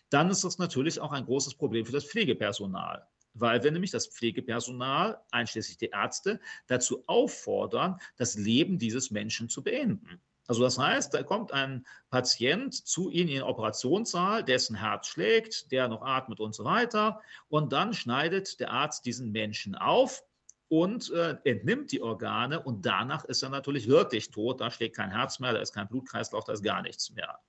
dann 0.10 0.30
ist 0.30 0.44
das 0.44 0.58
natürlich 0.58 1.00
auch 1.00 1.12
ein 1.12 1.26
großes 1.26 1.56
Problem 1.56 1.86
für 1.86 1.92
das 1.92 2.06
Pflegepersonal. 2.06 3.08
Weil 3.34 3.64
wir 3.64 3.72
nämlich 3.72 3.92
das 3.92 4.08
Pflegepersonal, 4.08 5.20
einschließlich 5.32 5.78
die 5.78 5.90
Ärzte, 5.90 6.40
dazu 6.68 7.04
auffordern, 7.08 8.00
das 8.18 8.36
Leben 8.36 8.78
dieses 8.78 9.12
Menschen 9.12 9.50
zu 9.50 9.64
beenden. 9.64 10.22
Also 10.48 10.62
das 10.62 10.78
heißt, 10.78 11.14
da 11.14 11.24
kommt 11.24 11.52
ein 11.52 11.86
Patient 12.10 12.74
zu 12.74 13.10
Ihnen 13.10 13.30
in 13.30 13.36
den 13.36 13.44
Operationssaal, 13.44 14.44
dessen 14.44 14.76
Herz 14.76 15.08
schlägt, 15.08 15.72
der 15.72 15.88
noch 15.88 16.04
atmet 16.04 16.40
und 16.40 16.54
so 16.54 16.64
weiter. 16.64 17.20
Und 17.48 17.74
dann 17.74 17.94
schneidet 17.94 18.60
der 18.60 18.72
Arzt 18.72 19.06
diesen 19.06 19.32
Menschen 19.32 19.76
auf 19.76 20.24
und 20.70 21.12
äh, 21.12 21.38
entnimmt 21.44 21.92
die 21.92 22.02
Organe 22.02 22.62
und 22.62 22.86
danach 22.86 23.26
ist 23.26 23.44
er 23.44 23.50
natürlich 23.50 23.88
wirklich 23.88 24.32
tot. 24.32 24.62
Da 24.62 24.72
schlägt 24.72 24.96
kein 24.96 25.12
Herz 25.12 25.40
mehr, 25.40 25.54
da 25.54 25.60
ist 25.60 25.74
kein 25.74 25.88
Blutkreislauf, 25.88 26.44
da 26.46 26.54
ist 26.54 26.64
gar 26.64 26.82
nichts 26.82 27.12
mehr. 27.12 27.40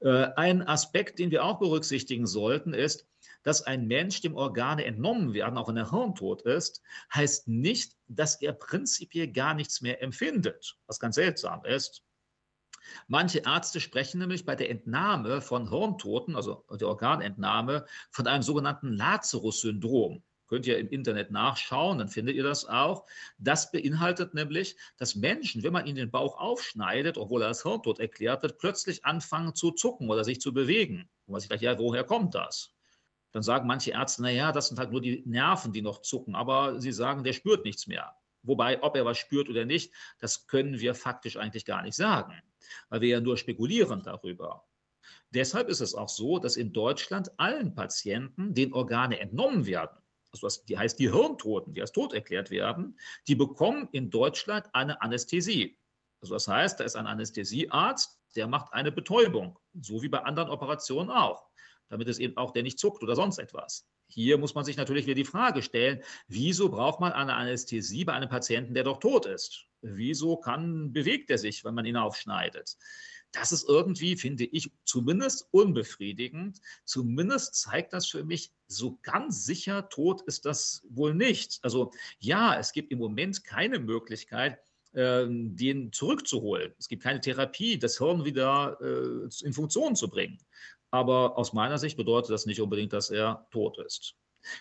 Äh, 0.00 0.28
ein 0.36 0.66
Aspekt, 0.66 1.18
den 1.18 1.30
wir 1.30 1.44
auch 1.44 1.58
berücksichtigen 1.58 2.26
sollten, 2.26 2.74
ist, 2.74 3.06
dass 3.42 3.62
ein 3.62 3.86
Mensch 3.86 4.20
dem 4.22 4.36
Organe 4.36 4.84
entnommen 4.84 5.34
werden, 5.34 5.58
auch 5.58 5.68
wenn 5.68 5.76
er 5.76 5.90
hirntot 5.90 6.42
ist, 6.42 6.82
heißt 7.12 7.46
nicht, 7.48 7.96
dass 8.08 8.40
er 8.40 8.52
prinzipiell 8.52 9.30
gar 9.30 9.54
nichts 9.54 9.80
mehr 9.80 10.02
empfindet, 10.02 10.76
was 10.86 10.98
ganz 10.98 11.16
seltsam 11.16 11.64
ist. 11.64 12.02
Manche 13.06 13.40
Ärzte 13.40 13.80
sprechen 13.80 14.18
nämlich 14.18 14.44
bei 14.44 14.56
der 14.56 14.70
Entnahme 14.70 15.40
von 15.40 15.70
Hirntoten, 15.70 16.36
also 16.36 16.64
der 16.70 16.88
Organentnahme, 16.88 17.86
von 18.10 18.26
einem 18.26 18.42
sogenannten 18.42 18.92
Lazarus-Syndrom. 18.92 20.22
Könnt 20.54 20.68
ihr 20.68 20.78
im 20.78 20.88
Internet 20.90 21.32
nachschauen, 21.32 21.98
dann 21.98 22.06
findet 22.06 22.36
ihr 22.36 22.44
das 22.44 22.64
auch. 22.64 23.06
Das 23.38 23.72
beinhaltet 23.72 24.34
nämlich, 24.34 24.76
dass 24.98 25.16
Menschen, 25.16 25.64
wenn 25.64 25.72
man 25.72 25.84
ihnen 25.84 25.96
den 25.96 26.12
Bauch 26.12 26.38
aufschneidet, 26.38 27.18
obwohl 27.18 27.42
er 27.42 27.48
als 27.48 27.64
Hirntod 27.64 27.98
erklärt 27.98 28.44
wird, 28.44 28.58
plötzlich 28.58 29.04
anfangen 29.04 29.56
zu 29.56 29.72
zucken 29.72 30.08
oder 30.08 30.22
sich 30.22 30.40
zu 30.40 30.54
bewegen. 30.54 31.08
Und 31.26 31.32
man 31.32 31.40
sich 31.40 31.48
sagt, 31.48 31.60
ja, 31.60 31.76
woher 31.76 32.04
kommt 32.04 32.36
das? 32.36 32.72
Dann 33.32 33.42
sagen 33.42 33.66
manche 33.66 33.90
Ärzte, 33.90 34.22
naja, 34.22 34.52
das 34.52 34.68
sind 34.68 34.78
halt 34.78 34.92
nur 34.92 35.00
die 35.00 35.24
Nerven, 35.26 35.72
die 35.72 35.82
noch 35.82 36.02
zucken, 36.02 36.36
aber 36.36 36.80
sie 36.80 36.92
sagen, 36.92 37.24
der 37.24 37.32
spürt 37.32 37.64
nichts 37.64 37.88
mehr. 37.88 38.14
Wobei, 38.44 38.80
ob 38.80 38.94
er 38.94 39.04
was 39.04 39.18
spürt 39.18 39.48
oder 39.48 39.64
nicht, 39.64 39.92
das 40.20 40.46
können 40.46 40.78
wir 40.78 40.94
faktisch 40.94 41.36
eigentlich 41.36 41.64
gar 41.64 41.82
nicht 41.82 41.96
sagen, 41.96 42.40
weil 42.90 43.00
wir 43.00 43.08
ja 43.08 43.20
nur 43.20 43.36
spekulieren 43.36 44.04
darüber. 44.04 44.64
Deshalb 45.30 45.68
ist 45.68 45.80
es 45.80 45.96
auch 45.96 46.08
so, 46.08 46.38
dass 46.38 46.56
in 46.56 46.72
Deutschland 46.72 47.32
allen 47.40 47.74
Patienten, 47.74 48.54
den 48.54 48.72
Organe 48.72 49.18
entnommen 49.18 49.66
werden, 49.66 49.98
also 50.34 50.48
das, 50.48 50.64
die 50.64 50.76
heißt 50.76 50.98
die 50.98 51.12
Hirntoten, 51.12 51.74
die 51.74 51.80
als 51.80 51.92
tot 51.92 52.12
erklärt 52.12 52.50
werden, 52.50 52.98
die 53.28 53.36
bekommen 53.36 53.88
in 53.92 54.10
Deutschland 54.10 54.66
eine 54.72 55.00
Anästhesie. 55.00 55.78
Also 56.20 56.34
das 56.34 56.48
heißt, 56.48 56.80
da 56.80 56.84
ist 56.84 56.96
ein 56.96 57.06
Anästhesiearzt, 57.06 58.18
der 58.34 58.48
macht 58.48 58.72
eine 58.72 58.90
Betäubung, 58.90 59.58
so 59.80 60.02
wie 60.02 60.08
bei 60.08 60.18
anderen 60.18 60.50
Operationen 60.50 61.10
auch, 61.10 61.46
damit 61.88 62.08
es 62.08 62.18
eben 62.18 62.36
auch 62.36 62.50
der 62.50 62.64
nicht 62.64 62.80
zuckt 62.80 63.02
oder 63.04 63.14
sonst 63.14 63.38
etwas. 63.38 63.86
Hier 64.08 64.36
muss 64.36 64.56
man 64.56 64.64
sich 64.64 64.76
natürlich 64.76 65.06
wieder 65.06 65.14
die 65.14 65.24
Frage 65.24 65.62
stellen, 65.62 66.02
wieso 66.26 66.68
braucht 66.68 66.98
man 66.98 67.12
eine 67.12 67.34
Anästhesie 67.34 68.04
bei 68.04 68.14
einem 68.14 68.28
Patienten, 68.28 68.74
der 68.74 68.84
doch 68.84 68.98
tot 68.98 69.26
ist? 69.26 69.66
Wieso 69.82 70.36
kann, 70.36 70.92
bewegt 70.92 71.30
er 71.30 71.38
sich, 71.38 71.64
wenn 71.64 71.74
man 71.74 71.86
ihn 71.86 71.96
aufschneidet? 71.96 72.76
Das 73.34 73.50
ist 73.50 73.68
irgendwie, 73.68 74.16
finde 74.16 74.44
ich, 74.44 74.70
zumindest 74.84 75.48
unbefriedigend. 75.50 76.60
Zumindest 76.84 77.56
zeigt 77.56 77.92
das 77.92 78.06
für 78.06 78.24
mich, 78.24 78.52
so 78.68 78.98
ganz 79.02 79.44
sicher 79.44 79.88
tot 79.88 80.22
ist 80.22 80.44
das 80.46 80.86
wohl 80.88 81.14
nicht. 81.14 81.58
Also 81.62 81.90
ja, 82.20 82.56
es 82.58 82.72
gibt 82.72 82.92
im 82.92 82.98
Moment 82.98 83.44
keine 83.44 83.80
Möglichkeit, 83.80 84.58
ähm, 84.94 85.56
den 85.56 85.92
zurückzuholen. 85.92 86.72
Es 86.78 86.88
gibt 86.88 87.02
keine 87.02 87.20
Therapie, 87.20 87.78
das 87.78 87.98
Hirn 87.98 88.24
wieder 88.24 88.78
äh, 88.80 89.28
in 89.44 89.52
Funktion 89.52 89.96
zu 89.96 90.08
bringen. 90.08 90.38
Aber 90.90 91.36
aus 91.36 91.52
meiner 91.52 91.78
Sicht 91.78 91.96
bedeutet 91.96 92.30
das 92.30 92.46
nicht 92.46 92.60
unbedingt, 92.60 92.92
dass 92.92 93.10
er 93.10 93.48
tot 93.50 93.78
ist. 93.78 94.14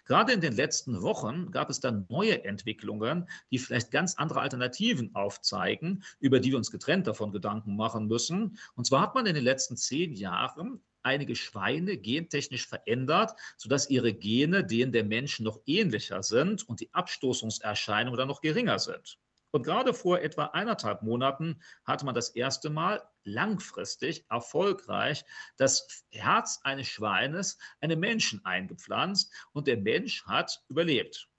Gerade 0.05 0.33
in 0.33 0.41
den 0.41 0.53
letzten 0.53 1.01
Wochen 1.01 1.51
gab 1.51 1.69
es 1.69 1.79
dann 1.79 2.05
neue 2.09 2.43
Entwicklungen, 2.43 3.29
die 3.51 3.59
vielleicht 3.59 3.91
ganz 3.91 4.15
andere 4.15 4.41
Alternativen 4.41 5.13
aufzeigen, 5.15 6.03
über 6.19 6.39
die 6.39 6.51
wir 6.51 6.57
uns 6.57 6.71
getrennt 6.71 7.07
davon 7.07 7.31
Gedanken 7.31 7.75
machen 7.75 8.07
müssen. 8.07 8.57
Und 8.75 8.85
zwar 8.85 9.01
hat 9.01 9.15
man 9.15 9.25
in 9.25 9.35
den 9.35 9.43
letzten 9.43 9.77
zehn 9.77 10.13
Jahren 10.13 10.81
einige 11.03 11.35
Schweine 11.35 11.97
gentechnisch 11.97 12.67
verändert, 12.67 13.33
sodass 13.57 13.89
ihre 13.89 14.13
Gene 14.13 14.63
denen 14.65 14.91
der 14.91 15.03
Menschen 15.03 15.43
noch 15.43 15.59
ähnlicher 15.65 16.23
sind 16.23 16.67
und 16.67 16.79
die 16.79 16.93
Abstoßungserscheinungen 16.93 18.17
dann 18.17 18.29
noch 18.29 18.41
geringer 18.41 18.79
sind. 18.79 19.19
Und 19.51 19.63
gerade 19.63 19.93
vor 19.93 20.19
etwa 20.19 20.45
eineinhalb 20.45 21.03
Monaten 21.03 21.61
hatte 21.83 22.05
man 22.05 22.15
das 22.15 22.29
erste 22.29 22.71
Mal 22.71 23.03
langfristig 23.23 24.25
erfolgreich 24.29 25.25
das 25.57 26.05
Herz 26.11 26.59
eines 26.63 26.87
Schweines 26.87 27.57
einem 27.81 27.99
Menschen 27.99 28.43
eingepflanzt 28.45 29.31
und 29.53 29.67
der 29.67 29.77
Mensch 29.77 30.25
hat 30.25 30.63
überlebt. 30.69 31.29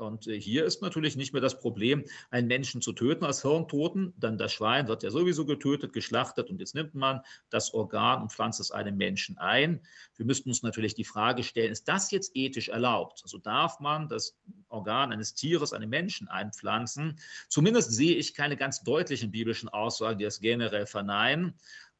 Und 0.00 0.26
äh, 0.26 0.40
hier 0.40 0.64
ist 0.64 0.80
natürlich 0.80 1.16
nicht 1.16 1.32
mehr 1.32 1.42
das 1.42 1.60
Problem, 1.60 2.04
einen 2.30 2.48
Menschen 2.48 2.80
zu 2.80 2.92
töten 2.92 3.24
als 3.24 3.42
Hirntoten, 3.42 4.14
denn 4.16 4.38
das 4.38 4.52
Schwein 4.52 4.88
wird 4.88 5.02
ja 5.02 5.10
sowieso 5.10 5.44
getötet, 5.44 5.92
geschlachtet 5.92 6.48
und 6.48 6.58
jetzt 6.58 6.74
nimmt 6.74 6.94
man 6.94 7.20
das 7.50 7.74
Organ 7.74 8.22
und 8.22 8.32
pflanzt 8.32 8.60
es 8.60 8.70
einem 8.70 8.96
Menschen 8.96 9.36
ein. 9.36 9.80
Wir 10.16 10.24
müssten 10.24 10.48
uns 10.48 10.62
natürlich 10.62 10.94
die 10.94 11.04
Frage 11.04 11.44
stellen, 11.44 11.70
ist 11.70 11.86
das 11.86 12.10
jetzt 12.10 12.32
ethisch 12.34 12.70
erlaubt? 12.70 13.20
Also 13.22 13.36
darf 13.36 13.78
man 13.80 14.08
das 14.08 14.38
Organ 14.68 15.12
eines 15.12 15.34
Tieres 15.34 15.74
einem 15.74 15.90
Menschen 15.90 16.28
einpflanzen? 16.28 17.18
Zumindest 17.48 17.92
sehe 17.92 18.16
ich 18.16 18.34
keine 18.34 18.56
ganz 18.56 18.82
deutlichen 18.82 19.30
biblischen 19.30 19.68
Aussagen, 19.68 20.18
die 20.18 20.24
das 20.24 20.40
generell 20.40 20.86
verneinen. 20.86 21.54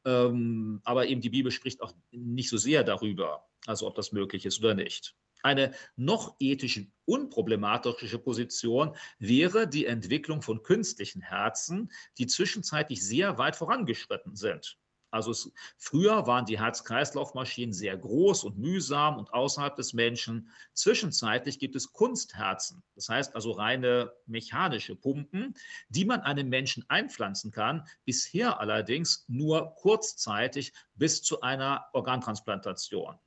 Ähm, 0.05 0.81
aber 0.83 1.05
eben 1.05 1.21
die 1.21 1.29
Bibel 1.29 1.51
spricht 1.51 1.81
auch 1.81 1.93
nicht 2.09 2.49
so 2.49 2.57
sehr 2.57 2.83
darüber, 2.83 3.45
also 3.67 3.85
ob 3.85 3.93
das 3.93 4.11
möglich 4.11 4.47
ist 4.47 4.57
oder 4.57 4.73
nicht. 4.73 5.15
Eine 5.43 5.73
noch 5.95 6.35
ethisch 6.39 6.81
unproblematische 7.05 8.19
Position 8.19 8.95
wäre 9.19 9.67
die 9.67 9.85
Entwicklung 9.85 10.41
von 10.41 10.63
künstlichen 10.63 11.21
Herzen, 11.21 11.91
die 12.17 12.27
zwischenzeitlich 12.27 13.05
sehr 13.05 13.37
weit 13.37 13.55
vorangeschritten 13.55 14.35
sind. 14.35 14.77
Also 15.11 15.31
es, 15.31 15.51
früher 15.77 16.25
waren 16.25 16.45
die 16.45 16.57
Herz-Kreislauf-Maschinen 16.57 17.73
sehr 17.73 17.97
groß 17.97 18.45
und 18.45 18.57
mühsam 18.57 19.17
und 19.17 19.33
außerhalb 19.33 19.75
des 19.75 19.91
Menschen. 19.91 20.49
Zwischenzeitlich 20.73 21.59
gibt 21.59 21.75
es 21.75 21.91
Kunstherzen, 21.91 22.81
das 22.95 23.09
heißt 23.09 23.35
also 23.35 23.51
reine 23.51 24.13
mechanische 24.25 24.95
Pumpen, 24.95 25.53
die 25.89 26.05
man 26.05 26.21
einem 26.21 26.47
Menschen 26.47 26.85
einpflanzen 26.87 27.51
kann, 27.51 27.85
bisher 28.05 28.61
allerdings 28.61 29.25
nur 29.27 29.75
kurzzeitig 29.75 30.71
bis 30.95 31.21
zu 31.21 31.41
einer 31.41 31.87
Organtransplantation. 31.91 33.19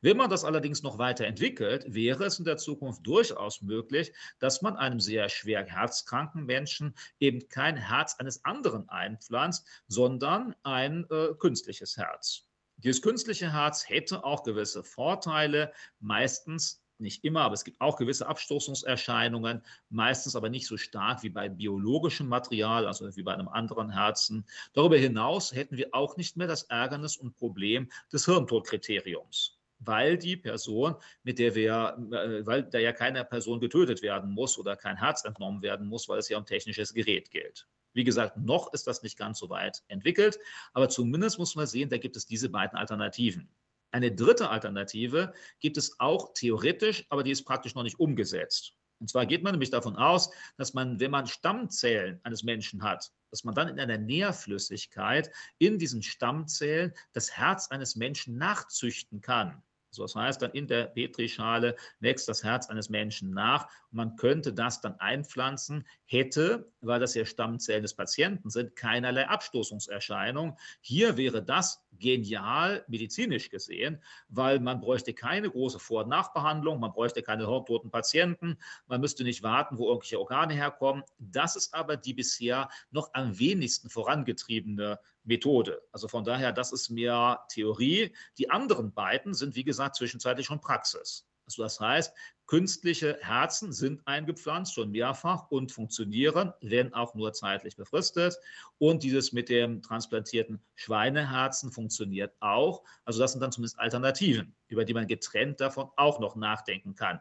Wenn 0.00 0.16
man 0.16 0.30
das 0.30 0.44
allerdings 0.44 0.82
noch 0.82 0.98
weiter 0.98 1.26
entwickelt, 1.26 1.84
wäre 1.88 2.24
es 2.24 2.38
in 2.38 2.44
der 2.44 2.56
Zukunft 2.56 3.06
durchaus 3.06 3.62
möglich, 3.62 4.12
dass 4.38 4.62
man 4.62 4.76
einem 4.76 5.00
sehr 5.00 5.28
schwer 5.28 5.64
herzkranken 5.64 6.44
Menschen 6.44 6.94
eben 7.18 7.48
kein 7.48 7.76
Herz 7.76 8.16
eines 8.18 8.44
anderen 8.44 8.88
einpflanzt, 8.88 9.66
sondern 9.88 10.54
ein 10.62 11.06
äh, 11.10 11.34
künstliches 11.38 11.96
Herz. 11.96 12.46
Dieses 12.78 13.02
künstliche 13.02 13.52
Herz 13.52 13.88
hätte 13.88 14.24
auch 14.24 14.42
gewisse 14.42 14.82
Vorteile, 14.82 15.72
meistens 15.98 16.82
nicht 17.00 17.24
immer, 17.24 17.42
aber 17.42 17.54
es 17.54 17.64
gibt 17.64 17.80
auch 17.80 17.96
gewisse 17.96 18.26
Abstoßungserscheinungen, 18.26 19.62
meistens 19.88 20.36
aber 20.36 20.48
nicht 20.48 20.66
so 20.66 20.76
stark 20.76 21.22
wie 21.22 21.30
bei 21.30 21.48
biologischem 21.48 22.28
Material, 22.28 22.86
also 22.86 23.14
wie 23.16 23.22
bei 23.22 23.34
einem 23.34 23.48
anderen 23.48 23.90
Herzen. 23.90 24.46
Darüber 24.72 24.96
hinaus 24.96 25.52
hätten 25.52 25.76
wir 25.76 25.94
auch 25.94 26.16
nicht 26.16 26.36
mehr 26.36 26.46
das 26.46 26.64
Ärgernis 26.64 27.16
und 27.16 27.36
Problem 27.36 27.90
des 28.12 28.26
Hirntodkriteriums 28.26 29.59
weil 29.80 30.16
die 30.18 30.36
Person, 30.36 30.94
mit 31.22 31.38
der 31.38 31.54
wir, 31.54 31.96
äh, 32.12 32.46
weil 32.46 32.62
da 32.64 32.78
ja 32.78 32.92
keine 32.92 33.24
Person 33.24 33.60
getötet 33.60 34.02
werden 34.02 34.30
muss 34.30 34.58
oder 34.58 34.76
kein 34.76 34.96
Herz 34.96 35.24
entnommen 35.24 35.62
werden 35.62 35.86
muss, 35.86 36.08
weil 36.08 36.18
es 36.18 36.28
ja 36.28 36.38
um 36.38 36.46
technisches 36.46 36.94
Gerät 36.94 37.30
geht. 37.30 37.66
Wie 37.92 38.04
gesagt, 38.04 38.36
noch 38.36 38.72
ist 38.72 38.86
das 38.86 39.02
nicht 39.02 39.18
ganz 39.18 39.38
so 39.38 39.50
weit 39.50 39.82
entwickelt, 39.88 40.38
aber 40.72 40.88
zumindest 40.88 41.38
muss 41.38 41.56
man 41.56 41.66
sehen, 41.66 41.88
da 41.88 41.98
gibt 41.98 42.16
es 42.16 42.26
diese 42.26 42.48
beiden 42.48 42.78
Alternativen. 42.78 43.48
Eine 43.90 44.12
dritte 44.12 44.50
Alternative 44.50 45.32
gibt 45.58 45.76
es 45.76 45.98
auch 45.98 46.32
theoretisch, 46.34 47.04
aber 47.08 47.24
die 47.24 47.32
ist 47.32 47.44
praktisch 47.44 47.74
noch 47.74 47.82
nicht 47.82 47.98
umgesetzt. 47.98 48.74
Und 49.00 49.08
zwar 49.08 49.26
geht 49.26 49.42
man 49.42 49.52
nämlich 49.52 49.70
davon 49.70 49.96
aus, 49.96 50.30
dass 50.58 50.74
man, 50.74 51.00
wenn 51.00 51.10
man 51.10 51.26
Stammzellen 51.26 52.20
eines 52.22 52.44
Menschen 52.44 52.82
hat, 52.82 53.10
dass 53.30 53.44
man 53.44 53.54
dann 53.54 53.68
in 53.68 53.80
einer 53.80 53.96
Nährflüssigkeit 53.96 55.30
in 55.58 55.78
diesen 55.78 56.02
Stammzellen 56.02 56.92
das 57.12 57.32
Herz 57.32 57.68
eines 57.68 57.96
Menschen 57.96 58.36
nachzüchten 58.36 59.22
kann. 59.22 59.62
So, 59.90 60.02
das 60.02 60.14
heißt, 60.14 60.40
dann 60.42 60.52
in 60.52 60.66
der 60.66 60.84
Petrischale 60.86 61.76
wächst 62.00 62.28
das 62.28 62.44
Herz 62.44 62.68
eines 62.68 62.88
Menschen 62.88 63.32
nach 63.32 63.68
man 63.90 64.16
könnte 64.16 64.52
das 64.52 64.80
dann 64.80 64.98
einpflanzen, 65.00 65.86
hätte, 66.04 66.72
weil 66.80 67.00
das 67.00 67.14
ja 67.14 67.24
Stammzellen 67.24 67.82
des 67.82 67.94
Patienten 67.94 68.50
sind, 68.50 68.76
keinerlei 68.76 69.28
Abstoßungserscheinung. 69.28 70.56
Hier 70.80 71.16
wäre 71.16 71.42
das 71.42 71.84
genial 71.98 72.84
medizinisch 72.88 73.50
gesehen, 73.50 74.02
weil 74.28 74.60
man 74.60 74.80
bräuchte 74.80 75.14
keine 75.14 75.50
große 75.50 75.78
Vor- 75.78 76.04
und 76.04 76.08
Nachbehandlung, 76.08 76.80
man 76.80 76.92
bräuchte 76.92 77.22
keine 77.22 77.46
hirntoten 77.46 77.90
Patienten, 77.90 78.58
man 78.86 79.00
müsste 79.00 79.24
nicht 79.24 79.42
warten, 79.42 79.78
wo 79.78 79.88
irgendwelche 79.88 80.18
Organe 80.18 80.54
herkommen. 80.54 81.04
Das 81.18 81.56
ist 81.56 81.74
aber 81.74 81.96
die 81.96 82.14
bisher 82.14 82.68
noch 82.90 83.10
am 83.12 83.38
wenigsten 83.38 83.90
vorangetriebene 83.90 84.98
Methode. 85.24 85.82
Also 85.92 86.08
von 86.08 86.24
daher, 86.24 86.52
das 86.52 86.72
ist 86.72 86.90
mehr 86.90 87.44
Theorie. 87.50 88.14
Die 88.38 88.50
anderen 88.50 88.92
beiden 88.92 89.34
sind, 89.34 89.54
wie 89.54 89.64
gesagt, 89.64 89.96
zwischenzeitlich 89.96 90.46
schon 90.46 90.60
Praxis. 90.60 91.29
Also 91.50 91.64
das 91.64 91.80
heißt, 91.80 92.14
künstliche 92.46 93.18
Herzen 93.20 93.72
sind 93.72 94.06
eingepflanzt 94.06 94.74
schon 94.74 94.92
mehrfach 94.92 95.50
und 95.50 95.72
funktionieren, 95.72 96.52
wenn 96.60 96.94
auch 96.94 97.14
nur 97.14 97.32
zeitlich 97.32 97.76
befristet. 97.76 98.36
Und 98.78 99.02
dieses 99.02 99.32
mit 99.32 99.48
dem 99.48 99.82
transplantierten 99.82 100.60
Schweineherzen 100.76 101.72
funktioniert 101.72 102.34
auch. 102.38 102.84
Also 103.04 103.18
das 103.18 103.32
sind 103.32 103.40
dann 103.40 103.50
zumindest 103.50 103.80
Alternativen, 103.80 104.54
über 104.68 104.84
die 104.84 104.94
man 104.94 105.08
getrennt 105.08 105.60
davon 105.60 105.90
auch 105.96 106.20
noch 106.20 106.36
nachdenken 106.36 106.94
kann. 106.94 107.20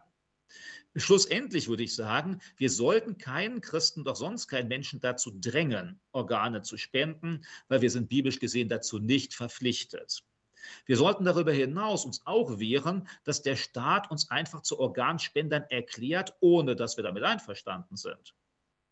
Schlussendlich 0.96 1.68
würde 1.68 1.84
ich 1.84 1.96
sagen, 1.96 2.40
wir 2.58 2.70
sollten 2.70 3.18
keinen 3.18 3.62
Christen, 3.62 4.04
doch 4.04 4.16
sonst 4.16 4.48
keinen 4.48 4.68
Menschen 4.68 5.00
dazu 5.00 5.32
drängen, 5.32 6.00
Organe 6.12 6.62
zu 6.62 6.78
spenden, 6.78 7.46
weil 7.68 7.82
wir 7.82 7.92
sind 7.92 8.10
biblisch 8.10 8.40
gesehen 8.40 8.70
dazu 8.70 9.00
nicht 9.00 9.34
verpflichtet. 9.34 10.24
Wir 10.86 10.98
sollten 10.98 11.26
darüber 11.26 11.52
hinaus 11.52 12.06
uns 12.06 12.26
auch 12.26 12.60
wehren, 12.60 13.08
dass 13.24 13.42
der 13.42 13.56
Staat 13.56 14.10
uns 14.12 14.30
einfach 14.30 14.62
zu 14.62 14.80
Organspendern 14.80 15.64
erklärt, 15.70 16.36
ohne 16.40 16.76
dass 16.76 16.98
wir 16.98 17.04
damit 17.04 17.24
einverstanden 17.24 17.96
sind. 17.96 18.36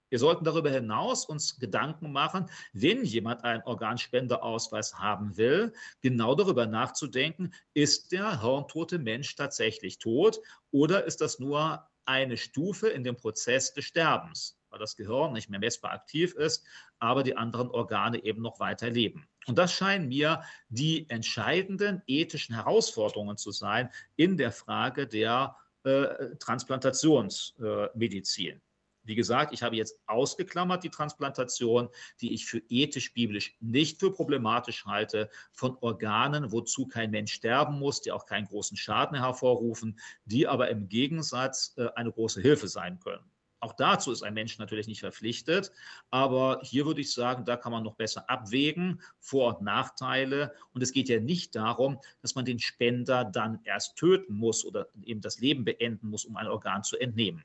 Wir 0.09 0.19
sollten 0.19 0.45
darüber 0.45 0.69
hinaus 0.69 1.25
uns 1.25 1.59
Gedanken 1.59 2.11
machen, 2.11 2.49
wenn 2.71 3.03
jemand 3.03 3.43
einen 3.43 3.63
Organspenderausweis 3.63 4.99
haben 4.99 5.35
will, 5.35 5.73
genau 6.01 6.33
darüber 6.33 6.65
nachzudenken, 6.65 7.53
ist 7.73 8.13
der 8.13 8.41
hirntote 8.41 8.99
Mensch 8.99 9.35
tatsächlich 9.35 9.99
tot 9.99 10.39
oder 10.71 11.03
ist 11.03 11.19
das 11.19 11.39
nur 11.39 11.85
eine 12.05 12.37
Stufe 12.37 12.87
in 12.87 13.03
dem 13.03 13.17
Prozess 13.17 13.73
des 13.73 13.83
Sterbens, 13.83 14.56
weil 14.69 14.79
das 14.79 14.95
Gehirn 14.95 15.33
nicht 15.33 15.49
mehr 15.49 15.59
messbar 15.59 15.91
aktiv 15.91 16.33
ist, 16.33 16.65
aber 16.99 17.23
die 17.23 17.35
anderen 17.37 17.69
Organe 17.69 18.23
eben 18.23 18.41
noch 18.41 18.59
weiter 18.59 18.89
leben. 18.89 19.27
Und 19.45 19.57
das 19.57 19.73
scheinen 19.73 20.07
mir 20.09 20.43
die 20.69 21.09
entscheidenden 21.09 22.01
ethischen 22.07 22.55
Herausforderungen 22.55 23.37
zu 23.37 23.51
sein 23.51 23.89
in 24.15 24.37
der 24.37 24.51
Frage 24.51 25.07
der 25.07 25.55
äh, 25.83 26.35
Transplantationsmedizin. 26.39 28.61
Wie 29.07 29.15
gesagt, 29.15 29.53
ich 29.53 29.63
habe 29.63 29.77
jetzt 29.77 30.01
ausgeklammert 30.05 30.83
die 30.83 30.89
Transplantation, 30.89 31.87
die 32.19 32.33
ich 32.33 32.45
für 32.45 32.61
ethisch-biblisch 32.67 33.55
nicht 33.61 34.01
für 34.01 34.11
problematisch 34.11 34.85
halte, 34.85 35.29
von 35.53 35.77
Organen, 35.79 36.51
wozu 36.51 36.87
kein 36.87 37.11
Mensch 37.11 37.31
sterben 37.31 37.79
muss, 37.79 38.01
die 38.01 38.11
auch 38.11 38.25
keinen 38.25 38.47
großen 38.47 38.75
Schaden 38.75 39.17
hervorrufen, 39.17 39.97
die 40.25 40.45
aber 40.45 40.69
im 40.69 40.89
Gegensatz 40.89 41.73
äh, 41.77 41.87
eine 41.95 42.11
große 42.11 42.41
Hilfe 42.41 42.67
sein 42.67 42.99
können. 42.99 43.23
Auch 43.59 43.73
dazu 43.73 44.11
ist 44.11 44.23
ein 44.23 44.35
Mensch 44.35 44.59
natürlich 44.59 44.87
nicht 44.87 44.99
verpflichtet, 44.99 45.71
aber 46.11 46.59
hier 46.63 46.85
würde 46.85 47.01
ich 47.01 47.13
sagen, 47.13 47.43
da 47.45 47.57
kann 47.57 47.71
man 47.71 47.83
noch 47.83 47.95
besser 47.95 48.29
abwägen, 48.29 49.01
Vor- 49.19 49.57
und 49.57 49.63
Nachteile. 49.63 50.53
Und 50.73 50.83
es 50.83 50.91
geht 50.91 51.09
ja 51.09 51.19
nicht 51.19 51.55
darum, 51.55 51.99
dass 52.21 52.35
man 52.35 52.45
den 52.45 52.59
Spender 52.59 53.25
dann 53.25 53.59
erst 53.63 53.97
töten 53.97 54.35
muss 54.35 54.63
oder 54.63 54.87
eben 55.03 55.21
das 55.21 55.39
Leben 55.39 55.65
beenden 55.65 56.09
muss, 56.09 56.25
um 56.25 56.37
ein 56.37 56.47
Organ 56.47 56.83
zu 56.83 56.97
entnehmen. 56.97 57.43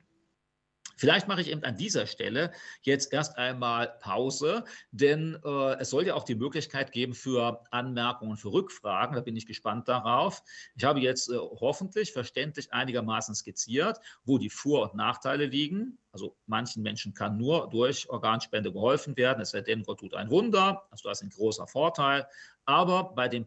Vielleicht 0.95 1.27
mache 1.27 1.41
ich 1.41 1.49
eben 1.49 1.63
an 1.63 1.75
dieser 1.75 2.05
Stelle 2.05 2.51
jetzt 2.81 3.13
erst 3.13 3.37
einmal 3.37 3.97
Pause, 3.99 4.63
denn 4.91 5.37
äh, 5.43 5.79
es 5.79 5.89
soll 5.89 6.05
ja 6.05 6.15
auch 6.15 6.23
die 6.23 6.35
Möglichkeit 6.35 6.91
geben 6.91 7.13
für 7.13 7.63
Anmerkungen, 7.71 8.37
für 8.37 8.51
Rückfragen. 8.51 9.15
Da 9.15 9.21
bin 9.21 9.35
ich 9.35 9.45
gespannt 9.45 9.87
darauf. 9.87 10.43
Ich 10.75 10.83
habe 10.83 10.99
jetzt 10.99 11.29
äh, 11.29 11.37
hoffentlich 11.37 12.11
verständlich 12.11 12.71
einigermaßen 12.73 13.35
skizziert, 13.35 13.99
wo 14.23 14.37
die 14.37 14.49
Vor- 14.49 14.91
und 14.91 14.95
Nachteile 14.95 15.45
liegen. 15.45 15.97
Also 16.11 16.35
manchen 16.45 16.83
Menschen 16.83 17.15
kann 17.15 17.37
nur 17.37 17.69
durch 17.71 18.07
Organspende 18.09 18.71
geholfen 18.71 19.17
werden, 19.17 19.41
es 19.41 19.49
sei 19.49 19.61
denn, 19.61 19.81
Gott 19.81 19.99
tut 19.99 20.13
ein 20.13 20.29
Wunder. 20.29 20.87
Also 20.91 21.09
das 21.09 21.21
ist 21.21 21.23
ein 21.23 21.31
großer 21.31 21.65
Vorteil. 21.65 22.27
Aber 22.65 23.13
bei 23.15 23.27
dem, 23.27 23.45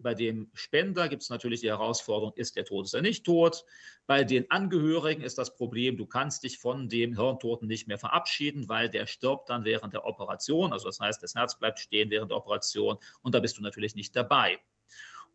bei 0.00 0.14
dem 0.14 0.50
Spender 0.54 1.08
gibt 1.08 1.22
es 1.22 1.28
natürlich 1.28 1.60
die 1.60 1.68
Herausforderung, 1.68 2.32
ist 2.34 2.56
der 2.56 2.64
tot, 2.64 2.86
ist 2.86 2.94
er 2.94 3.02
nicht 3.02 3.24
tot. 3.24 3.64
Bei 4.06 4.24
den 4.24 4.50
Angehörigen 4.50 5.22
ist 5.22 5.36
das 5.36 5.54
Problem, 5.54 5.98
du 5.98 6.06
kannst 6.06 6.44
dich 6.44 6.58
von 6.58 6.88
dem 6.88 7.14
Hirntoten 7.14 7.68
nicht 7.68 7.88
mehr 7.88 7.98
verabschieden, 7.98 8.68
weil 8.68 8.88
der 8.88 9.06
stirbt 9.06 9.50
dann 9.50 9.64
während 9.64 9.92
der 9.92 10.06
Operation. 10.06 10.72
Also 10.72 10.86
das 10.88 10.98
heißt, 10.98 11.22
das 11.22 11.34
Herz 11.34 11.58
bleibt 11.58 11.78
stehen 11.78 12.10
während 12.10 12.30
der 12.30 12.38
Operation 12.38 12.96
und 13.20 13.34
da 13.34 13.40
bist 13.40 13.58
du 13.58 13.62
natürlich 13.62 13.94
nicht 13.94 14.16
dabei. 14.16 14.58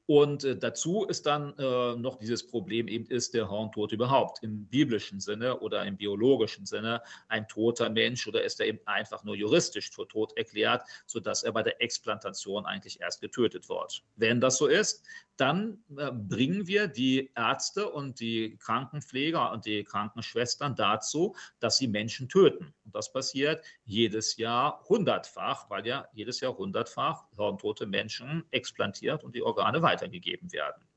Und 0.09 0.43
äh, 0.43 0.57
dazu 0.57 1.05
ist 1.05 1.27
dann 1.27 1.53
äh, 1.59 1.95
noch 1.95 2.17
dieses 2.17 2.47
Problem 2.47 2.87
eben, 2.87 3.05
ist 3.05 3.35
der 3.35 3.47
Horntod 3.47 3.91
überhaupt 3.91 4.41
im 4.41 4.65
biblischen 4.65 5.19
Sinne 5.19 5.59
oder 5.59 5.85
im 5.85 5.97
biologischen 5.97 6.65
Sinne 6.65 7.03
ein 7.27 7.47
toter 7.47 7.91
Mensch 7.91 8.27
oder 8.27 8.43
ist 8.43 8.59
er 8.59 8.65
eben 8.65 8.79
einfach 8.87 9.23
nur 9.23 9.35
juristisch 9.35 9.91
für 9.91 10.07
tot 10.07 10.35
erklärt, 10.35 10.81
sodass 11.05 11.43
er 11.43 11.51
bei 11.51 11.61
der 11.61 11.79
Explantation 11.79 12.65
eigentlich 12.65 12.99
erst 13.01 13.21
getötet 13.21 13.69
wird. 13.69 14.01
Wenn 14.15 14.41
das 14.41 14.57
so 14.57 14.65
ist, 14.65 15.05
dann 15.37 15.83
äh, 15.95 16.11
bringen 16.11 16.65
wir 16.65 16.87
die 16.87 17.29
Ärzte 17.35 17.87
und 17.87 18.19
die 18.19 18.57
Krankenpfleger 18.57 19.51
und 19.51 19.67
die 19.67 19.83
Krankenschwestern 19.83 20.75
dazu, 20.75 21.35
dass 21.59 21.77
sie 21.77 21.87
Menschen 21.87 22.27
töten. 22.29 22.73
Und 22.89 22.95
das 22.95 23.13
passiert 23.13 23.63
jedes 23.85 24.37
Jahr 24.37 24.83
hundertfach, 24.89 25.69
weil 25.69 25.85
ja 25.85 26.07
jedes 26.11 26.39
Jahr 26.39 26.57
hundertfach 26.57 27.25
hirntote 27.35 27.85
Menschen 27.85 28.45
explantiert 28.49 29.23
und 29.23 29.35
die 29.35 29.43
Organe 29.43 29.83
weitergegeben 29.83 30.51
werden. 30.51 30.87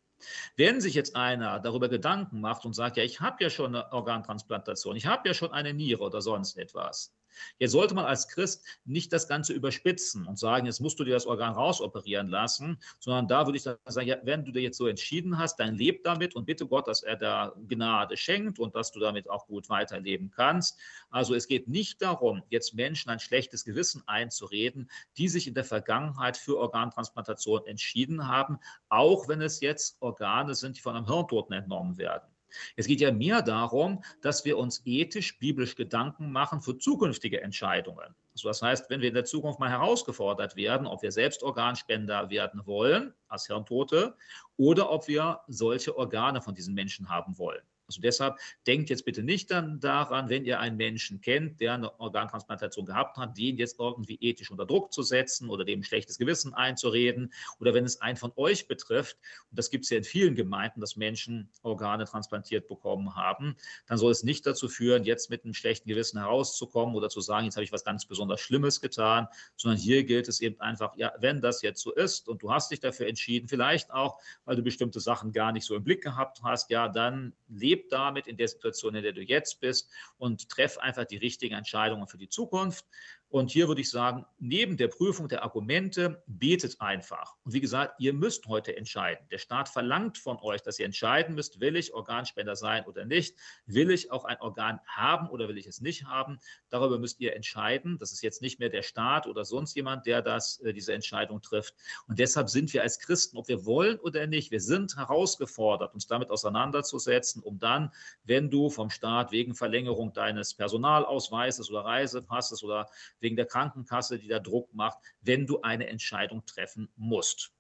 Wenn 0.57 0.81
sich 0.81 0.95
jetzt 0.95 1.15
einer 1.17 1.61
darüber 1.61 1.91
Gedanken 1.91 2.41
macht 2.41 2.65
und 2.65 2.73
sagt, 2.73 2.97
ja, 2.97 3.05
ich 3.05 3.21
habe 3.21 3.45
ja 3.45 3.51
schon 3.51 3.77
eine 3.77 3.93
Organtransplantation, 3.93 4.97
ich 4.97 5.05
habe 5.05 5.29
ja 5.29 5.35
schon 5.35 5.53
eine 5.53 5.75
Niere 5.75 6.03
oder 6.03 6.23
sonst 6.23 6.57
etwas, 6.57 7.15
Jetzt 7.59 7.73
sollte 7.73 7.95
man 7.95 8.05
als 8.05 8.29
Christ 8.29 8.65
nicht 8.85 9.13
das 9.13 9.29
Ganze 9.29 9.53
überspitzen 9.53 10.27
und 10.27 10.39
sagen, 10.39 10.67
jetzt 10.67 10.81
musst 10.81 10.99
du 10.99 11.05
dir 11.05 11.15
das 11.15 11.27
Organ 11.27 11.53
rausoperieren 11.53 12.29
lassen, 12.29 12.79
sondern 12.99 13.29
da 13.29 13.47
würde 13.47 13.57
ich 13.57 13.63
sagen, 13.63 14.07
ja, 14.07 14.17
wenn 14.23 14.45
du 14.45 14.53
dir 14.53 14.63
jetzt 14.63 14.79
so 14.79 14.87
entschieden 14.87 15.39
hast, 15.39 15.57
dann 15.57 15.75
leb 15.75 16.03
damit 16.05 16.35
und 16.35 16.45
bitte 16.45 16.67
Gott, 16.67 16.89
dass 16.89 17.03
er 17.03 17.17
da 17.17 17.55
Gnade 17.69 18.17
schenkt 18.17 18.59
und 18.59 18.75
dass 18.75 18.93
du 18.93 19.01
damit 19.01 19.29
auch 19.29 19.47
gut 19.47 19.69
weiterleben 19.69 20.31
kannst. 20.31 20.79
Also 21.11 21.35
es 21.35 21.47
geht 21.47 21.69
nicht 21.69 22.03
darum, 22.03 22.43
jetzt 22.51 22.75
Menschen 22.75 23.11
ein 23.11 23.21
schlechtes 23.21 23.65
Gewissen 23.65 24.03
einzureden, 24.07 24.91
die 25.17 25.29
sich 25.29 25.47
in 25.47 25.55
der 25.55 25.65
Vergangenheit 25.65 26.37
für 26.37 26.59
Organtransplantation 26.59 27.67
entschieden 27.67 28.29
haben, 28.29 28.59
auch 28.89 29.29
wenn 29.29 29.41
es 29.43 29.61
jetzt 29.61 29.97
Organe 30.01 30.55
sind, 30.55 30.77
die 30.77 30.81
von 30.81 30.97
einem 30.97 31.07
Hirntoten 31.07 31.55
entnommen 31.55 31.99
werden. 31.99 32.32
Es 32.77 32.87
geht 32.87 33.01
ja 33.01 33.13
mehr 33.13 33.43
darum, 33.43 34.03
dass 34.21 34.45
wir 34.45 34.59
uns 34.59 34.83
ethisch, 34.85 35.39
biblisch 35.39 35.75
Gedanken 35.75 36.33
machen 36.33 36.61
für 36.61 36.79
zukünftige 36.79 37.41
Entscheidungen. 37.41 38.15
Also 38.33 38.49
das 38.49 38.63
heißt, 38.63 38.91
wenn 38.91 39.01
wir 39.01 39.09
in 39.09 39.15
der 39.15 39.25
Zukunft 39.25 39.61
mal 39.61 39.71
herausgefordert 39.71 40.57
werden, 40.57 40.87
ob 40.87 41.03
wir 41.03 41.13
selbst 41.13 41.43
Organspender 41.43 42.31
werden 42.31 42.67
wollen 42.67 43.15
als 43.29 43.47
Hirntote 43.47 44.17
oder 44.57 44.91
ob 44.91 45.09
wir 45.09 45.41
solche 45.49 45.97
Organe 45.97 46.41
von 46.41 46.55
diesen 46.55 46.75
Menschen 46.75 47.09
haben 47.09 47.37
wollen. 47.39 47.63
Also 47.87 48.01
deshalb 48.01 48.37
denkt 48.67 48.91
jetzt 48.91 49.05
bitte 49.05 49.23
nicht 49.23 49.51
dann 49.51 49.81
daran, 49.81 50.29
wenn 50.29 50.45
ihr 50.45 50.61
einen 50.61 50.77
Menschen 50.77 51.21
kennt, 51.21 51.61
der 51.61 51.75
eine 51.75 52.01
Organtransplantation 52.01 52.87
gehabt 52.87 53.17
hat, 53.17 53.37
den 53.37 53.57
jetzt 53.57 53.79
irgendwie 53.79 54.19
ethisch 54.21 54.51
unter 54.51 54.67
Druck 54.67 54.93
zu 54.93 55.03
setzen 55.03 55.51
oder 55.51 55.65
dem 55.65 55.83
schlechtes 55.83 56.19
Gewissen 56.19 56.55
einzureden. 56.55 57.33
Oder 57.59 57.75
wenn 57.75 57.85
es 57.85 58.01
einen 58.01 58.17
von 58.17 58.33
euch 58.37 58.69
betrifft, 58.69 59.17
und 59.51 59.59
das 59.59 59.71
gibt 59.71 59.85
es 59.85 59.91
ja 59.91 59.99
in 59.99 60.05
vielen 60.05 60.35
Gemeinden, 60.35 60.81
dass 60.81 60.97
Menschen 60.97 61.51
Organe 61.63 62.05
transplantiert 62.05 62.69
bekommen 62.69 63.17
haben, 63.17 63.57
dann 63.87 63.99
soll 63.99 64.13
es 64.13 64.23
nicht 64.23 64.47
dazu 64.47 64.69
führen, 64.69 65.05
jetzt 65.05 65.31
mit 65.31 65.45
einem 65.45 65.55
schlechten 65.55 65.89
Gewissen 65.89 66.19
herauszukommen 66.19 66.95
oder 66.95 67.09
zu 67.09 67.21
sagen, 67.21 67.45
jetzt 67.45 67.57
habe 67.57 67.65
ich 67.65 67.73
was 67.73 67.85
ganz 67.85 68.07
besonders 68.07 68.41
Schlimmes 68.41 68.81
getan, 68.81 69.29
sondern 69.57 69.79
hier 69.79 70.05
gilt 70.05 70.29
es 70.29 70.41
eben 70.41 70.61
einfach, 70.61 70.97
ja, 70.97 71.13
wenn 71.19 71.41
das 71.41 71.63
jetzt 71.63 71.83
so 71.83 71.93
ist 71.93 72.29
und 72.29 72.43
du 72.43 72.53
hast 72.53 72.71
dich 72.71 72.81
dafür 72.81 73.07
entschieden, 73.07 73.49
vielleicht 73.49 73.91
auch, 73.91 74.19
weil 74.45 74.57
du 74.57 74.63
bestimmte 74.63 75.01
Sachen 75.01 75.33
gar 75.33 75.53
nicht 75.53 75.65
so 75.65 75.75
im 75.75 75.85
Blick 75.85 76.03
gehabt 76.03 76.43
hast, 76.43 76.71
ja, 76.71 76.89
dann 76.89 77.33
lebe 77.49 77.72
leb 77.73 77.89
damit 77.89 78.27
in 78.27 78.37
der 78.37 78.49
Situation, 78.49 78.95
in 78.95 79.03
der 79.03 79.13
du 79.13 79.23
jetzt 79.23 79.61
bist 79.61 79.91
und 80.19 80.49
treff 80.49 80.79
einfach 80.79 81.05
die 81.05 81.17
richtigen 81.17 81.55
Entscheidungen 81.55 82.07
für 82.07 82.19
die 82.19 82.29
Zukunft. 82.29 82.85
Und 83.33 83.51
hier 83.51 83.67
würde 83.67 83.81
ich 83.81 83.89
sagen, 83.89 84.27
neben 84.41 84.77
der 84.77 84.89
Prüfung 84.89 85.27
der 85.27 85.43
Argumente, 85.43 86.23
betet 86.27 86.79
einfach. 86.83 87.35
Und 87.45 87.55
wie 87.55 87.63
gesagt, 87.63 87.95
ihr 87.99 88.13
müsst 88.13 88.47
heute 88.47 88.77
entscheiden. 88.77 89.27
Der 89.31 89.39
Staat 89.39 89.71
verlangt 89.71 90.19
von 90.19 90.37
euch, 90.43 90.61
dass 90.61 90.79
ihr 90.79 90.85
entscheiden 90.85 91.35
müsst, 91.35 91.59
will 91.59 91.77
ich 91.77 91.95
Organspender 91.95 92.57
sein 92.57 92.85
oder 92.85 93.07
nicht? 93.07 93.35
Will 93.65 93.91
ich 93.91 94.13
auch 94.13 94.27
ein 94.27 94.39
Organ 94.43 94.81
haben 94.87 95.31
oder 95.31 95.49
will 95.49 95.57
ich 95.57 95.67
es 95.67 95.81
nicht 95.81 96.05
haben? 96.05 96.41
Darüber 96.69 96.99
müsst 96.99 97.21
ihr 97.21 97.35
entscheiden. 97.35 97.97
Das 97.97 98.13
ist 98.13 98.23
jetzt 98.23 98.43
nicht 98.43 98.61
mehr 98.61 98.69
der 98.69 98.83
Staat 98.83 99.27
oder 99.27 99.47
sonst 99.47 99.75
jemand, 99.77 100.05
der 100.05 100.21
das, 100.21 100.61
äh, 100.61 100.75
diese 100.75 100.93
Entscheidung 100.93 101.41
trifft. 101.41 101.75
Und 102.09 102.19
deshalb 102.19 102.51
sind 102.51 102.75
wir 102.75 102.83
als 102.83 102.99
Christen, 102.99 103.39
ob 103.39 103.49
wir 103.49 103.65
wollen 103.65 103.99
oder 103.99 104.27
nicht, 104.27 104.51
wir 104.51 104.61
sind 104.61 104.95
herausgefordert, 104.99 105.95
uns 105.95 106.07
damit 106.07 106.29
auseinanderzusetzen, 106.29 107.43
um 107.43 107.59
dann, 107.59 107.93
wenn 108.25 108.51
du 108.51 108.69
vom 108.69 108.91
Staat 108.91 109.33
wegen 109.33 109.55
Verlängerung 109.55 110.13
deines 110.13 110.53
Personalausweises 110.53 111.71
oder 111.71 111.87
Reisepasses 111.87 112.63
oder 112.63 112.91
wegen 113.23 113.37
der 113.37 113.47
Krankenkasse, 113.47 114.19
die 114.19 114.29
da 114.29 114.39
Druck 114.39 114.73
macht, 114.75 114.99
wenn 115.21 115.47
du 115.47 115.63
eine 115.63 115.87
Entscheidung 115.87 116.45
treffen 116.45 116.93
musst. 116.97 117.53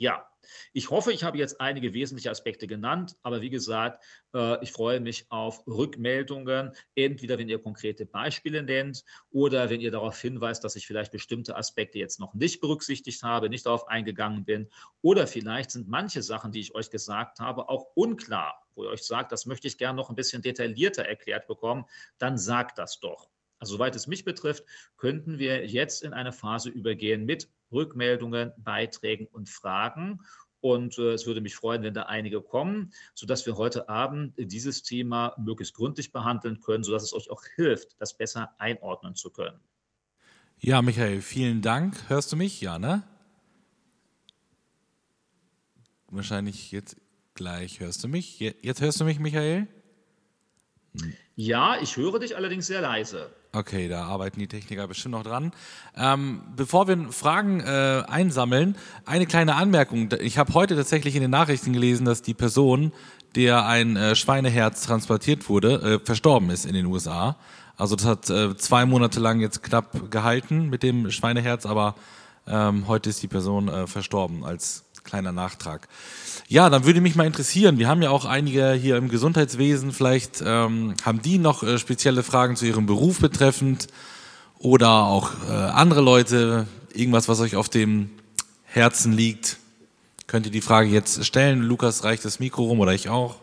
Ja, 0.00 0.30
ich 0.72 0.90
hoffe, 0.90 1.12
ich 1.12 1.24
habe 1.24 1.38
jetzt 1.38 1.60
einige 1.60 1.92
wesentliche 1.92 2.30
Aspekte 2.30 2.68
genannt, 2.68 3.16
aber 3.22 3.40
wie 3.40 3.50
gesagt, 3.50 4.04
äh, 4.32 4.62
ich 4.62 4.70
freue 4.70 5.00
mich 5.00 5.26
auf 5.28 5.66
Rückmeldungen, 5.66 6.70
entweder 6.94 7.36
wenn 7.36 7.48
ihr 7.48 7.58
konkrete 7.60 8.06
Beispiele 8.06 8.62
nennt 8.62 9.04
oder 9.30 9.70
wenn 9.70 9.80
ihr 9.80 9.90
darauf 9.90 10.20
hinweist, 10.20 10.62
dass 10.62 10.76
ich 10.76 10.86
vielleicht 10.86 11.10
bestimmte 11.10 11.56
Aspekte 11.56 11.98
jetzt 11.98 12.20
noch 12.20 12.32
nicht 12.34 12.60
berücksichtigt 12.60 13.24
habe, 13.24 13.48
nicht 13.48 13.66
darauf 13.66 13.88
eingegangen 13.88 14.44
bin 14.44 14.68
oder 15.02 15.26
vielleicht 15.26 15.72
sind 15.72 15.88
manche 15.88 16.22
Sachen, 16.22 16.52
die 16.52 16.60
ich 16.60 16.76
euch 16.76 16.90
gesagt 16.90 17.40
habe, 17.40 17.68
auch 17.68 17.88
unklar, 17.96 18.68
wo 18.76 18.84
ihr 18.84 18.90
euch 18.90 19.02
sagt, 19.02 19.32
das 19.32 19.46
möchte 19.46 19.66
ich 19.66 19.78
gerne 19.78 19.96
noch 19.96 20.10
ein 20.10 20.16
bisschen 20.16 20.42
detaillierter 20.42 21.04
erklärt 21.04 21.48
bekommen, 21.48 21.86
dann 22.18 22.38
sagt 22.38 22.78
das 22.78 23.00
doch. 23.00 23.28
Also 23.58 23.74
soweit 23.74 23.96
es 23.96 24.06
mich 24.06 24.24
betrifft, 24.24 24.64
könnten 24.96 25.38
wir 25.38 25.66
jetzt 25.66 26.02
in 26.02 26.12
eine 26.12 26.32
Phase 26.32 26.70
übergehen 26.70 27.24
mit 27.24 27.48
Rückmeldungen, 27.72 28.52
Beiträgen 28.58 29.26
und 29.26 29.48
Fragen. 29.48 30.20
Und 30.60 30.98
äh, 30.98 31.12
es 31.12 31.26
würde 31.26 31.40
mich 31.40 31.54
freuen, 31.54 31.82
wenn 31.82 31.94
da 31.94 32.04
einige 32.04 32.40
kommen, 32.40 32.92
sodass 33.14 33.46
wir 33.46 33.56
heute 33.56 33.88
Abend 33.88 34.34
dieses 34.36 34.82
Thema 34.82 35.34
möglichst 35.38 35.74
gründlich 35.74 36.12
behandeln 36.12 36.60
können, 36.60 36.82
sodass 36.82 37.04
es 37.04 37.12
euch 37.12 37.30
auch 37.30 37.42
hilft, 37.54 38.00
das 38.00 38.16
besser 38.16 38.54
einordnen 38.58 39.14
zu 39.14 39.30
können. 39.30 39.60
Ja, 40.58 40.82
Michael, 40.82 41.22
vielen 41.22 41.62
Dank. 41.62 42.08
Hörst 42.08 42.32
du 42.32 42.36
mich? 42.36 42.60
Ja, 42.60 42.80
ne? 42.80 43.04
Wahrscheinlich 46.10 46.72
jetzt 46.72 46.96
gleich 47.34 47.78
hörst 47.78 48.02
du 48.02 48.08
mich. 48.08 48.40
Jetzt 48.40 48.80
hörst 48.80 49.00
du 49.00 49.04
mich, 49.04 49.20
Michael? 49.20 49.68
Ja, 51.36 51.76
ich 51.80 51.96
höre 51.96 52.18
dich 52.18 52.36
allerdings 52.36 52.66
sehr 52.66 52.80
leise. 52.80 53.30
Okay, 53.52 53.88
da 53.88 54.04
arbeiten 54.04 54.40
die 54.40 54.48
Techniker 54.48 54.88
bestimmt 54.88 55.12
noch 55.12 55.22
dran. 55.22 55.52
Ähm, 55.96 56.42
bevor 56.56 56.88
wir 56.88 57.12
Fragen 57.12 57.60
äh, 57.60 58.02
einsammeln, 58.08 58.76
eine 59.06 59.26
kleine 59.26 59.54
Anmerkung. 59.54 60.10
Ich 60.20 60.36
habe 60.36 60.52
heute 60.54 60.76
tatsächlich 60.76 61.14
in 61.14 61.22
den 61.22 61.30
Nachrichten 61.30 61.72
gelesen, 61.72 62.04
dass 62.04 62.22
die 62.22 62.34
Person, 62.34 62.92
der 63.36 63.66
ein 63.66 63.96
äh, 63.96 64.16
Schweineherz 64.16 64.82
transplantiert 64.82 65.48
wurde, 65.48 66.00
äh, 66.00 66.04
verstorben 66.04 66.50
ist 66.50 66.66
in 66.66 66.74
den 66.74 66.86
USA. 66.86 67.36
Also 67.76 67.94
das 67.94 68.04
hat 68.04 68.28
äh, 68.28 68.56
zwei 68.56 68.84
Monate 68.84 69.20
lang 69.20 69.40
jetzt 69.40 69.62
knapp 69.62 70.10
gehalten 70.10 70.68
mit 70.68 70.82
dem 70.82 71.10
Schweineherz, 71.12 71.64
aber 71.64 71.94
ähm, 72.48 72.88
heute 72.88 73.10
ist 73.10 73.22
die 73.22 73.28
Person 73.28 73.68
äh, 73.68 73.86
verstorben 73.86 74.44
als 74.44 74.87
kleiner 75.08 75.32
Nachtrag. 75.32 75.88
Ja, 76.48 76.68
dann 76.68 76.84
würde 76.84 77.00
mich 77.00 77.16
mal 77.16 77.26
interessieren, 77.26 77.78
wir 77.78 77.88
haben 77.88 78.02
ja 78.02 78.10
auch 78.10 78.26
einige 78.26 78.72
hier 78.72 78.96
im 78.96 79.08
Gesundheitswesen, 79.08 79.92
vielleicht 79.92 80.42
ähm, 80.44 80.94
haben 81.02 81.22
die 81.22 81.38
noch 81.38 81.62
äh, 81.62 81.78
spezielle 81.78 82.22
Fragen 82.22 82.56
zu 82.56 82.66
ihrem 82.66 82.84
Beruf 82.84 83.18
betreffend 83.18 83.86
oder 84.58 85.04
auch 85.04 85.30
äh, 85.48 85.52
andere 85.52 86.02
Leute, 86.02 86.66
irgendwas, 86.92 87.26
was 87.26 87.40
euch 87.40 87.56
auf 87.56 87.70
dem 87.70 88.10
Herzen 88.64 89.12
liegt. 89.12 89.56
Könnt 90.26 90.44
ihr 90.44 90.52
die 90.52 90.60
Frage 90.60 90.90
jetzt 90.90 91.24
stellen? 91.24 91.62
Lukas 91.62 92.04
reicht 92.04 92.26
das 92.26 92.38
Mikro 92.38 92.64
rum 92.64 92.80
oder 92.80 92.92
ich 92.92 93.08
auch? 93.08 93.36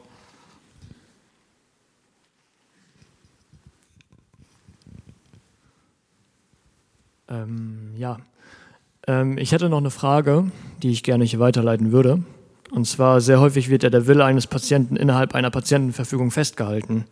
Ähm, 7.27 7.95
ja, 7.97 8.19
ähm, 9.07 9.37
ich 9.37 9.51
hätte 9.51 9.69
noch 9.69 9.77
eine 9.77 9.91
Frage, 9.91 10.45
die 10.81 10.91
ich 10.91 11.03
gerne 11.03 11.25
hier 11.25 11.39
weiterleiten 11.39 11.91
würde. 11.91 12.23
Und 12.71 12.85
zwar 12.87 13.21
sehr 13.21 13.39
häufig 13.39 13.69
wird 13.69 13.83
ja 13.83 13.89
der 13.89 14.07
Wille 14.07 14.25
eines 14.25 14.47
Patienten 14.47 14.95
innerhalb 14.95 15.35
einer 15.35 15.51
Patientenverfügung 15.51 16.31
festgehalten. 16.31 17.05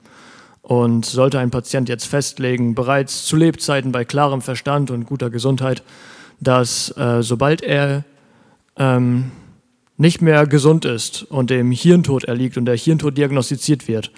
Und 0.61 1.05
sollte 1.05 1.39
ein 1.39 1.51
Patient 1.51 1.89
jetzt 1.89 2.05
festlegen, 2.05 2.73
bereits 2.73 3.25
zu 3.25 3.35
Lebzeiten 3.35 3.91
bei 3.91 4.05
klarem 4.05 4.41
Verstand 4.41 4.91
und 4.91 5.05
guter 5.05 5.29
Gesundheit, 5.29 5.83
dass 6.39 6.95
äh, 6.97 7.21
sobald 7.21 7.61
er 7.61 8.05
ähm, 8.77 9.31
nicht 9.97 10.21
mehr 10.21 10.47
gesund 10.47 10.85
ist 10.85 11.23
und 11.23 11.49
dem 11.49 11.71
Hirntod 11.71 12.23
erliegt 12.23 12.57
und 12.57 12.65
der 12.65 12.77
Hirntod 12.77 13.17
diagnostiziert 13.17 13.87
wird, 13.87 14.11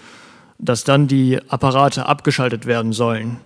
dass 0.58 0.84
dann 0.84 1.08
die 1.08 1.40
Apparate 1.50 2.06
abgeschaltet 2.06 2.66
werden 2.66 2.94
sollen. 2.94 3.38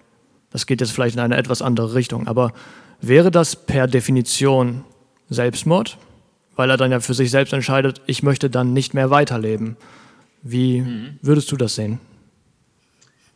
Das 0.52 0.66
geht 0.66 0.82
jetzt 0.82 0.92
vielleicht 0.92 1.16
in 1.16 1.22
eine 1.22 1.38
etwas 1.38 1.62
andere 1.62 1.94
Richtung, 1.94 2.28
aber 2.28 2.54
wäre 3.02 3.32
das 3.32 3.56
per 3.56 3.88
Definition 3.88 4.84
Selbstmord? 5.30 5.98
weil 6.60 6.70
er 6.72 6.76
dann 6.76 6.92
ja 6.92 7.00
für 7.00 7.14
sich 7.14 7.32
selbst 7.32 7.54
entscheidet, 7.54 8.02
ich 8.06 8.22
möchte 8.22 8.50
dann 8.50 8.74
nicht 8.74 8.94
mehr 8.94 9.10
weiterleben. 9.10 9.78
Wie 10.42 10.82
mhm. 10.82 11.18
würdest 11.22 11.50
du 11.54 11.56
das 11.56 11.76
sehen? 11.76 12.02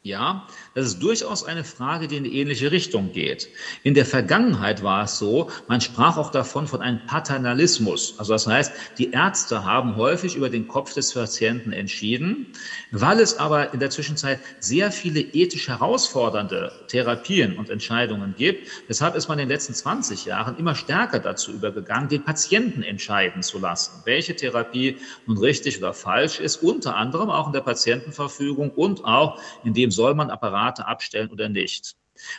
Ja, 0.01 0.45
das 0.75 0.87
ist 0.87 1.03
durchaus 1.03 1.43
eine 1.43 1.63
Frage, 1.63 2.07
die 2.07 2.17
in 2.17 2.23
die 2.23 2.39
ähnliche 2.39 2.71
Richtung 2.71 3.11
geht. 3.11 3.49
In 3.83 3.93
der 3.93 4.05
Vergangenheit 4.05 4.81
war 4.81 5.03
es 5.03 5.19
so, 5.19 5.49
man 5.67 5.81
sprach 5.81 6.17
auch 6.17 6.31
davon 6.31 6.67
von 6.67 6.81
einem 6.81 7.05
Paternalismus. 7.05 8.15
Also 8.17 8.33
das 8.33 8.47
heißt, 8.47 8.73
die 8.97 9.11
Ärzte 9.11 9.65
haben 9.65 9.95
häufig 9.97 10.35
über 10.35 10.49
den 10.49 10.67
Kopf 10.67 10.93
des 10.93 11.13
Patienten 11.13 11.73
entschieden, 11.73 12.47
weil 12.91 13.19
es 13.19 13.37
aber 13.37 13.73
in 13.73 13.79
der 13.79 13.91
Zwischenzeit 13.91 14.39
sehr 14.59 14.91
viele 14.91 15.19
ethisch 15.19 15.67
herausfordernde 15.67 16.71
Therapien 16.87 17.57
und 17.57 17.69
Entscheidungen 17.69 18.33
gibt. 18.35 18.67
Deshalb 18.89 19.15
ist 19.15 19.27
man 19.27 19.37
in 19.37 19.47
den 19.47 19.53
letzten 19.53 19.75
20 19.75 20.25
Jahren 20.25 20.57
immer 20.57 20.73
stärker 20.73 21.19
dazu 21.19 21.51
übergegangen, 21.51 22.09
den 22.09 22.23
Patienten 22.23 22.81
entscheiden 22.81 23.43
zu 23.43 23.59
lassen, 23.59 24.01
welche 24.05 24.35
Therapie 24.35 24.97
nun 25.27 25.37
richtig 25.37 25.77
oder 25.77 25.93
falsch 25.93 26.39
ist, 26.39 26.57
unter 26.57 26.95
anderem 26.95 27.29
auch 27.29 27.47
in 27.47 27.53
der 27.53 27.61
Patientenverfügung 27.61 28.71
und 28.71 29.05
auch 29.05 29.39
in 29.63 29.73
dem 29.73 29.91
soll 29.91 30.15
man 30.15 30.31
Apparate 30.63 30.87
abstellen 30.87 31.29
oder 31.29 31.49
nicht. 31.49 31.95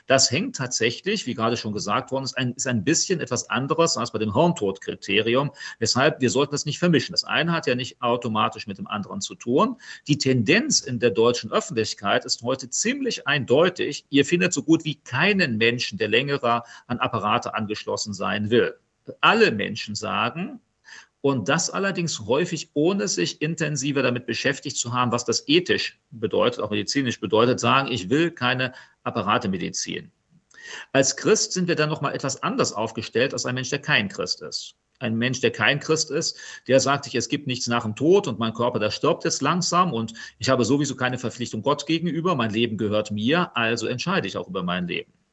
Das 0.07 0.31
hängt 0.31 0.55
tatsächlich, 0.55 1.27
wie 1.27 1.35
gerade 1.35 1.57
schon 1.57 1.73
gesagt 1.73 2.13
worden 2.13 2.25
ist, 2.25 2.39
ein, 2.39 2.53
ist 2.53 2.69
ein 2.69 2.85
bisschen 2.85 3.21
etwas 3.21 3.51
anderes 3.51 3.97
als 3.97 4.13
bei 4.13 4.21
dem 4.21 4.33
Hirntodkriterium, 4.33 5.51
weshalb 5.81 6.21
wir 6.21 6.31
sollten 6.31 6.53
das 6.53 6.65
nicht 6.65 6.79
vermischen. 6.79 7.13
Das 7.13 7.25
eine 7.25 7.51
hat 7.51 7.67
ja 7.67 7.75
nicht 7.75 8.01
automatisch 8.01 8.69
mit 8.69 8.79
dem 8.79 8.87
anderen 8.87 9.21
zu 9.21 9.35
tun. 9.35 9.77
Die 10.07 10.17
Tendenz 10.17 10.81
in 10.81 11.01
der 11.01 11.11
deutschen 11.11 11.51
Öffentlichkeit 11.51 12.25
ist 12.25 12.43
heute 12.43 12.71
ziemlich 12.71 13.27
eindeutig. 13.27 14.07
Ihr 14.11 14.25
findet 14.25 14.53
so 14.53 14.63
gut 14.63 14.85
wie 14.85 14.95
keinen 14.95 15.57
Menschen, 15.57 15.99
der 15.99 16.09
längerer 16.09 16.63
an 16.87 17.01
Apparate 17.01 17.55
angeschlossen 17.55 18.15
sein 18.15 18.51
will. 18.51 18.79
Alle 19.21 19.51
Menschen 19.51 19.97
sagen, 19.97 20.61
und 21.25 21.49
das 21.49 21.71
allerdings 21.71 22.21
häufig 22.27 22.73
ohne 22.75 23.09
sich 23.09 23.41
intensiver 23.41 24.03
damit 24.03 24.27
beschäftigt 24.27 24.77
zu 24.77 24.93
haben, 24.93 25.11
was 25.11 25.25
das 25.25 25.49
ethisch 25.49 25.99
bedeutet, 26.11 26.61
auch 26.61 26.69
medizinisch 26.69 27.19
bedeutet, 27.19 27.59
sagen, 27.59 27.91
ich 27.91 28.11
will 28.11 28.31
keine 28.31 28.75
Apparatemedizin. 29.05 30.13
Als 30.93 31.17
Christ 31.17 31.55
sind 31.55 31.67
wir 31.67 31.77
dann 31.77 31.89
nochmal 31.89 32.15
etwas 32.15 32.43
anders 32.43 32.75
aufgestellt 32.75 33.33
als 33.33 33.47
ein 33.47 33.55
Mensch, 33.55 33.71
der 33.71 33.79
kein 33.79 34.11
Christ 34.11 34.43
ist. 34.43 34.75
Ein 34.99 35.17
Mensch, 35.17 35.41
der 35.41 35.51
kein 35.51 35.81
Christ 35.81 36.11
ist, 36.11 36.37
der 36.69 36.79
sagt 36.79 37.05
sich, 37.05 37.15
es 37.15 37.31
gibt 37.31 37.47
nichts 37.47 37.69
nach 37.69 37.85
dem 37.85 37.97
Tod 37.97 38.29
und 38.29 38.39
mein 38.39 38.53
Körper, 38.53 38.79
der 38.79 38.91
stirbt 38.91 39.25
jetzt 39.25 39.41
langsam 39.41 39.95
und 39.95 40.13
ich 40.39 40.51
habe 40.51 40.67
sowieso 40.67 40.95
keine 40.95 41.17
Verpflichtung 41.17 41.63
Gott 41.63 41.87
gegenüber, 41.87 42.35
mein 42.35 42.51
Leben 42.51 42.77
gehört 42.77 43.11
mir, 43.11 43.57
also 43.57 43.87
entscheide 43.87 44.29
ich 44.29 44.37
auch 44.37 44.49
über 44.49 44.63
mein 44.63 44.89
Leben. 44.89 45.24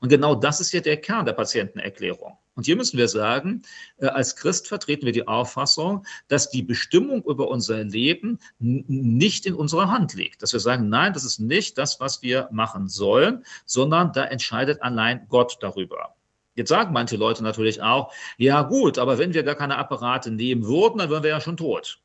Und 0.00 0.08
genau 0.08 0.34
das 0.34 0.60
ist 0.60 0.72
ja 0.72 0.80
der 0.80 0.98
Kern 0.98 1.24
der 1.24 1.32
Patientenerklärung. 1.32 2.36
Und 2.54 2.66
hier 2.66 2.76
müssen 2.76 2.98
wir 2.98 3.08
sagen, 3.08 3.62
äh, 3.98 4.06
als 4.06 4.36
Christ 4.36 4.68
vertreten 4.68 5.06
wir 5.06 5.12
die 5.12 5.26
Auffassung, 5.26 6.06
dass 6.28 6.50
die 6.50 6.62
Bestimmung 6.62 7.22
über 7.24 7.48
unser 7.48 7.82
Leben 7.82 8.38
nicht 8.58 9.46
in 9.46 9.54
unserer 9.54 9.90
Hand 9.90 10.14
liegt. 10.14 10.42
Dass 10.42 10.52
wir 10.52 10.60
sagen, 10.60 10.88
nein, 10.88 11.12
das 11.12 11.24
ist 11.24 11.40
nicht 11.40 11.78
das, 11.78 12.00
was 12.00 12.22
wir 12.22 12.48
machen 12.52 12.88
sollen, 12.88 13.44
sondern 13.64 14.12
da 14.12 14.24
entscheidet 14.24 14.82
allein 14.82 15.26
Gott 15.28 15.58
darüber. 15.60 16.14
Jetzt 16.54 16.68
sagen 16.68 16.92
manche 16.92 17.16
Leute 17.16 17.42
natürlich 17.42 17.82
auch, 17.82 18.12
ja 18.38 18.62
gut, 18.62 18.98
aber 18.98 19.18
wenn 19.18 19.34
wir 19.34 19.42
gar 19.42 19.56
keine 19.56 19.76
Apparate 19.76 20.30
nehmen 20.30 20.64
würden, 20.64 20.98
dann 20.98 21.10
wären 21.10 21.24
wir 21.24 21.30
ja 21.30 21.40
schon 21.40 21.56
tot. 21.56 22.00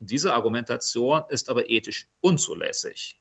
Diese 0.00 0.34
Argumentation 0.34 1.22
ist 1.28 1.48
aber 1.48 1.70
ethisch 1.70 2.08
unzulässig. 2.20 3.20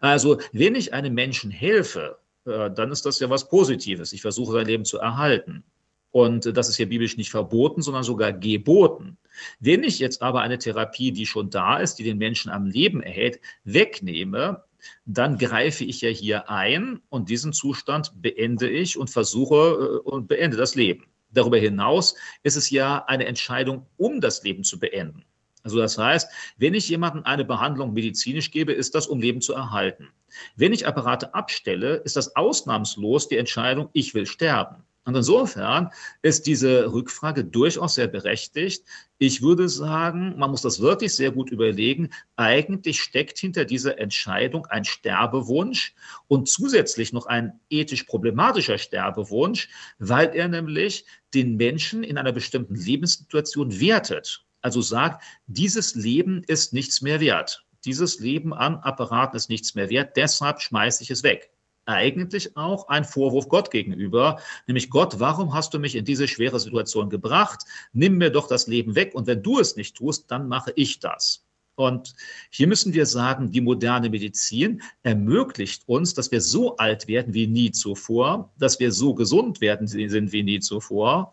Also, 0.00 0.40
wenn 0.52 0.74
ich 0.74 0.94
einem 0.94 1.14
Menschen 1.14 1.50
helfe, 1.50 2.18
äh, 2.46 2.70
dann 2.70 2.90
ist 2.90 3.06
das 3.06 3.20
ja 3.20 3.30
was 3.30 3.48
Positives. 3.48 4.12
Ich 4.12 4.22
versuche 4.22 4.52
sein 4.52 4.66
Leben 4.66 4.84
zu 4.84 4.98
erhalten. 4.98 5.64
Und 6.10 6.56
das 6.56 6.68
ist 6.68 6.76
hier 6.76 6.88
biblisch 6.88 7.16
nicht 7.16 7.30
verboten, 7.30 7.82
sondern 7.82 8.04
sogar 8.04 8.32
geboten. 8.32 9.18
Wenn 9.58 9.82
ich 9.82 9.98
jetzt 9.98 10.22
aber 10.22 10.42
eine 10.42 10.58
Therapie, 10.58 11.10
die 11.10 11.26
schon 11.26 11.50
da 11.50 11.78
ist, 11.78 11.96
die 11.96 12.04
den 12.04 12.18
Menschen 12.18 12.52
am 12.52 12.66
Leben 12.66 13.02
erhält, 13.02 13.40
wegnehme, 13.64 14.62
dann 15.04 15.38
greife 15.38 15.84
ich 15.84 16.02
ja 16.02 16.10
hier 16.10 16.48
ein 16.48 17.00
und 17.08 17.30
diesen 17.30 17.52
Zustand 17.52 18.12
beende 18.14 18.68
ich 18.68 18.96
und 18.96 19.10
versuche 19.10 20.02
äh, 20.06 20.08
und 20.08 20.28
beende 20.28 20.56
das 20.56 20.76
Leben. 20.76 21.06
Darüber 21.30 21.58
hinaus 21.58 22.14
ist 22.44 22.56
es 22.56 22.70
ja 22.70 23.04
eine 23.06 23.26
Entscheidung, 23.26 23.86
um 23.96 24.20
das 24.20 24.44
Leben 24.44 24.62
zu 24.62 24.78
beenden. 24.78 25.24
Also 25.64 25.78
das 25.78 25.98
heißt, 25.98 26.30
wenn 26.58 26.74
ich 26.74 26.88
jemandem 26.88 27.24
eine 27.24 27.44
Behandlung 27.44 27.94
medizinisch 27.94 28.50
gebe, 28.50 28.72
ist 28.72 28.94
das, 28.94 29.06
um 29.06 29.18
Leben 29.18 29.40
zu 29.40 29.54
erhalten. 29.54 30.10
Wenn 30.56 30.72
ich 30.72 30.86
Apparate 30.86 31.34
abstelle, 31.34 31.96
ist 31.96 32.16
das 32.16 32.36
ausnahmslos 32.36 33.28
die 33.28 33.38
Entscheidung, 33.38 33.88
ich 33.94 34.14
will 34.14 34.26
sterben. 34.26 34.84
Und 35.06 35.16
insofern 35.16 35.90
ist 36.22 36.46
diese 36.46 36.90
Rückfrage 36.92 37.44
durchaus 37.44 37.96
sehr 37.96 38.06
berechtigt. 38.06 38.84
Ich 39.18 39.42
würde 39.42 39.68
sagen, 39.68 40.34
man 40.38 40.50
muss 40.50 40.62
das 40.62 40.80
wirklich 40.80 41.14
sehr 41.14 41.30
gut 41.30 41.50
überlegen. 41.50 42.10
Eigentlich 42.36 43.00
steckt 43.00 43.38
hinter 43.38 43.66
dieser 43.66 43.98
Entscheidung 43.98 44.64
ein 44.66 44.84
Sterbewunsch 44.84 45.94
und 46.26 46.48
zusätzlich 46.48 47.12
noch 47.12 47.26
ein 47.26 47.60
ethisch 47.68 48.04
problematischer 48.04 48.78
Sterbewunsch, 48.78 49.68
weil 49.98 50.34
er 50.34 50.48
nämlich 50.48 51.04
den 51.34 51.56
Menschen 51.56 52.02
in 52.02 52.16
einer 52.16 52.32
bestimmten 52.32 52.74
Lebenssituation 52.74 53.78
wertet. 53.80 54.44
Also 54.64 54.80
sagt, 54.80 55.22
dieses 55.46 55.94
Leben 55.94 56.42
ist 56.46 56.72
nichts 56.72 57.02
mehr 57.02 57.20
wert. 57.20 57.66
Dieses 57.84 58.18
Leben 58.18 58.54
an 58.54 58.76
Apparaten 58.76 59.36
ist 59.36 59.50
nichts 59.50 59.74
mehr 59.74 59.90
wert, 59.90 60.16
deshalb 60.16 60.62
schmeiße 60.62 61.02
ich 61.02 61.10
es 61.10 61.22
weg 61.22 61.50
eigentlich 61.86 62.56
auch 62.56 62.88
ein 62.88 63.04
Vorwurf 63.04 63.50
Gott 63.50 63.70
gegenüber, 63.70 64.40
nämlich 64.66 64.88
Gott, 64.88 65.20
warum 65.20 65.52
hast 65.52 65.74
du 65.74 65.78
mich 65.78 65.94
in 65.94 66.06
diese 66.06 66.26
schwere 66.28 66.58
Situation 66.58 67.10
gebracht? 67.10 67.64
Nimm 67.92 68.16
mir 68.16 68.30
doch 68.30 68.48
das 68.48 68.66
Leben 68.66 68.94
weg 68.94 69.14
und 69.14 69.26
wenn 69.26 69.42
du 69.42 69.58
es 69.58 69.76
nicht 69.76 69.94
tust, 69.94 70.30
dann 70.30 70.48
mache 70.48 70.72
ich 70.76 71.00
das. 71.00 71.44
Und 71.76 72.14
hier 72.50 72.68
müssen 72.68 72.94
wir 72.94 73.04
sagen, 73.04 73.50
die 73.50 73.60
moderne 73.60 74.08
Medizin 74.08 74.80
ermöglicht 75.02 75.82
uns, 75.88 76.14
dass 76.14 76.30
wir 76.30 76.40
so 76.40 76.76
alt 76.76 77.08
werden 77.08 77.34
wie 77.34 77.48
nie 77.48 77.72
zuvor, 77.72 78.52
dass 78.58 78.78
wir 78.78 78.92
so 78.92 79.14
gesund 79.14 79.60
werden 79.60 79.88
sind 79.88 80.32
wie 80.32 80.44
nie 80.44 80.60
zuvor. 80.60 81.32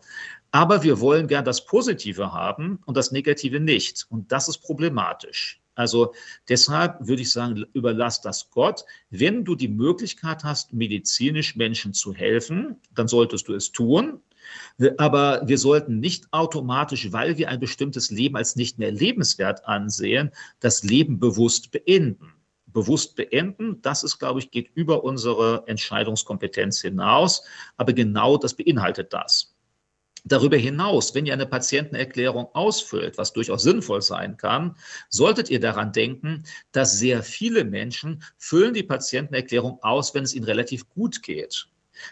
Aber 0.52 0.82
wir 0.82 1.00
wollen 1.00 1.28
gern 1.28 1.46
das 1.46 1.64
Positive 1.64 2.32
haben 2.32 2.78
und 2.84 2.96
das 2.96 3.10
Negative 3.10 3.58
nicht. 3.58 4.06
Und 4.10 4.30
das 4.32 4.48
ist 4.48 4.58
problematisch. 4.58 5.62
Also 5.74 6.12
deshalb 6.48 6.96
würde 7.00 7.22
ich 7.22 7.32
sagen, 7.32 7.64
überlass 7.72 8.20
das 8.20 8.50
Gott. 8.50 8.84
Wenn 9.08 9.44
du 9.44 9.54
die 9.54 9.68
Möglichkeit 9.68 10.44
hast, 10.44 10.74
medizinisch 10.74 11.56
Menschen 11.56 11.94
zu 11.94 12.12
helfen, 12.12 12.76
dann 12.94 13.08
solltest 13.08 13.48
du 13.48 13.54
es 13.54 13.72
tun. 13.72 14.20
Aber 14.98 15.40
wir 15.46 15.56
sollten 15.56 16.00
nicht 16.00 16.26
automatisch, 16.32 17.12
weil 17.12 17.38
wir 17.38 17.48
ein 17.48 17.60
bestimmtes 17.60 18.10
Leben 18.10 18.36
als 18.36 18.54
nicht 18.54 18.78
mehr 18.78 18.90
lebenswert 18.90 19.64
ansehen, 19.66 20.32
das 20.60 20.82
Leben 20.82 21.18
bewusst 21.18 21.70
beenden. 21.70 22.34
Bewusst 22.66 23.16
beenden, 23.16 23.80
das 23.82 24.02
ist, 24.02 24.18
glaube 24.18 24.40
ich, 24.40 24.50
geht 24.50 24.70
über 24.74 25.04
unsere 25.04 25.64
Entscheidungskompetenz 25.66 26.80
hinaus. 26.82 27.44
Aber 27.76 27.92
genau 27.92 28.36
das 28.36 28.54
beinhaltet 28.54 29.12
das. 29.12 29.51
Darüber 30.24 30.56
hinaus, 30.56 31.14
wenn 31.14 31.26
ihr 31.26 31.32
eine 31.32 31.46
Patientenerklärung 31.46 32.46
ausfüllt, 32.54 33.18
was 33.18 33.32
durchaus 33.32 33.64
sinnvoll 33.64 34.02
sein 34.02 34.36
kann, 34.36 34.76
solltet 35.08 35.50
ihr 35.50 35.58
daran 35.58 35.92
denken, 35.92 36.44
dass 36.70 36.98
sehr 36.98 37.24
viele 37.24 37.64
Menschen 37.64 38.22
füllen 38.38 38.72
die 38.72 38.84
Patientenerklärung 38.84 39.82
aus, 39.82 40.14
wenn 40.14 40.22
es 40.22 40.34
ihnen 40.34 40.44
relativ 40.44 40.88
gut 40.90 41.22
geht. 41.22 41.66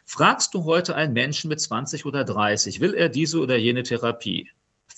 Fragst 0.04 0.54
du 0.54 0.64
heute 0.64 0.96
einen 0.96 1.12
Menschen 1.12 1.48
mit 1.48 1.60
20 1.60 2.04
oder 2.04 2.24
30, 2.24 2.80
will 2.80 2.94
er 2.94 3.08
diese 3.08 3.38
oder 3.38 3.56
jene 3.56 3.84
Therapie? 3.84 4.50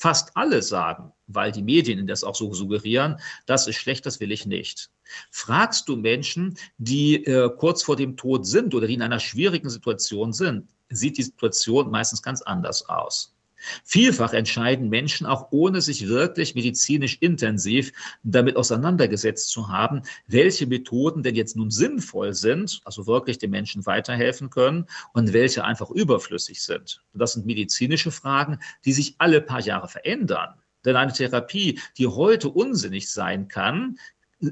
Fast 0.03 0.37
alle 0.37 0.63
sagen, 0.63 1.13
weil 1.29 1.53
die 1.53 1.63
Medien 1.63 2.09
das 2.09 2.25
auch 2.25 2.35
so 2.35 2.53
suggerieren, 2.53 3.21
das 3.47 3.69
ist 3.69 3.77
schlecht, 3.77 4.05
das 4.05 4.19
will 4.19 4.33
ich 4.33 4.47
nicht. 4.47 4.91
Fragst 5.31 5.89
du 5.89 5.95
Menschen, 5.95 6.59
die 6.77 7.25
äh, 7.25 7.49
kurz 7.57 7.85
vor 7.85 7.95
dem 7.95 8.17
Tod 8.17 8.45
sind 8.45 8.75
oder 8.75 8.89
die 8.89 8.95
in 8.95 9.03
einer 9.03 9.21
schwierigen 9.21 9.71
Situation 9.71 10.33
sind, 10.33 10.69
sieht 10.89 11.19
die 11.19 11.23
Situation 11.23 11.93
meistens 11.93 12.21
ganz 12.21 12.43
anders 12.43 12.89
aus. 12.89 13.37
Vielfach 13.85 14.33
entscheiden 14.33 14.89
Menschen 14.89 15.27
auch 15.27 15.49
ohne 15.51 15.81
sich 15.81 16.09
wirklich 16.09 16.55
medizinisch 16.55 17.19
intensiv 17.21 17.93
damit 18.23 18.57
auseinandergesetzt 18.57 19.51
zu 19.51 19.69
haben, 19.69 20.03
welche 20.27 20.67
Methoden 20.67 21.23
denn 21.23 21.35
jetzt 21.35 21.57
nun 21.57 21.71
sinnvoll 21.71 22.35
sind, 22.35 22.81
also 22.85 23.07
wirklich 23.07 23.39
den 23.39 23.51
Menschen 23.51 23.87
weiterhelfen 23.87 24.51
können 24.51 24.87
und 25.13 25.33
welche 25.33 25.65
einfach 25.65 25.91
überflüssig 25.91 26.63
sind. 26.63 27.03
Das 27.13 27.33
sind 27.33 27.47
medizinische 27.47 28.11
Fragen, 28.11 28.59
die 28.85 28.93
sich 28.93 29.15
alle 29.19 29.41
paar 29.41 29.61
Jahre 29.61 29.89
verändern. 29.89 30.55
Denn 30.85 30.97
eine 30.97 31.13
Therapie, 31.13 31.81
die 31.97 32.07
heute 32.07 32.49
unsinnig 32.49 33.11
sein 33.11 33.49
kann, 33.49 33.99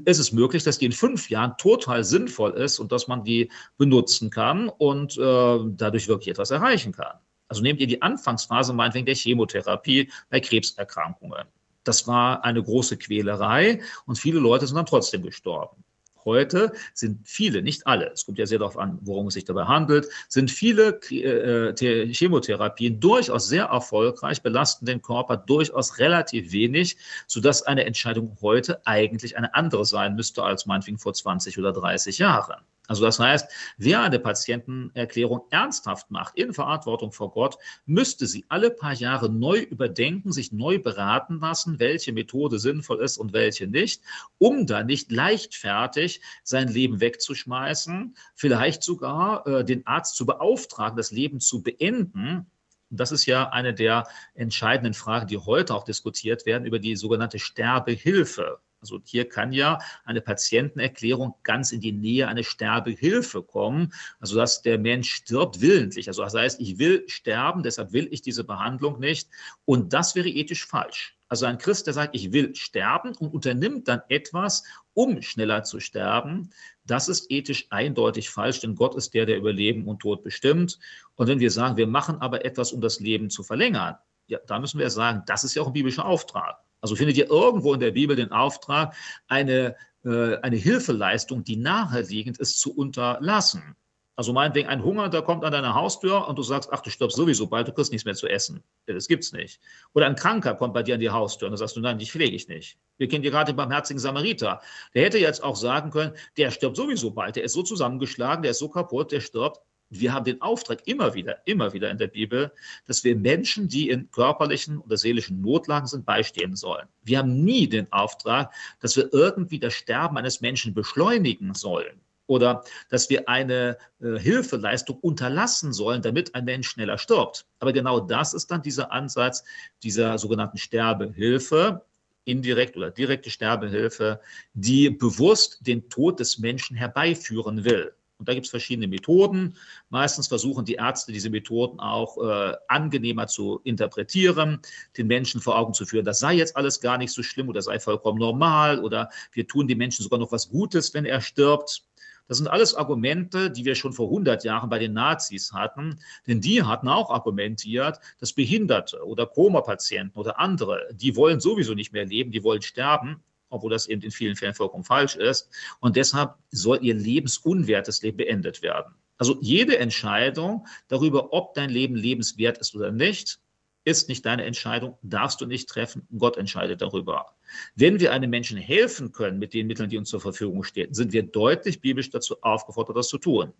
ist 0.05 0.19
es 0.19 0.31
möglich, 0.31 0.63
dass 0.63 0.77
die 0.77 0.85
in 0.85 0.93
fünf 0.93 1.29
Jahren 1.29 1.55
total 1.57 2.03
sinnvoll 2.03 2.51
ist 2.51 2.79
und 2.79 2.91
dass 2.91 3.07
man 3.07 3.25
die 3.25 3.51
benutzen 3.77 4.29
kann 4.29 4.69
und 4.69 5.17
äh, 5.17 5.59
dadurch 5.71 6.07
wirklich 6.07 6.29
etwas 6.29 6.51
erreichen 6.51 6.93
kann. 6.93 7.17
Also 7.51 7.63
nehmt 7.63 7.81
ihr 7.81 7.87
die 7.87 8.01
Anfangsphase 8.01 8.71
meinetwegen 8.71 9.05
der 9.05 9.15
Chemotherapie 9.15 10.09
bei 10.29 10.39
Krebserkrankungen. 10.39 11.43
Das 11.83 12.07
war 12.07 12.45
eine 12.45 12.63
große 12.63 12.95
Quälerei 12.95 13.81
und 14.05 14.17
viele 14.17 14.39
Leute 14.39 14.65
sind 14.65 14.77
dann 14.77 14.85
trotzdem 14.85 15.21
gestorben. 15.21 15.83
Heute 16.23 16.71
sind 16.93 17.27
viele, 17.27 17.61
nicht 17.61 17.85
alle, 17.85 18.09
es 18.13 18.25
kommt 18.25 18.37
ja 18.37 18.45
sehr 18.45 18.59
darauf 18.59 18.77
an, 18.77 18.99
worum 19.01 19.27
es 19.27 19.33
sich 19.33 19.43
dabei 19.43 19.65
handelt, 19.65 20.07
sind 20.29 20.49
viele 20.49 21.01
äh, 21.11 22.13
Chemotherapien 22.13 23.01
durchaus 23.01 23.49
sehr 23.49 23.65
erfolgreich, 23.65 24.41
belasten 24.41 24.85
den 24.85 25.01
Körper 25.01 25.35
durchaus 25.35 25.99
relativ 25.99 26.53
wenig, 26.53 26.95
sodass 27.27 27.63
eine 27.63 27.83
Entscheidung 27.83 28.37
heute 28.41 28.79
eigentlich 28.87 29.35
eine 29.35 29.53
andere 29.55 29.83
sein 29.83 30.15
müsste 30.15 30.43
als 30.43 30.65
meinetwegen 30.67 30.99
vor 30.99 31.13
20 31.13 31.59
oder 31.59 31.73
30 31.73 32.17
Jahren. 32.17 32.61
Also 32.87 33.05
das 33.05 33.19
heißt, 33.19 33.49
wer 33.77 34.01
eine 34.01 34.19
Patientenerklärung 34.19 35.43
ernsthaft 35.49 36.11
macht, 36.11 36.35
in 36.37 36.53
Verantwortung 36.53 37.11
vor 37.11 37.31
Gott, 37.31 37.57
müsste 37.85 38.27
sie 38.27 38.45
alle 38.49 38.71
paar 38.71 38.93
Jahre 38.93 39.29
neu 39.29 39.59
überdenken, 39.59 40.31
sich 40.31 40.51
neu 40.51 40.79
beraten 40.79 41.39
lassen, 41.39 41.79
welche 41.79 42.11
Methode 42.11 42.59
sinnvoll 42.59 43.01
ist 43.01 43.17
und 43.17 43.33
welche 43.33 43.67
nicht, 43.67 44.01
um 44.39 44.65
dann 44.65 44.87
nicht 44.87 45.11
leichtfertig 45.11 46.21
sein 46.43 46.67
Leben 46.67 46.99
wegzuschmeißen, 46.99 48.15
vielleicht 48.35 48.83
sogar 48.83 49.47
äh, 49.47 49.63
den 49.63 49.85
Arzt 49.87 50.15
zu 50.15 50.25
beauftragen, 50.25 50.97
das 50.97 51.11
Leben 51.11 51.39
zu 51.39 51.61
beenden, 51.61 52.51
das 52.91 53.13
ist 53.13 53.25
ja 53.25 53.49
eine 53.49 53.73
der 53.73 54.05
entscheidenden 54.33 54.93
Fragen, 54.93 55.27
die 55.27 55.37
heute 55.37 55.73
auch 55.73 55.85
diskutiert 55.85 56.45
werden 56.45 56.65
über 56.65 56.77
die 56.77 56.97
sogenannte 56.97 57.39
Sterbehilfe. 57.39 58.59
Also 58.81 58.99
hier 59.05 59.29
kann 59.29 59.53
ja 59.53 59.79
eine 60.03 60.21
Patientenerklärung 60.21 61.35
ganz 61.43 61.71
in 61.71 61.81
die 61.81 61.91
Nähe 61.91 62.27
einer 62.27 62.43
Sterbehilfe 62.43 63.43
kommen, 63.43 63.93
also 64.19 64.35
dass 64.35 64.63
der 64.63 64.79
Mensch 64.79 65.13
stirbt 65.13 65.61
willentlich. 65.61 66.07
Also 66.07 66.23
das 66.23 66.33
heißt, 66.33 66.59
ich 66.59 66.79
will 66.79 67.03
sterben, 67.07 67.61
deshalb 67.61 67.93
will 67.93 68.07
ich 68.11 68.21
diese 68.23 68.43
Behandlung 68.43 68.99
nicht. 68.99 69.29
Und 69.65 69.93
das 69.93 70.15
wäre 70.15 70.29
ethisch 70.29 70.65
falsch. 70.65 71.15
Also 71.29 71.45
ein 71.45 71.59
Christ, 71.59 71.87
der 71.87 71.93
sagt, 71.93 72.13
ich 72.13 72.33
will 72.33 72.55
sterben 72.55 73.15
und 73.15 73.33
unternimmt 73.33 73.87
dann 73.87 74.01
etwas, 74.09 74.63
um 74.93 75.21
schneller 75.21 75.63
zu 75.63 75.79
sterben, 75.79 76.49
das 76.85 77.07
ist 77.07 77.31
ethisch 77.31 77.67
eindeutig 77.69 78.29
falsch, 78.29 78.59
denn 78.59 78.75
Gott 78.75 78.95
ist 78.95 79.13
der, 79.13 79.25
der 79.25 79.37
über 79.37 79.53
Leben 79.53 79.87
und 79.87 79.99
Tod 79.99 80.23
bestimmt. 80.23 80.77
Und 81.15 81.27
wenn 81.27 81.39
wir 81.39 81.51
sagen, 81.51 81.77
wir 81.77 81.87
machen 81.87 82.17
aber 82.19 82.43
etwas, 82.43 82.73
um 82.73 82.81
das 82.81 82.99
Leben 82.99 83.29
zu 83.29 83.43
verlängern, 83.43 83.95
ja, 84.27 84.39
da 84.45 84.59
müssen 84.59 84.79
wir 84.79 84.89
sagen, 84.89 85.23
das 85.25 85.45
ist 85.45 85.55
ja 85.55 85.61
auch 85.61 85.67
ein 85.67 85.73
biblischer 85.73 86.05
Auftrag. 86.05 86.57
Also 86.81 86.95
findet 86.95 87.17
ihr 87.17 87.29
irgendwo 87.29 87.73
in 87.73 87.79
der 87.79 87.91
Bibel 87.91 88.15
den 88.15 88.31
Auftrag, 88.31 88.95
eine, 89.27 89.75
äh, 90.03 90.37
eine 90.37 90.57
Hilfeleistung, 90.57 91.43
die 91.43 91.55
naheliegend 91.55 92.39
ist, 92.39 92.59
zu 92.59 92.75
unterlassen. 92.75 93.75
Also 94.15 94.33
meinetwegen 94.33 94.67
ein 94.67 94.83
Hunger, 94.83 95.09
der 95.09 95.21
kommt 95.21 95.43
an 95.45 95.53
deine 95.53 95.73
Haustür 95.73 96.27
und 96.27 96.37
du 96.37 96.43
sagst, 96.43 96.69
ach, 96.71 96.81
du 96.81 96.89
stirbst 96.89 97.15
sowieso 97.15 97.47
bald, 97.47 97.67
du 97.67 97.71
kriegst 97.71 97.91
nichts 97.91 98.05
mehr 98.05 98.13
zu 98.13 98.27
essen. 98.27 98.61
Das 98.85 99.07
gibt's 99.07 99.31
nicht. 99.31 99.59
Oder 99.93 100.05
ein 100.05 100.15
Kranker 100.15 100.53
kommt 100.53 100.73
bei 100.73 100.83
dir 100.83 100.95
an 100.95 100.99
die 100.99 101.09
Haustür 101.09 101.47
und 101.47 101.53
dann 101.53 101.57
sagst 101.57 101.77
du, 101.77 101.79
nein, 101.79 101.97
dich 101.97 102.11
pflege 102.11 102.35
ich 102.35 102.47
nicht. 102.47 102.77
Wir 102.97 103.07
kennen 103.07 103.23
hier 103.23 103.31
gerade 103.31 103.51
den 103.51 103.55
barmherzigen 103.55 103.99
Samariter. 103.99 104.61
Der 104.93 105.05
hätte 105.05 105.17
jetzt 105.17 105.43
auch 105.43 105.55
sagen 105.55 105.91
können, 105.91 106.13
der 106.37 106.51
stirbt 106.51 106.75
sowieso 106.75 107.11
bald, 107.11 107.35
der 107.35 107.43
ist 107.45 107.53
so 107.53 107.63
zusammengeschlagen, 107.63 108.43
der 108.43 108.51
ist 108.51 108.59
so 108.59 108.69
kaputt, 108.69 109.11
der 109.11 109.21
stirbt 109.21 109.61
wir 109.91 110.13
haben 110.13 110.25
den 110.25 110.41
Auftrag 110.41 110.87
immer 110.87 111.13
wieder, 111.13 111.39
immer 111.45 111.73
wieder 111.73 111.91
in 111.91 111.97
der 111.97 112.07
Bibel, 112.07 112.51
dass 112.87 113.03
wir 113.03 113.15
Menschen, 113.15 113.67
die 113.67 113.89
in 113.89 114.09
körperlichen 114.09 114.79
oder 114.79 114.97
seelischen 114.97 115.41
Notlagen 115.41 115.85
sind, 115.85 116.05
beistehen 116.05 116.55
sollen. 116.55 116.87
Wir 117.03 117.19
haben 117.19 117.43
nie 117.43 117.67
den 117.67 117.91
Auftrag, 117.91 118.53
dass 118.79 118.95
wir 118.95 119.13
irgendwie 119.13 119.59
das 119.59 119.73
Sterben 119.73 120.17
eines 120.17 120.41
Menschen 120.41 120.73
beschleunigen 120.73 121.53
sollen 121.53 121.99
oder 122.27 122.63
dass 122.89 123.09
wir 123.09 123.27
eine 123.27 123.77
äh, 123.99 124.17
Hilfeleistung 124.17 124.97
unterlassen 124.99 125.73
sollen, 125.73 126.01
damit 126.01 126.33
ein 126.33 126.45
Mensch 126.45 126.69
schneller 126.69 126.97
stirbt. 126.97 127.45
Aber 127.59 127.73
genau 127.73 127.99
das 127.99 128.33
ist 128.33 128.49
dann 128.49 128.61
dieser 128.61 128.93
Ansatz 128.93 129.43
dieser 129.83 130.17
sogenannten 130.17 130.57
Sterbehilfe, 130.57 131.83
indirekt 132.23 132.77
oder 132.77 132.91
direkte 132.91 133.29
Sterbehilfe, 133.29 134.21
die 134.53 134.89
bewusst 134.89 135.59
den 135.67 135.89
Tod 135.89 136.21
des 136.21 136.39
Menschen 136.39 136.77
herbeiführen 136.77 137.65
will. 137.65 137.93
Und 138.21 138.29
da 138.29 138.35
gibt 138.35 138.45
es 138.45 138.51
verschiedene 138.51 138.87
Methoden. 138.87 139.55
Meistens 139.89 140.27
versuchen 140.27 140.63
die 140.63 140.75
Ärzte, 140.75 141.11
diese 141.11 141.31
Methoden 141.31 141.79
auch 141.79 142.19
äh, 142.19 142.53
angenehmer 142.67 143.25
zu 143.25 143.61
interpretieren, 143.63 144.59
den 144.95 145.07
Menschen 145.07 145.41
vor 145.41 145.57
Augen 145.57 145.73
zu 145.73 145.87
führen, 145.87 146.05
das 146.05 146.19
sei 146.19 146.35
jetzt 146.35 146.55
alles 146.55 146.81
gar 146.81 146.99
nicht 146.99 147.11
so 147.11 147.23
schlimm 147.23 147.49
oder 147.49 147.63
sei 147.63 147.79
vollkommen 147.79 148.19
normal 148.19 148.79
oder 148.79 149.09
wir 149.31 149.47
tun 149.47 149.67
dem 149.67 149.79
Menschen 149.79 150.03
sogar 150.03 150.19
noch 150.19 150.31
was 150.31 150.49
Gutes, 150.49 150.93
wenn 150.93 151.05
er 151.05 151.19
stirbt. 151.19 151.81
Das 152.27 152.37
sind 152.37 152.47
alles 152.47 152.75
Argumente, 152.75 153.49
die 153.49 153.65
wir 153.65 153.73
schon 153.73 153.91
vor 153.91 154.05
100 154.09 154.43
Jahren 154.43 154.69
bei 154.69 154.77
den 154.77 154.93
Nazis 154.93 155.51
hatten, 155.51 155.99
denn 156.27 156.41
die 156.41 156.61
hatten 156.61 156.89
auch 156.89 157.09
argumentiert, 157.09 157.99
dass 158.19 158.33
Behinderte 158.33 159.03
oder 159.03 159.25
Koma-Patienten 159.25 160.19
oder 160.19 160.39
andere, 160.39 160.89
die 160.93 161.15
wollen 161.15 161.39
sowieso 161.39 161.73
nicht 161.73 161.91
mehr 161.91 162.05
leben, 162.05 162.31
die 162.31 162.43
wollen 162.43 162.61
sterben 162.61 163.23
obwohl 163.51 163.71
das 163.71 163.87
eben 163.87 164.01
in 164.01 164.11
vielen 164.11 164.35
Fällen 164.35 164.53
vollkommen 164.53 164.83
falsch 164.83 165.15
ist. 165.15 165.49
Und 165.79 165.95
deshalb 165.95 166.35
soll 166.49 166.79
ihr 166.81 166.95
lebensunwertes 166.95 168.01
Leben 168.01 168.17
beendet 168.17 168.61
werden. 168.61 168.95
Also 169.17 169.37
jede 169.39 169.77
Entscheidung 169.77 170.65
darüber, 170.87 171.31
ob 171.31 171.53
dein 171.53 171.69
Leben 171.69 171.95
lebenswert 171.95 172.57
ist 172.57 172.75
oder 172.75 172.91
nicht, 172.91 173.39
ist 173.83 174.09
nicht 174.09 174.25
deine 174.25 174.45
Entscheidung, 174.45 174.97
darfst 175.01 175.41
du 175.41 175.45
nicht 175.45 175.69
treffen. 175.69 176.07
Gott 176.17 176.37
entscheidet 176.37 176.81
darüber. 176.81 177.27
Wenn 177.75 177.99
wir 177.99 178.13
einem 178.13 178.29
Menschen 178.29 178.57
helfen 178.57 179.11
können 179.11 179.39
mit 179.39 179.53
den 179.53 179.67
Mitteln, 179.67 179.89
die 179.89 179.97
uns 179.97 180.09
zur 180.09 180.21
Verfügung 180.21 180.63
stehen, 180.63 180.93
sind 180.93 181.13
wir 181.13 181.23
deutlich 181.23 181.81
biblisch 181.81 182.09
dazu 182.09 182.41
aufgefordert, 182.41 182.97
das 182.97 183.09
zu 183.09 183.17
tun. 183.17 183.53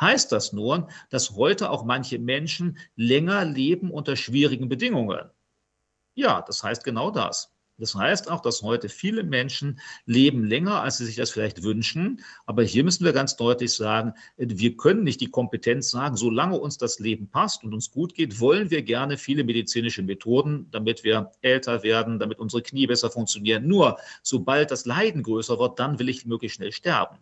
Heißt 0.00 0.32
das 0.32 0.52
nun, 0.52 0.86
dass 1.10 1.32
heute 1.32 1.70
auch 1.70 1.84
manche 1.84 2.18
Menschen 2.18 2.78
länger 2.96 3.44
leben 3.44 3.90
unter 3.90 4.16
schwierigen 4.16 4.68
Bedingungen? 4.68 5.30
Ja, 6.14 6.42
das 6.42 6.62
heißt 6.62 6.84
genau 6.84 7.10
das. 7.10 7.55
Das 7.78 7.94
heißt 7.94 8.30
auch, 8.30 8.40
dass 8.40 8.62
heute 8.62 8.88
viele 8.88 9.22
Menschen 9.22 9.80
leben 10.06 10.44
länger, 10.44 10.82
als 10.82 10.98
sie 10.98 11.04
sich 11.04 11.16
das 11.16 11.30
vielleicht 11.30 11.62
wünschen. 11.62 12.22
Aber 12.46 12.62
hier 12.62 12.84
müssen 12.84 13.04
wir 13.04 13.12
ganz 13.12 13.36
deutlich 13.36 13.74
sagen, 13.74 14.14
wir 14.36 14.76
können 14.76 15.04
nicht 15.04 15.20
die 15.20 15.30
Kompetenz 15.30 15.90
sagen, 15.90 16.16
solange 16.16 16.58
uns 16.58 16.78
das 16.78 16.98
Leben 16.98 17.28
passt 17.28 17.64
und 17.64 17.74
uns 17.74 17.90
gut 17.90 18.14
geht, 18.14 18.40
wollen 18.40 18.70
wir 18.70 18.82
gerne 18.82 19.18
viele 19.18 19.44
medizinische 19.44 20.02
Methoden, 20.02 20.68
damit 20.70 21.04
wir 21.04 21.32
älter 21.42 21.82
werden, 21.82 22.18
damit 22.18 22.38
unsere 22.38 22.62
Knie 22.62 22.86
besser 22.86 23.10
funktionieren. 23.10 23.66
Nur 23.66 23.98
sobald 24.22 24.70
das 24.70 24.86
Leiden 24.86 25.22
größer 25.22 25.58
wird, 25.58 25.78
dann 25.78 25.98
will 25.98 26.08
ich 26.08 26.24
möglichst 26.24 26.56
schnell 26.56 26.72
sterben 26.72 27.18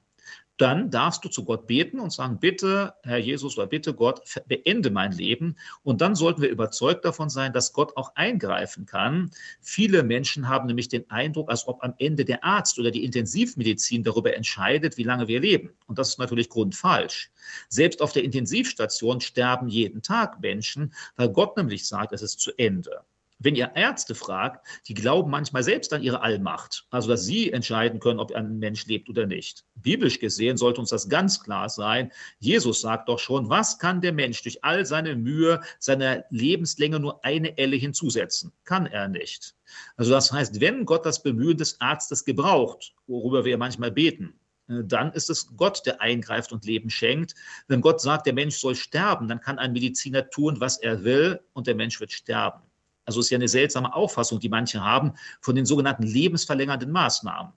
dann 0.57 0.91
darfst 0.91 1.25
du 1.25 1.29
zu 1.29 1.45
Gott 1.45 1.67
beten 1.67 1.99
und 1.99 2.13
sagen, 2.13 2.39
bitte, 2.39 2.95
Herr 3.03 3.19
Jesus 3.19 3.59
oder 3.59 3.67
bitte 3.67 3.93
Gott, 3.93 4.21
beende 4.47 4.91
mein 4.91 5.13
Leben. 5.13 5.57
Und 5.83 6.01
dann 6.01 6.15
sollten 6.15 6.43
wir 6.43 6.49
überzeugt 6.49 7.05
davon 7.05 7.29
sein, 7.29 7.53
dass 7.53 7.73
Gott 7.73 7.97
auch 7.97 8.15
eingreifen 8.15 8.87
kann. 8.87 9.31
Viele 9.61 10.05
Menschen 10.05 10.49
haben 10.49 10.67
nämlich 10.67 10.89
den 10.89 11.11
Eindruck, 11.11 11.51
als 11.51 11.67
ob 11.67 11.83
am 11.83 11.95
Ende 11.99 12.25
der 12.25 12.45
Arzt 12.45 12.79
oder 12.79 12.91
die 12.91 13.05
Intensivmedizin 13.05 14.05
darüber 14.05 14.35
entscheidet, 14.37 14.97
wie 14.97 15.03
lange 15.03 15.27
wir 15.27 15.41
leben. 15.41 15.71
Und 15.87 15.99
das 15.99 16.11
ist 16.11 16.19
natürlich 16.19 16.49
grundfalsch. 16.49 17.33
Selbst 17.69 18.01
auf 18.01 18.13
der 18.13 18.23
Intensivstation 18.25 19.21
sterben 19.21 19.69
jeden 19.69 20.03
Tag 20.03 20.41
Menschen, 20.41 20.93
weil 21.17 21.31
Gott 21.31 21.57
nämlich 21.57 21.87
sagt, 21.87 22.13
es 22.13 22.23
ist 22.23 22.41
zu 22.41 22.53
Ende. 22.57 23.05
Wenn 23.45 23.57
ihr 23.57 23.73
Ärzte 23.75 24.15
fragt, 24.15 24.67
die 24.89 24.95
glauben 24.95 25.31
manchmal 25.31 25.63
selbst 25.63 25.93
an 25.93 26.03
ihre 26.03 26.23
Allmacht, 26.23 26.87
also 26.89 27.11
dass 27.11 27.27
sie 27.27 27.53
entscheiden 27.53 28.01
können, 28.01 28.19
ob 28.19 28.33
ein 28.33 28.59
Mensch 28.59 28.87
lebt 28.87 29.11
oder 29.11 29.27
nicht. 29.27 29.67
Biblisch 29.75 30.19
gesehen 30.19 30.57
sollte 30.57 30.81
uns 30.81 30.89
das 30.89 31.11
ganz 31.11 31.43
klar 31.43 31.69
sein. 31.69 32.11
Jesus 32.39 32.81
sagt 32.81 33.11
doch 33.11 33.19
schon, 33.19 33.51
was 33.51 33.79
kann 33.79 34.01
der 34.01 34.15
Mensch 34.15 34.43
durch 34.43 34.65
all 34.65 34.87
seine 34.87 35.15
Mühe, 35.15 35.61
seiner 35.79 36.25
Lebenslänge 36.31 36.99
nur 36.99 37.23
eine 37.23 37.59
Elle 37.59 37.77
hinzusetzen? 37.77 38.51
Kann 38.65 38.87
er 38.87 39.09
nicht. 39.09 39.55
Also 39.97 40.13
das 40.13 40.33
heißt, 40.33 40.63
wenn 40.63 40.87
Gott 40.87 41.05
das 41.05 41.23
Bemühen 41.23 41.59
des 41.59 41.79
Arztes 41.83 42.25
gebraucht, 42.25 42.95
worüber 43.07 43.45
wir 43.45 43.59
manchmal 43.59 43.93
beten, 43.93 44.41
äh, 44.69 44.85
dann 44.85 45.13
ist 45.13 45.29
es 45.29 45.55
Gott, 45.55 45.83
der 45.85 46.01
eingreift 46.01 46.51
und 46.51 46.65
Leben 46.65 46.89
schenkt. 46.89 47.35
Wenn 47.69 47.83
Gott 47.83 48.01
sagt, 48.01 48.25
der 48.25 48.33
Mensch 48.33 48.57
soll 48.57 48.75
sterben, 48.75 49.29
dann 49.29 49.43
kann 49.43 49.59
ein 49.59 49.75
Mediziner 49.75 50.31
tun, 50.31 50.61
was 50.61 50.79
er 50.79 51.05
will 51.05 51.41
und 51.53 51.67
der 51.67 51.75
Mensch 51.75 52.01
wird 52.01 52.13
sterben. 52.13 52.63
Also 53.05 53.21
ist 53.21 53.31
ja 53.31 53.37
eine 53.37 53.49
seltsame 53.49 53.95
Auffassung, 53.95 54.41
die 54.41 54.49
manche 54.49 54.83
haben 54.83 55.15
von 55.41 55.55
den 55.55 55.67
sogenannten 55.67 56.05
lebensverlängernden 56.05 56.91
Maßnahmen. 56.91 57.53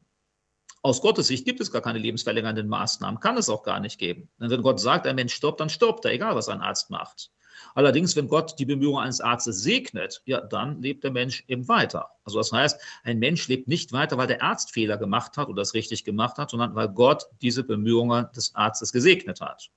Aus 0.84 1.02
Gottes 1.02 1.28
Sicht 1.28 1.46
gibt 1.46 1.60
es 1.60 1.72
gar 1.72 1.82
keine 1.82 2.00
lebensverlängernden 2.00 2.68
Maßnahmen, 2.68 3.20
kann 3.20 3.38
es 3.38 3.50
auch 3.50 3.64
gar 3.64 3.80
nicht 3.80 3.98
geben. 3.98 4.30
Denn 4.40 4.50
wenn 4.50 4.62
Gott 4.62 4.80
sagt, 4.80 5.08
ein 5.08 5.16
Mensch 5.16 5.34
stirbt, 5.34 5.60
dann 5.60 5.70
stirbt 5.70 6.06
er, 6.06 6.12
egal 6.12 6.36
was 6.36 6.50
ein 6.50 6.62
Arzt 6.62 6.90
macht. 6.90 7.32
Allerdings, 7.74 8.16
wenn 8.16 8.28
Gott 8.28 8.58
die 8.60 8.66
Bemühungen 8.66 9.04
eines 9.04 9.22
Arztes 9.22 9.62
segnet, 9.62 10.22
ja, 10.26 10.42
dann 10.42 10.82
lebt 10.82 11.04
der 11.04 11.12
Mensch 11.12 11.44
eben 11.48 11.68
weiter. 11.68 12.10
Also 12.24 12.38
das 12.38 12.52
heißt, 12.52 12.80
ein 13.04 13.20
Mensch 13.20 13.48
lebt 13.48 13.68
nicht 13.68 13.92
weiter, 13.92 14.18
weil 14.18 14.28
der 14.28 14.44
Arzt 14.44 14.72
Fehler 14.72 14.98
gemacht 14.98 15.38
hat 15.38 15.48
oder 15.48 15.62
das 15.62 15.74
richtig 15.74 16.04
gemacht 16.04 16.38
hat, 16.38 16.52
sondern 16.52 16.76
weil 16.76 16.90
Gott 16.90 17.26
diese 17.42 17.64
Bemühungen 17.64 18.28
des 18.36 18.54
Arztes 18.56 18.92
gesegnet 18.92 19.42
hat. 19.42 19.70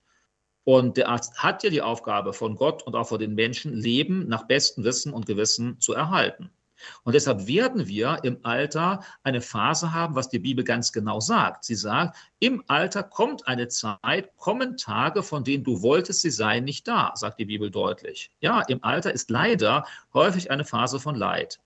Und 0.70 0.96
der 0.96 1.08
Arzt 1.08 1.42
hat 1.42 1.64
ja 1.64 1.70
die 1.70 1.82
Aufgabe 1.82 2.32
von 2.32 2.54
Gott 2.54 2.84
und 2.84 2.94
auch 2.94 3.08
von 3.08 3.18
den 3.18 3.34
Menschen, 3.34 3.74
Leben 3.74 4.28
nach 4.28 4.46
bestem 4.46 4.84
Wissen 4.84 5.12
und 5.12 5.26
Gewissen 5.26 5.80
zu 5.80 5.94
erhalten. 5.94 6.48
Und 7.02 7.16
deshalb 7.16 7.48
werden 7.48 7.88
wir 7.88 8.20
im 8.22 8.38
Alter 8.44 9.02
eine 9.24 9.40
Phase 9.40 9.92
haben, 9.92 10.14
was 10.14 10.28
die 10.28 10.38
Bibel 10.38 10.62
ganz 10.62 10.92
genau 10.92 11.18
sagt. 11.18 11.64
Sie 11.64 11.74
sagt, 11.74 12.16
im 12.38 12.62
Alter 12.68 13.02
kommt 13.02 13.48
eine 13.48 13.66
Zeit, 13.66 14.36
kommen 14.36 14.76
Tage, 14.76 15.24
von 15.24 15.42
denen 15.42 15.64
du 15.64 15.82
wolltest, 15.82 16.20
sie 16.20 16.30
seien 16.30 16.62
nicht 16.62 16.86
da, 16.86 17.10
sagt 17.16 17.40
die 17.40 17.46
Bibel 17.46 17.72
deutlich. 17.72 18.30
Ja, 18.38 18.60
im 18.68 18.84
Alter 18.84 19.12
ist 19.12 19.28
leider 19.28 19.84
häufig 20.14 20.52
eine 20.52 20.64
Phase 20.64 21.00
von 21.00 21.16
Leid. 21.16 21.58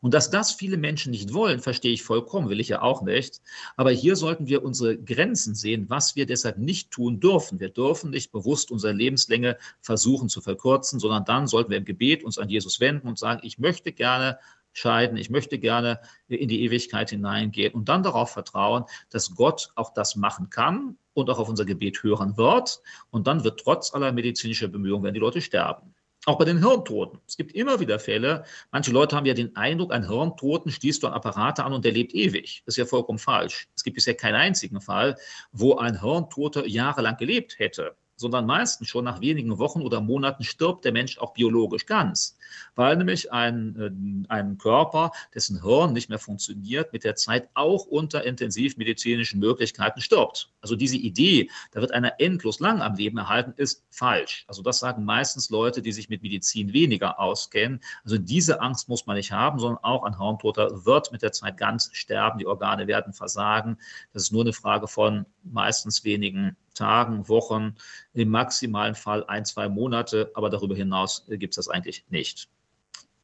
Und 0.00 0.14
dass 0.14 0.30
das 0.30 0.52
viele 0.52 0.76
Menschen 0.76 1.10
nicht 1.10 1.32
wollen, 1.32 1.60
verstehe 1.60 1.92
ich 1.92 2.02
vollkommen, 2.02 2.48
will 2.48 2.60
ich 2.60 2.68
ja 2.68 2.82
auch 2.82 3.02
nicht. 3.02 3.40
Aber 3.76 3.90
hier 3.90 4.16
sollten 4.16 4.46
wir 4.46 4.64
unsere 4.64 4.96
Grenzen 4.96 5.54
sehen, 5.54 5.86
was 5.88 6.16
wir 6.16 6.26
deshalb 6.26 6.58
nicht 6.58 6.90
tun 6.90 7.20
dürfen. 7.20 7.60
Wir 7.60 7.70
dürfen 7.70 8.10
nicht 8.10 8.32
bewusst 8.32 8.70
unsere 8.70 8.92
Lebenslänge 8.92 9.56
versuchen 9.80 10.28
zu 10.28 10.40
verkürzen, 10.40 11.00
sondern 11.00 11.24
dann 11.24 11.46
sollten 11.46 11.70
wir 11.70 11.78
im 11.78 11.84
Gebet 11.84 12.24
uns 12.24 12.38
an 12.38 12.48
Jesus 12.48 12.80
wenden 12.80 13.08
und 13.08 13.18
sagen, 13.18 13.40
ich 13.42 13.58
möchte 13.58 13.92
gerne 13.92 14.38
scheiden, 14.72 15.16
ich 15.16 15.30
möchte 15.30 15.58
gerne 15.58 16.00
in 16.28 16.48
die 16.48 16.62
Ewigkeit 16.62 17.10
hineingehen 17.10 17.74
und 17.74 17.88
dann 17.88 18.02
darauf 18.02 18.30
vertrauen, 18.30 18.84
dass 19.10 19.34
Gott 19.34 19.70
auch 19.74 19.92
das 19.92 20.16
machen 20.16 20.50
kann 20.50 20.96
und 21.12 21.28
auch 21.30 21.38
auf 21.38 21.48
unser 21.48 21.64
Gebet 21.64 22.02
hören 22.02 22.36
wird. 22.36 22.80
Und 23.10 23.26
dann 23.26 23.44
wird 23.44 23.60
trotz 23.60 23.92
aller 23.94 24.12
medizinischer 24.12 24.68
Bemühungen, 24.68 25.04
werden 25.04 25.14
die 25.14 25.20
Leute 25.20 25.40
sterben. 25.40 25.94
Auch 26.26 26.36
bei 26.38 26.44
den 26.44 26.58
Hirntoten. 26.58 27.18
Es 27.26 27.36
gibt 27.36 27.52
immer 27.52 27.80
wieder 27.80 27.98
Fälle. 27.98 28.44
Manche 28.72 28.90
Leute 28.90 29.16
haben 29.16 29.24
ja 29.24 29.32
den 29.32 29.56
Eindruck, 29.56 29.92
ein 29.92 30.06
Hirntoten 30.06 30.70
schließt 30.70 31.02
du 31.02 31.06
an 31.06 31.14
Apparate 31.14 31.64
an 31.64 31.72
und 31.72 31.84
der 31.84 31.92
lebt 31.92 32.14
ewig. 32.14 32.62
Das 32.66 32.74
ist 32.74 32.78
ja 32.78 32.84
vollkommen 32.84 33.18
falsch. 33.18 33.68
Es 33.74 33.82
gibt 33.82 33.94
bisher 33.94 34.14
keinen 34.14 34.34
einzigen 34.34 34.80
Fall, 34.82 35.16
wo 35.52 35.76
ein 35.76 36.00
Hirntoter 36.00 36.66
jahrelang 36.66 37.16
gelebt 37.16 37.58
hätte 37.58 37.96
sondern 38.20 38.44
meistens 38.44 38.86
schon 38.88 39.06
nach 39.06 39.22
wenigen 39.22 39.58
Wochen 39.58 39.80
oder 39.80 40.02
Monaten 40.02 40.44
stirbt 40.44 40.84
der 40.84 40.92
Mensch 40.92 41.16
auch 41.16 41.32
biologisch 41.32 41.86
ganz, 41.86 42.36
weil 42.74 42.96
nämlich 42.96 43.32
ein, 43.32 44.26
äh, 44.28 44.32
ein 44.32 44.58
Körper, 44.58 45.12
dessen 45.34 45.62
Hirn 45.62 45.92
nicht 45.92 46.08
mehr 46.08 46.18
funktioniert, 46.18 46.92
mit 46.92 47.04
der 47.04 47.16
Zeit 47.16 47.48
auch 47.54 47.86
unter 47.86 48.24
intensivmedizinischen 48.24 49.40
Möglichkeiten 49.40 50.00
stirbt. 50.00 50.52
Also 50.60 50.76
diese 50.76 50.96
Idee, 50.96 51.50
da 51.72 51.80
wird 51.80 51.92
einer 51.92 52.20
endlos 52.20 52.60
lang 52.60 52.82
am 52.82 52.94
Leben 52.94 53.18
erhalten, 53.18 53.52
ist 53.56 53.84
falsch. 53.90 54.44
Also 54.48 54.62
das 54.62 54.78
sagen 54.78 55.04
meistens 55.04 55.50
Leute, 55.50 55.82
die 55.82 55.92
sich 55.92 56.08
mit 56.08 56.22
Medizin 56.22 56.72
weniger 56.72 57.18
auskennen. 57.18 57.80
Also 58.04 58.18
diese 58.18 58.60
Angst 58.60 58.88
muss 58.88 59.06
man 59.06 59.16
nicht 59.16 59.32
haben, 59.32 59.58
sondern 59.58 59.82
auch 59.84 60.04
ein 60.04 60.18
Hirntoter 60.18 60.84
wird 60.84 61.12
mit 61.12 61.22
der 61.22 61.32
Zeit 61.32 61.56
ganz 61.56 61.90
sterben, 61.92 62.38
die 62.38 62.46
Organe 62.46 62.86
werden 62.86 63.12
versagen. 63.12 63.78
Das 64.12 64.24
ist 64.24 64.32
nur 64.32 64.42
eine 64.42 64.52
Frage 64.52 64.88
von 64.88 65.26
meistens 65.42 66.04
wenigen 66.04 66.56
Tagen, 66.74 67.28
Wochen, 67.28 67.74
im 68.14 68.30
maximalen 68.30 68.94
Fall 68.94 69.24
ein, 69.26 69.44
zwei 69.44 69.68
Monate, 69.68 70.30
aber 70.34 70.50
darüber 70.50 70.74
hinaus 70.74 71.26
äh, 71.28 71.36
gibt 71.36 71.52
es 71.52 71.56
das 71.56 71.68
eigentlich 71.68 72.04
nicht. 72.08 72.39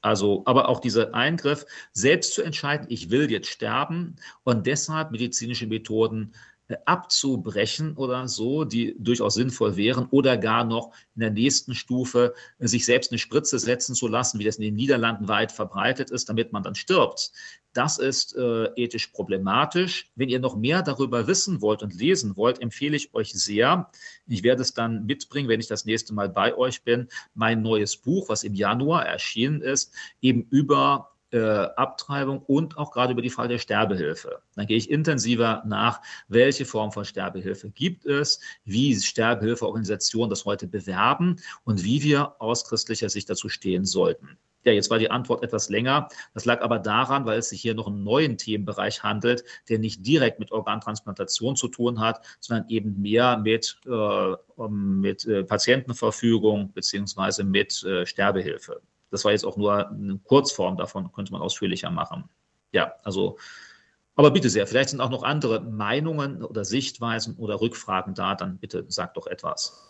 Also, 0.07 0.43
aber 0.45 0.69
auch 0.69 0.79
dieser 0.79 1.17
Eingriff, 1.17 1.67
selbst 1.93 2.33
zu 2.33 2.43
entscheiden, 2.43 2.87
ich 2.89 3.11
will 3.11 3.29
jetzt 3.29 3.49
sterben 3.49 4.15
und 4.45 4.65
deshalb 4.65 5.11
medizinische 5.11 5.67
Methoden 5.67 6.33
äh, 6.69 6.77
abzubrechen 6.85 7.97
oder 7.97 8.29
so, 8.29 8.65
die 8.65 8.95
durchaus 9.01 9.35
sinnvoll 9.35 9.77
wären, 9.77 10.07
oder 10.13 10.37
gar 10.37 10.63
noch 10.63 10.93
in 11.17 11.23
der 11.23 11.33
nächsten 11.33 11.75
Stufe 11.75 12.35
äh, 12.61 12.69
sich 12.69 12.85
selbst 12.85 13.11
eine 13.11 13.19
Spritze 13.19 13.59
setzen 13.59 13.97
zu 13.97 14.07
lassen, 14.07 14.39
wie 14.39 14.45
das 14.45 14.59
in 14.59 14.63
den 14.63 14.77
Niederlanden 14.77 15.27
weit 15.27 15.51
verbreitet 15.51 16.13
ist, 16.13 16.29
damit 16.29 16.53
man 16.53 16.63
dann 16.63 16.77
stirbt. 16.77 17.33
Das 17.77 17.99
ist 17.99 18.35
äh, 18.37 18.69
ethisch 18.77 19.09
problematisch. 19.09 20.11
Wenn 20.15 20.31
ihr 20.31 20.41
noch 20.41 20.57
mehr 20.57 20.81
darüber 20.81 21.27
wissen 21.27 21.61
wollt 21.61 21.83
und 21.83 21.95
lesen 21.95 22.35
wollt, 22.35 22.63
empfehle 22.63 22.97
ich 22.97 23.13
euch 23.13 23.35
sehr, 23.35 23.91
ich 24.27 24.43
werde 24.43 24.63
es 24.63 24.73
dann 24.73 25.05
mitbringen, 25.05 25.51
wenn 25.51 25.61
ich 25.61 25.67
das 25.67 25.85
nächste 25.85 26.15
Mal 26.15 26.31
bei 26.31 26.57
euch 26.57 26.85
bin, 26.85 27.09
mein 27.35 27.61
neues 27.61 27.99
Buch, 27.99 28.31
was 28.31 28.45
im 28.45 28.55
Januar 28.55 29.05
erschienen 29.05 29.61
ist, 29.61 29.93
eben 30.23 30.47
über 30.49 31.11
äh, 31.33 31.39
Abtreibung 31.39 32.39
und 32.39 32.79
auch 32.79 32.93
gerade 32.93 33.13
über 33.13 33.21
die 33.21 33.29
Frage 33.29 33.51
der 33.51 33.59
Sterbehilfe. 33.59 34.41
Dann 34.55 34.67
gehe 34.67 34.79
ich 34.79 34.91
intensiver 34.91 35.63
nach, 35.67 36.01
welche 36.29 36.65
Form 36.65 36.93
von 36.93 37.05
Sterbehilfe 37.05 37.69
gibt 37.69 38.07
es, 38.07 38.41
wie 38.65 38.99
Sterbehilfeorganisationen 38.99 40.31
das 40.31 40.47
heute 40.47 40.67
bewerben 40.67 41.37
und 41.65 41.85
wie 41.85 42.03
wir 42.03 42.41
aus 42.41 42.65
christlicher 42.65 43.11
Sicht 43.11 43.29
dazu 43.29 43.51
stehen 43.51 43.85
sollten. 43.85 44.39
Ja, 44.67 44.73
jetzt 44.73 44.91
war 44.91 44.99
die 44.99 45.13
Antwort 45.13 45.45
etwas 45.45 45.69
länger. 45.69 46.09
Das 46.35 46.45
lag 46.45 46.61
aber 46.61 46.81
daran, 46.81 47.25
weil 47.25 47.39
es 47.39 47.51
sich 47.51 47.61
hier 47.61 47.75
noch 47.75 47.87
einen 47.87 48.03
neuen 48.03 48.37
Themenbereich 48.37 49.05
handelt, 49.05 49.45
der 49.69 49.79
nicht 49.79 50.05
direkt 50.05 50.41
mit 50.41 50.51
Organtransplantation 50.51 51.55
zu 51.55 51.69
tun 51.69 52.01
hat, 52.01 52.21
sondern 52.41 52.69
eben 52.69 53.01
mehr 53.01 53.39
mit, 53.39 53.79
äh, 53.87 54.69
mit 54.69 55.25
äh, 55.25 55.45
Patientenverfügung 55.45 56.73
beziehungsweise 56.73 57.45
mit 57.45 57.85
äh, 57.85 58.05
Sterbehilfe. 58.07 58.83
Das 59.13 59.25
war 59.25 59.31
jetzt 59.31 59.45
auch 59.45 59.57
nur 59.57 59.89
eine 59.89 60.19
Kurzform 60.25 60.77
davon, 60.77 61.13
könnte 61.13 61.31
man 61.31 61.43
ausführlicher 61.43 61.91
machen. 61.93 62.29
Ja, 62.73 62.93
also, 63.05 63.39
aber 64.17 64.33
bitte 64.33 64.51
sehr, 64.51 64.67
vielleicht 64.67 64.91
sind 64.91 65.01
auch 65.01 65.11
noch 65.11 65.23
andere 65.23 65.61
Meinungen 65.61 66.43
oder 66.43 66.65
Sichtweisen 66.65 67.37
oder 67.37 67.61
Rückfragen 67.61 68.15
da, 68.15 68.35
dann 68.35 68.59
bitte 68.59 68.85
sagt 68.89 69.17
doch 69.17 69.29
etwas. 69.29 69.87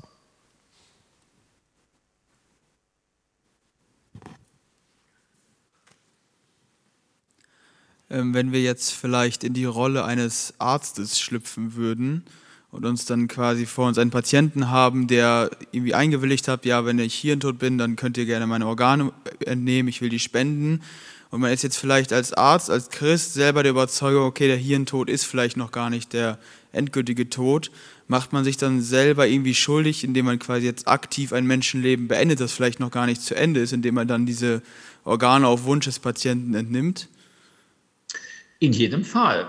Wenn 8.25 8.53
wir 8.53 8.63
jetzt 8.63 8.93
vielleicht 8.93 9.45
in 9.45 9.53
die 9.53 9.65
Rolle 9.65 10.05
eines 10.05 10.55
Arztes 10.59 11.19
schlüpfen 11.21 11.75
würden 11.75 12.25
und 12.71 12.85
uns 12.85 13.05
dann 13.05 13.29
quasi 13.29 13.67
vor 13.67 13.89
uns 13.89 13.99
einen 13.99 14.11
Patienten 14.11 14.71
haben, 14.71 15.07
der 15.07 15.51
irgendwie 15.73 15.95
eingewilligt 15.95 16.49
hat, 16.49 16.65
ja, 16.65 16.85
wenn 16.85 16.99
ich 16.99 17.15
hirntot 17.15 17.59
bin, 17.59 17.79
dann 17.79 17.97
könnt 17.97 18.19
ihr 18.19 18.27
gerne 18.27 18.47
meine 18.47 18.67
Organe 18.67 19.13
entnehmen, 19.45 19.89
ich 19.89 20.01
will 20.01 20.09
die 20.09 20.19
spenden. 20.19 20.81
Und 21.31 21.41
man 21.41 21.53
ist 21.53 21.63
jetzt 21.63 21.77
vielleicht 21.77 22.13
als 22.13 22.33
Arzt, 22.33 22.71
als 22.71 22.89
Christ 22.89 23.35
selber 23.35 23.63
der 23.63 23.73
Überzeugung, 23.73 24.25
okay, 24.25 24.47
der 24.47 24.57
Hirntod 24.57 25.11
ist 25.11 25.25
vielleicht 25.25 25.57
noch 25.57 25.73
gar 25.73 25.91
nicht 25.91 26.13
der 26.13 26.39
endgültige 26.73 27.29
Tod, 27.29 27.71
macht 28.09 28.33
man 28.33 28.45
sich 28.45 28.57
dann 28.57 28.81
selber 28.81 29.27
irgendwie 29.27 29.55
schuldig, 29.55 30.05
indem 30.05 30.27
man 30.27 30.39
quasi 30.39 30.67
jetzt 30.67 30.87
aktiv 30.87 31.33
ein 31.33 31.47
Menschenleben 31.47 32.07
beendet, 32.09 32.41
das 32.41 32.53
vielleicht 32.53 32.79
noch 32.79 32.91
gar 32.91 33.07
nicht 33.07 33.23
zu 33.23 33.35
Ende 33.35 33.61
ist, 33.61 33.73
indem 33.73 33.97
man 33.97 34.07
dann 34.07 34.27
diese 34.27 34.63
Organe 35.05 35.47
auf 35.49 35.65
Wunsch 35.65 35.87
des 35.87 35.99
Patienten 35.99 36.55
entnimmt? 36.55 37.09
In 38.59 38.73
jedem 38.73 39.05
Fall. 39.05 39.47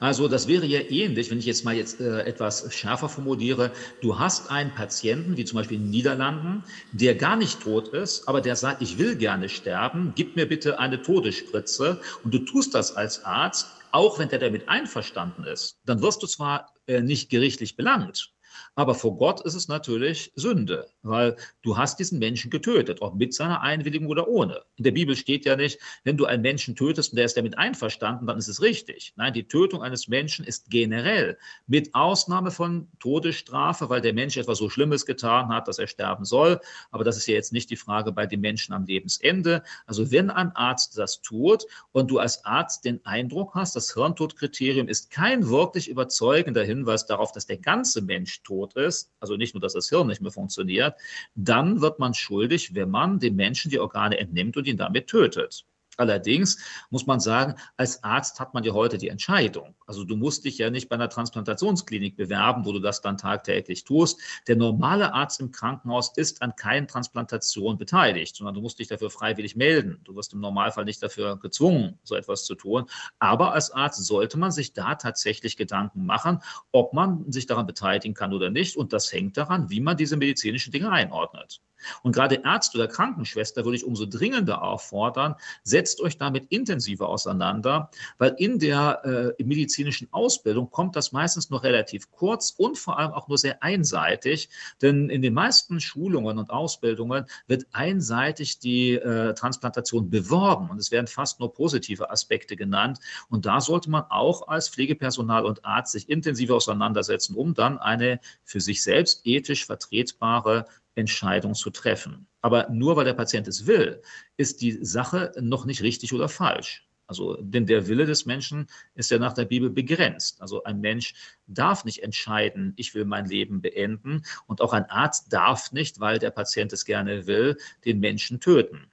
Also 0.00 0.28
das 0.28 0.48
wäre 0.48 0.64
ja 0.64 0.80
ähnlich, 0.80 1.30
wenn 1.30 1.38
ich 1.38 1.44
jetzt 1.44 1.64
mal 1.64 1.74
jetzt 1.74 2.00
äh, 2.00 2.20
etwas 2.20 2.72
schärfer 2.74 3.08
formuliere. 3.08 3.70
Du 4.00 4.18
hast 4.18 4.50
einen 4.50 4.74
Patienten, 4.74 5.36
wie 5.36 5.44
zum 5.44 5.58
Beispiel 5.58 5.76
in 5.76 5.84
den 5.84 5.90
Niederlanden, 5.90 6.64
der 6.92 7.14
gar 7.14 7.36
nicht 7.36 7.60
tot 7.60 7.88
ist, 7.88 8.26
aber 8.26 8.40
der 8.40 8.56
sagt, 8.56 8.80
ich 8.80 8.96
will 8.96 9.16
gerne 9.16 9.50
sterben, 9.50 10.12
gib 10.16 10.36
mir 10.36 10.48
bitte 10.48 10.78
eine 10.78 11.02
Todesspritze. 11.02 12.00
Und 12.24 12.32
du 12.32 12.38
tust 12.38 12.74
das 12.74 12.96
als 12.96 13.24
Arzt, 13.24 13.68
auch 13.92 14.18
wenn 14.18 14.28
der 14.30 14.38
damit 14.38 14.68
einverstanden 14.68 15.44
ist. 15.44 15.78
Dann 15.84 16.00
wirst 16.00 16.22
du 16.22 16.26
zwar 16.26 16.72
äh, 16.86 17.02
nicht 17.02 17.28
gerichtlich 17.28 17.76
belangt, 17.76 18.32
aber 18.76 18.94
vor 18.94 19.16
Gott 19.16 19.40
ist 19.40 19.54
es 19.54 19.68
natürlich 19.68 20.32
Sünde, 20.36 20.86
weil 21.02 21.36
du 21.62 21.78
hast 21.78 21.98
diesen 21.98 22.18
Menschen 22.18 22.50
getötet, 22.50 23.00
ob 23.00 23.14
mit 23.14 23.32
seiner 23.32 23.62
Einwilligung 23.62 24.06
oder 24.06 24.28
ohne. 24.28 24.62
In 24.76 24.84
der 24.84 24.90
Bibel 24.92 25.16
steht 25.16 25.46
ja 25.46 25.56
nicht, 25.56 25.80
wenn 26.04 26.18
du 26.18 26.26
einen 26.26 26.42
Menschen 26.42 26.76
tötest 26.76 27.10
und 27.10 27.16
der 27.16 27.24
ist 27.24 27.38
damit 27.38 27.56
einverstanden, 27.56 28.26
dann 28.26 28.36
ist 28.36 28.48
es 28.48 28.60
richtig. 28.60 29.14
Nein, 29.16 29.32
die 29.32 29.48
Tötung 29.48 29.82
eines 29.82 30.08
Menschen 30.08 30.44
ist 30.44 30.70
generell 30.70 31.38
mit 31.66 31.94
Ausnahme 31.94 32.50
von 32.50 32.88
Todesstrafe, 33.00 33.88
weil 33.88 34.02
der 34.02 34.12
Mensch 34.12 34.36
etwas 34.36 34.58
so 34.58 34.68
Schlimmes 34.68 35.06
getan 35.06 35.48
hat, 35.48 35.68
dass 35.68 35.78
er 35.78 35.86
sterben 35.86 36.26
soll. 36.26 36.60
Aber 36.90 37.02
das 37.02 37.16
ist 37.16 37.26
ja 37.26 37.34
jetzt 37.34 37.54
nicht 37.54 37.70
die 37.70 37.76
Frage 37.76 38.12
bei 38.12 38.26
den 38.26 38.42
Menschen 38.42 38.74
am 38.74 38.84
Lebensende. 38.84 39.62
Also 39.86 40.10
wenn 40.12 40.28
ein 40.28 40.52
Arzt 40.54 40.98
das 40.98 41.22
tut 41.22 41.64
und 41.92 42.10
du 42.10 42.18
als 42.18 42.44
Arzt 42.44 42.84
den 42.84 43.04
Eindruck 43.06 43.54
hast, 43.54 43.74
das 43.74 43.94
Hirntodkriterium 43.94 44.86
ist 44.86 45.10
kein 45.10 45.48
wirklich 45.48 45.88
überzeugender 45.88 46.62
Hinweis 46.62 47.06
darauf, 47.06 47.32
dass 47.32 47.46
der 47.46 47.56
ganze 47.56 48.02
Mensch 48.02 48.42
tot 48.42 48.65
tot 48.68 48.76
ist, 48.76 49.12
also 49.20 49.36
nicht 49.36 49.54
nur, 49.54 49.60
dass 49.60 49.74
das 49.74 49.88
Hirn 49.88 50.06
nicht 50.06 50.20
mehr 50.20 50.32
funktioniert, 50.32 50.94
dann 51.34 51.80
wird 51.80 51.98
man 51.98 52.14
schuldig, 52.14 52.74
wenn 52.74 52.90
man 52.90 53.18
dem 53.18 53.36
Menschen 53.36 53.70
die 53.70 53.78
Organe 53.80 54.18
entnimmt 54.18 54.56
und 54.56 54.66
ihn 54.66 54.76
damit 54.76 55.08
tötet. 55.08 55.66
Allerdings 55.96 56.58
muss 56.90 57.06
man 57.06 57.20
sagen, 57.20 57.54
als 57.76 58.04
Arzt 58.04 58.38
hat 58.38 58.54
man 58.54 58.64
ja 58.64 58.72
heute 58.72 58.98
die 58.98 59.08
Entscheidung. 59.08 59.74
Also 59.86 60.04
du 60.04 60.16
musst 60.16 60.44
dich 60.44 60.58
ja 60.58 60.70
nicht 60.70 60.88
bei 60.88 60.96
einer 60.96 61.08
Transplantationsklinik 61.08 62.16
bewerben, 62.16 62.64
wo 62.64 62.72
du 62.72 62.80
das 62.80 63.00
dann 63.00 63.16
tagtäglich 63.16 63.84
tust. 63.84 64.20
Der 64.46 64.56
normale 64.56 65.14
Arzt 65.14 65.40
im 65.40 65.52
Krankenhaus 65.52 66.12
ist 66.16 66.42
an 66.42 66.54
keinen 66.56 66.86
Transplantationen 66.86 67.78
beteiligt, 67.78 68.36
sondern 68.36 68.54
du 68.54 68.60
musst 68.60 68.78
dich 68.78 68.88
dafür 68.88 69.10
freiwillig 69.10 69.56
melden. 69.56 70.00
Du 70.04 70.14
wirst 70.14 70.32
im 70.32 70.40
Normalfall 70.40 70.84
nicht 70.84 71.02
dafür 71.02 71.38
gezwungen, 71.38 71.98
so 72.02 72.14
etwas 72.14 72.44
zu 72.44 72.54
tun. 72.54 72.84
Aber 73.18 73.52
als 73.52 73.70
Arzt 73.70 74.04
sollte 74.04 74.38
man 74.38 74.50
sich 74.50 74.72
da 74.72 74.96
tatsächlich 74.96 75.56
Gedanken 75.56 76.04
machen, 76.04 76.40
ob 76.72 76.92
man 76.92 77.30
sich 77.32 77.46
daran 77.46 77.66
beteiligen 77.66 78.14
kann 78.14 78.34
oder 78.34 78.50
nicht. 78.50 78.76
Und 78.76 78.92
das 78.92 79.12
hängt 79.12 79.36
daran, 79.36 79.70
wie 79.70 79.80
man 79.80 79.96
diese 79.96 80.16
medizinischen 80.16 80.72
Dinge 80.72 80.90
einordnet. 80.90 81.60
Und 82.02 82.12
gerade 82.12 82.42
Ärzte 82.44 82.78
oder 82.78 82.88
Krankenschwester 82.88 83.64
würde 83.64 83.76
ich 83.76 83.84
umso 83.84 84.06
dringender 84.06 84.62
auffordern, 84.62 85.34
setzt 85.62 86.00
euch 86.00 86.18
damit 86.18 86.46
intensiver 86.50 87.08
auseinander, 87.08 87.90
weil 88.18 88.34
in 88.38 88.58
der 88.58 89.34
äh, 89.38 89.42
medizinischen 89.42 90.08
Ausbildung 90.12 90.70
kommt 90.70 90.96
das 90.96 91.12
meistens 91.12 91.50
nur 91.50 91.62
relativ 91.62 92.10
kurz 92.10 92.50
und 92.50 92.78
vor 92.78 92.98
allem 92.98 93.12
auch 93.12 93.28
nur 93.28 93.38
sehr 93.38 93.62
einseitig, 93.62 94.48
denn 94.82 95.10
in 95.10 95.22
den 95.22 95.34
meisten 95.34 95.80
Schulungen 95.80 96.38
und 96.38 96.50
Ausbildungen 96.50 97.26
wird 97.46 97.66
einseitig 97.72 98.58
die 98.58 98.92
äh, 98.92 99.34
Transplantation 99.34 100.10
beworben 100.10 100.70
und 100.70 100.78
es 100.78 100.90
werden 100.90 101.06
fast 101.06 101.40
nur 101.40 101.52
positive 101.52 102.10
Aspekte 102.10 102.56
genannt. 102.56 102.98
Und 103.28 103.46
da 103.46 103.60
sollte 103.60 103.90
man 103.90 104.04
auch 104.08 104.48
als 104.48 104.68
Pflegepersonal 104.68 105.44
und 105.44 105.64
Arzt 105.64 105.92
sich 105.92 106.08
intensiver 106.08 106.56
auseinandersetzen, 106.56 107.34
um 107.34 107.54
dann 107.54 107.78
eine 107.78 108.20
für 108.44 108.60
sich 108.60 108.82
selbst 108.82 109.22
ethisch 109.24 109.66
vertretbare 109.66 110.66
Entscheidung 110.96 111.54
zu 111.54 111.70
treffen. 111.70 112.26
Aber 112.40 112.68
nur 112.70 112.96
weil 112.96 113.04
der 113.04 113.14
Patient 113.14 113.46
es 113.46 113.66
will, 113.66 114.02
ist 114.36 114.60
die 114.60 114.72
Sache 114.84 115.32
noch 115.40 115.64
nicht 115.64 115.82
richtig 115.82 116.12
oder 116.12 116.28
falsch. 116.28 116.86
Also, 117.06 117.36
denn 117.40 117.66
der 117.66 117.86
Wille 117.86 118.04
des 118.04 118.26
Menschen 118.26 118.66
ist 118.94 119.10
ja 119.12 119.18
nach 119.18 119.32
der 119.32 119.44
Bibel 119.44 119.70
begrenzt. 119.70 120.40
Also 120.40 120.64
ein 120.64 120.80
Mensch 120.80 121.14
darf 121.46 121.84
nicht 121.84 122.02
entscheiden, 122.02 122.72
ich 122.76 122.94
will 122.94 123.04
mein 123.04 123.26
Leben 123.26 123.60
beenden. 123.60 124.22
Und 124.46 124.60
auch 124.60 124.72
ein 124.72 124.90
Arzt 124.90 125.32
darf 125.32 125.70
nicht, 125.70 126.00
weil 126.00 126.18
der 126.18 126.30
Patient 126.30 126.72
es 126.72 126.84
gerne 126.84 127.26
will, 127.28 127.58
den 127.84 128.00
Menschen 128.00 128.40
töten. 128.40 128.90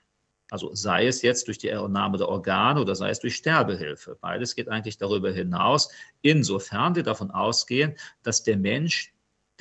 Also 0.52 0.76
sei 0.76 1.08
es 1.08 1.24
jetzt 1.24 1.48
durch 1.48 1.58
die 1.58 1.70
Entnahme 1.70 2.20
der 2.20 2.30
Organe 2.30 2.80
oder 2.80 2.94
sei 2.94 3.10
es 3.10 3.20
durch 3.20 3.36
Sterbehilfe. 3.36 4.16
Beides 4.22 4.54
geht 4.54 4.70
eigentlich 4.70 5.00
darüber 5.00 5.32
hinaus, 5.32 5.90
insofern 6.22 6.96
wir 6.96 7.02
davon 7.02 7.32
ausgehen, 7.32 7.96
dass 8.22 8.44
der 8.44 8.58
Mensch 8.58 9.12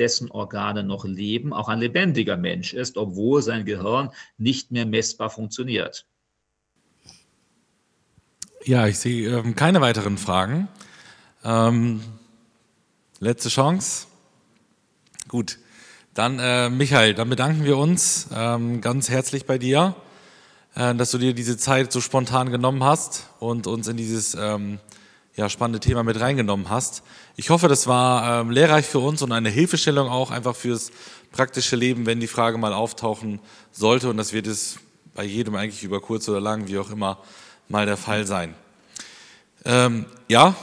dessen 0.03 0.33
Organe 0.33 0.83
noch 0.83 1.05
leben, 1.05 1.53
auch 1.53 1.69
ein 1.69 1.79
lebendiger 1.79 2.37
Mensch 2.37 2.75
ist, 2.75 2.97
obwohl 2.97 3.41
sein 3.41 3.65
Gehirn 3.65 4.11
nicht 4.37 4.73
mehr 4.73 4.85
messbar 4.85 5.31
funktioniert. 5.31 6.07
Ja, 8.65 8.89
ich 8.89 8.99
sehe 8.99 9.39
ähm, 9.39 9.55
keine 9.55 9.81
weiteren 9.81 10.19
Fragen. 10.19 10.67
Ähm, 11.45 12.03
letzte 13.21 13.49
Chance. 13.49 14.09
Gut. 15.29 15.59
Dann, 16.15 16.41
äh, 16.41 16.69
Michael, 16.69 17.15
dann 17.15 17.31
bedanken 17.31 17.65
wir 17.65 17.79
uns 17.79 18.29
ähm, 18.35 18.81
ganz 18.81 19.09
herzlich 19.09 19.47
bei 19.47 19.59
dir. 19.59 19.95
Äh, 20.75 20.97
dass 20.97 21.13
du 21.13 21.19
dir 21.19 21.33
diese 21.33 21.57
Zeit 21.57 21.93
so 21.93 22.01
spontan 22.01 22.51
genommen 22.51 22.83
hast 22.83 23.29
und 23.39 23.69
uns 23.69 23.87
in 23.87 23.97
dieses 23.97 24.35
ähm, 24.35 24.81
ja, 25.35 25.49
spannende 25.49 25.81
Thema 25.81 26.03
mit 26.03 26.21
reingenommen 26.21 26.69
hast. 26.69 27.03
Ich 27.37 27.51
hoffe, 27.51 27.69
das 27.69 27.87
war 27.87 28.41
ähm, 28.41 28.51
lehrreich 28.51 28.87
für 28.87 28.99
uns 28.99 29.23
und 29.23 29.33
eine 29.33 29.49
Hilfestellung 29.49 30.09
auch 30.09 30.31
einfach 30.31 30.55
fürs 30.55 30.91
praktische 31.31 31.77
Leben, 31.77 32.05
wenn 32.05 32.21
die 32.21 32.27
Frage 32.27 32.59
mal 32.59 32.75
auftauchen 32.75 33.41
sollte. 33.71 34.11
Und 34.11 34.19
das 34.19 34.33
wird 34.33 34.47
es 34.47 34.79
bei 35.15 35.25
jedem 35.25 35.55
eigentlich 35.55 35.85
über 35.85 36.01
kurz 36.01 36.29
oder 36.29 36.41
lang, 36.41 36.69
wie 36.69 36.79
auch 36.79 36.91
immer, 36.91 37.19
mal 37.69 37.87
der 37.87 37.97
Fall 37.97 38.27
sein. 38.27 38.55
Ähm, 39.65 40.07
ja, 40.29 40.55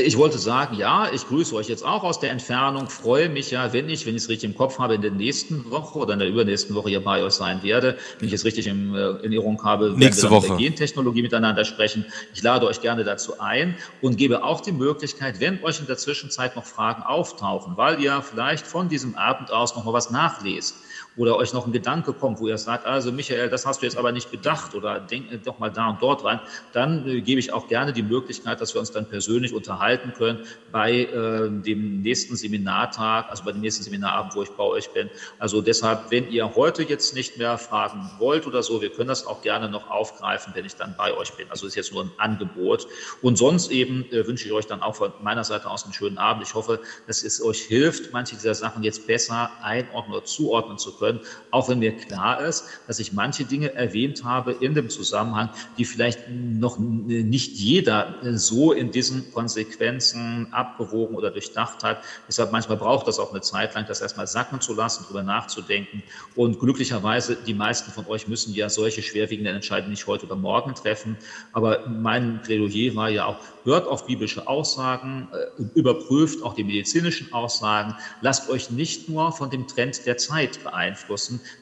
ich 0.00 0.16
wollte 0.16 0.38
sagen, 0.38 0.76
ja, 0.76 1.08
ich 1.12 1.26
grüße 1.26 1.54
euch 1.54 1.68
jetzt 1.68 1.84
auch 1.84 2.02
aus 2.02 2.20
der 2.20 2.30
Entfernung, 2.30 2.88
freue 2.88 3.28
mich 3.28 3.50
ja, 3.50 3.72
wenn 3.72 3.88
ich, 3.88 4.06
wenn 4.06 4.14
ich 4.14 4.22
es 4.22 4.28
richtig 4.28 4.50
im 4.50 4.56
Kopf 4.56 4.78
habe, 4.78 4.94
in 4.94 5.02
der 5.02 5.10
nächsten 5.10 5.70
Woche 5.70 5.98
oder 5.98 6.14
in 6.14 6.18
der 6.18 6.28
übernächsten 6.28 6.74
Woche 6.74 6.88
hier 6.88 7.02
bei 7.02 7.22
euch 7.22 7.34
sein 7.34 7.62
werde, 7.62 7.96
wenn 8.18 8.28
ich 8.28 8.34
es 8.34 8.44
richtig 8.44 8.66
in 8.66 8.94
äh, 8.94 8.98
Erinnerung 8.98 9.62
habe, 9.64 9.94
Nächste 9.96 10.24
wir 10.24 10.30
Woche. 10.30 10.50
mit 10.52 10.60
der 10.60 10.68
Gentechnologie 10.68 11.22
miteinander 11.22 11.64
sprechen. 11.64 12.04
Ich 12.34 12.42
lade 12.42 12.66
euch 12.66 12.80
gerne 12.80 13.04
dazu 13.04 13.38
ein 13.38 13.76
und 14.00 14.16
gebe 14.16 14.44
auch 14.44 14.60
die 14.60 14.72
Möglichkeit, 14.72 15.40
wenn 15.40 15.62
euch 15.62 15.80
in 15.80 15.86
der 15.86 15.96
Zwischenzeit 15.96 16.56
noch 16.56 16.64
Fragen 16.64 17.02
auftauchen, 17.02 17.76
weil 17.76 18.00
ihr 18.00 18.22
vielleicht 18.22 18.66
von 18.66 18.88
diesem 18.88 19.14
Abend 19.14 19.50
aus 19.52 19.76
noch 19.76 19.84
mal 19.84 19.92
was 19.92 20.10
nachlest 20.10 20.76
oder 21.16 21.36
euch 21.36 21.52
noch 21.52 21.66
ein 21.66 21.72
Gedanke 21.72 22.12
kommt, 22.12 22.40
wo 22.40 22.48
ihr 22.48 22.58
sagt, 22.58 22.86
also 22.86 23.10
Michael, 23.10 23.48
das 23.48 23.66
hast 23.66 23.80
du 23.80 23.86
jetzt 23.86 23.96
aber 23.96 24.12
nicht 24.12 24.30
gedacht 24.30 24.74
oder 24.74 25.00
denk 25.00 25.42
doch 25.44 25.58
mal 25.58 25.70
da 25.70 25.88
und 25.88 26.02
dort 26.02 26.24
rein, 26.24 26.40
dann 26.72 27.08
äh, 27.08 27.20
gebe 27.20 27.40
ich 27.40 27.52
auch 27.52 27.68
gerne 27.68 27.92
die 27.92 28.02
Möglichkeit, 28.02 28.60
dass 28.60 28.74
wir 28.74 28.80
uns 28.80 28.90
dann 28.92 29.08
persönlich 29.08 29.54
unterhalten 29.54 30.12
können 30.12 30.40
bei 30.72 31.04
äh, 31.04 31.48
dem 31.48 32.02
nächsten 32.02 32.36
Seminartag, 32.36 33.30
also 33.30 33.44
bei 33.44 33.52
dem 33.52 33.60
nächsten 33.60 33.82
Seminarabend, 33.82 34.34
wo 34.34 34.42
ich 34.42 34.50
bei 34.50 34.64
euch 34.64 34.90
bin. 34.90 35.08
Also 35.38 35.62
deshalb, 35.62 36.10
wenn 36.10 36.30
ihr 36.30 36.54
heute 36.54 36.82
jetzt 36.82 37.14
nicht 37.14 37.38
mehr 37.38 37.56
fragen 37.58 38.10
wollt 38.18 38.46
oder 38.46 38.62
so, 38.62 38.82
wir 38.82 38.90
können 38.90 39.08
das 39.08 39.26
auch 39.26 39.40
gerne 39.42 39.70
noch 39.70 39.90
aufgreifen, 39.90 40.52
wenn 40.54 40.64
ich 40.64 40.76
dann 40.76 40.94
bei 40.96 41.14
euch 41.14 41.32
bin. 41.34 41.50
Also 41.50 41.66
ist 41.66 41.76
jetzt 41.76 41.92
nur 41.92 42.04
ein 42.04 42.10
Angebot. 42.18 42.86
Und 43.22 43.38
sonst 43.38 43.70
eben 43.70 44.04
äh, 44.12 44.26
wünsche 44.26 44.46
ich 44.46 44.52
euch 44.52 44.66
dann 44.66 44.82
auch 44.82 44.96
von 44.96 45.12
meiner 45.22 45.44
Seite 45.44 45.70
aus 45.70 45.84
einen 45.84 45.94
schönen 45.94 46.18
Abend. 46.18 46.42
Ich 46.46 46.54
hoffe, 46.54 46.80
dass 47.06 47.24
es 47.24 47.42
euch 47.42 47.62
hilft, 47.62 48.12
manche 48.12 48.36
dieser 48.36 48.54
Sachen 48.54 48.82
jetzt 48.82 49.06
besser 49.06 49.50
einordnen 49.62 50.14
oder 50.14 50.24
zuordnen 50.24 50.78
zu 50.78 50.92
können 50.92 51.05
können, 51.06 51.20
auch 51.50 51.68
wenn 51.68 51.78
mir 51.78 51.96
klar 51.96 52.40
ist, 52.40 52.64
dass 52.86 52.98
ich 52.98 53.12
manche 53.12 53.44
Dinge 53.44 53.74
erwähnt 53.74 54.24
habe 54.24 54.52
in 54.52 54.74
dem 54.74 54.90
Zusammenhang, 54.90 55.50
die 55.78 55.84
vielleicht 55.84 56.28
noch 56.30 56.78
nicht 56.78 57.52
jeder 57.56 58.14
so 58.34 58.72
in 58.72 58.90
diesen 58.90 59.32
Konsequenzen 59.32 60.48
abgewogen 60.52 61.16
oder 61.16 61.30
durchdacht 61.30 61.82
hat. 61.82 62.02
Deshalb 62.28 62.52
manchmal 62.52 62.76
braucht 62.76 63.06
das 63.06 63.18
auch 63.18 63.30
eine 63.30 63.40
Zeit 63.40 63.74
lang, 63.74 63.86
das 63.86 64.00
erstmal 64.00 64.26
sacken 64.26 64.60
zu 64.60 64.74
lassen, 64.74 65.04
darüber 65.04 65.22
nachzudenken. 65.22 66.02
Und 66.34 66.58
glücklicherweise, 66.58 67.36
die 67.36 67.54
meisten 67.54 67.90
von 67.92 68.06
euch 68.06 68.26
müssen 68.28 68.54
ja 68.54 68.68
solche 68.68 69.02
schwerwiegenden 69.02 69.54
Entscheidungen 69.54 69.90
nicht 69.90 70.06
heute 70.06 70.26
oder 70.26 70.36
morgen 70.36 70.74
treffen. 70.74 71.16
Aber 71.52 71.86
mein 71.88 72.42
Plädoyer 72.42 72.94
war 72.94 73.08
ja 73.10 73.26
auch, 73.26 73.36
hört 73.64 73.86
auf 73.86 74.06
biblische 74.06 74.46
Aussagen, 74.46 75.28
äh, 75.32 75.62
überprüft 75.74 76.42
auch 76.42 76.54
die 76.54 76.64
medizinischen 76.64 77.32
Aussagen, 77.32 77.94
lasst 78.20 78.48
euch 78.48 78.70
nicht 78.70 79.08
nur 79.08 79.32
von 79.32 79.50
dem 79.50 79.66
Trend 79.66 80.06
der 80.06 80.16
Zeit 80.16 80.62
beeinflussen, 80.62 80.95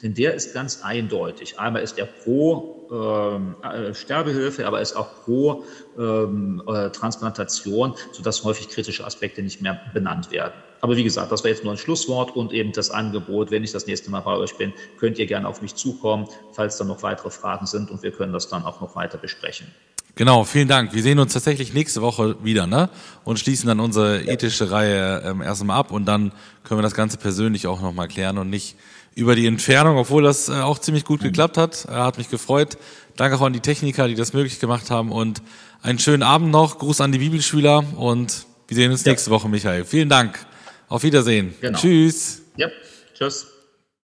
denn 0.03 0.15
der 0.15 0.35
ist 0.35 0.55
ganz 0.55 0.83
eindeutig. 0.83 1.59
Einmal 1.59 1.83
ist 1.83 1.99
er 1.99 2.07
pro 2.07 2.87
ähm, 2.91 3.57
äh, 3.63 3.95
Sterbehilfe, 3.95 4.67
aber 4.67 4.81
ist 4.81 4.97
auch 4.97 5.25
pro 5.25 5.65
ähm, 5.99 6.63
äh, 6.67 6.91
Transplantation, 6.91 7.95
sodass 8.13 8.45
häufig 8.45 8.69
kritische 8.69 9.05
Aspekte 9.05 9.43
nicht 9.43 9.63
mehr 9.63 9.81
benannt 9.93 10.31
werden. 10.31 10.55
Aber 10.81 10.97
wie 10.97 11.05
gesagt, 11.05 11.33
das 11.33 11.43
war 11.45 11.51
jetzt 11.51 11.65
nur 11.65 11.73
ein 11.73 11.79
Schlusswort 11.79 12.37
und 12.37 12.53
eben 12.53 12.73
das 12.73 12.91
Angebot, 12.91 13.51
wenn 13.51 13.65
ich 13.65 13.73
das 13.73 13.87
nächste 13.87 14.11
Mal 14.11 14.21
bei 14.21 14.37
euch 14.37 14.57
bin, 14.59 14.73
könnt 14.99 15.19
ihr 15.19 15.27
gerne 15.27 15.49
auf 15.49 15.63
mich 15.63 15.75
zukommen, 15.75 16.29
falls 16.53 16.77
da 16.77 16.85
noch 16.85 17.03
weitere 17.03 17.31
Fragen 17.31 17.67
sind 17.67 17.91
und 17.91 18.03
wir 18.03 18.13
können 18.13 18.35
das 18.35 18.49
dann 18.49 18.65
auch 18.65 18.83
noch 18.83 18.95
weiter 18.95 19.17
besprechen. 19.17 19.67
Genau, 20.17 20.45
vielen 20.45 20.69
Dank. 20.69 20.95
Wir 20.95 21.03
sehen 21.03 21.19
uns 21.19 21.33
tatsächlich 21.33 21.75
nächste 21.75 22.01
Woche 22.01 22.37
wieder, 22.45 22.69
ne? 22.69 22.89
Und 23.25 23.41
schließen 23.41 23.67
dann 23.67 23.81
unsere 23.81 24.23
ethische 24.23 24.71
Reihe 24.71 25.23
ähm, 25.25 25.43
erst 25.43 25.69
ab 25.69 25.91
und 25.91 26.05
dann 26.05 26.33
können 26.63 26.79
wir 26.79 26.83
das 26.83 26.95
Ganze 26.95 27.17
persönlich 27.17 27.67
auch 27.67 27.81
nochmal 27.81 28.07
klären 28.07 28.39
und 28.39 28.49
nicht 28.49 28.77
über 29.15 29.37
die 29.37 29.47
Entfernung, 29.47 29.97
obwohl 29.97 30.23
das 30.23 30.49
äh, 30.49 30.53
auch 30.53 30.79
ziemlich 30.79 31.05
gut 31.05 31.21
geklappt 31.21 31.57
hat. 31.57 31.85
Er 31.87 32.05
hat 32.05 32.19
mich 32.19 32.31
gefreut. 32.31 32.77
Danke 33.17 33.37
auch 33.37 33.43
an 33.43 33.53
die 33.53 33.61
Techniker, 33.61 34.09
die 34.09 34.15
das 34.15 34.33
möglich 34.33 34.59
gemacht 34.59 34.91
haben 34.91 35.13
und 35.13 35.41
einen 35.83 35.99
schönen 35.99 36.23
Abend 36.23 36.51
noch. 36.51 36.79
Gruß 36.79 37.01
an 37.01 37.13
die 37.13 37.19
Bibelschüler 37.19 37.85
und 37.97 38.47
wir 38.67 38.75
sehen 38.77 38.91
uns 38.91 39.05
ja. 39.05 39.13
nächste 39.13 39.31
Woche, 39.31 39.49
Michael. 39.49 39.85
Vielen 39.85 40.09
Dank. 40.09 40.39
Auf 40.89 41.03
Wiedersehen. 41.03 41.55
Genau. 41.61 41.79
Tschüss. 41.79 42.43
Ja, 42.57 42.69
tschüss. 43.17 43.54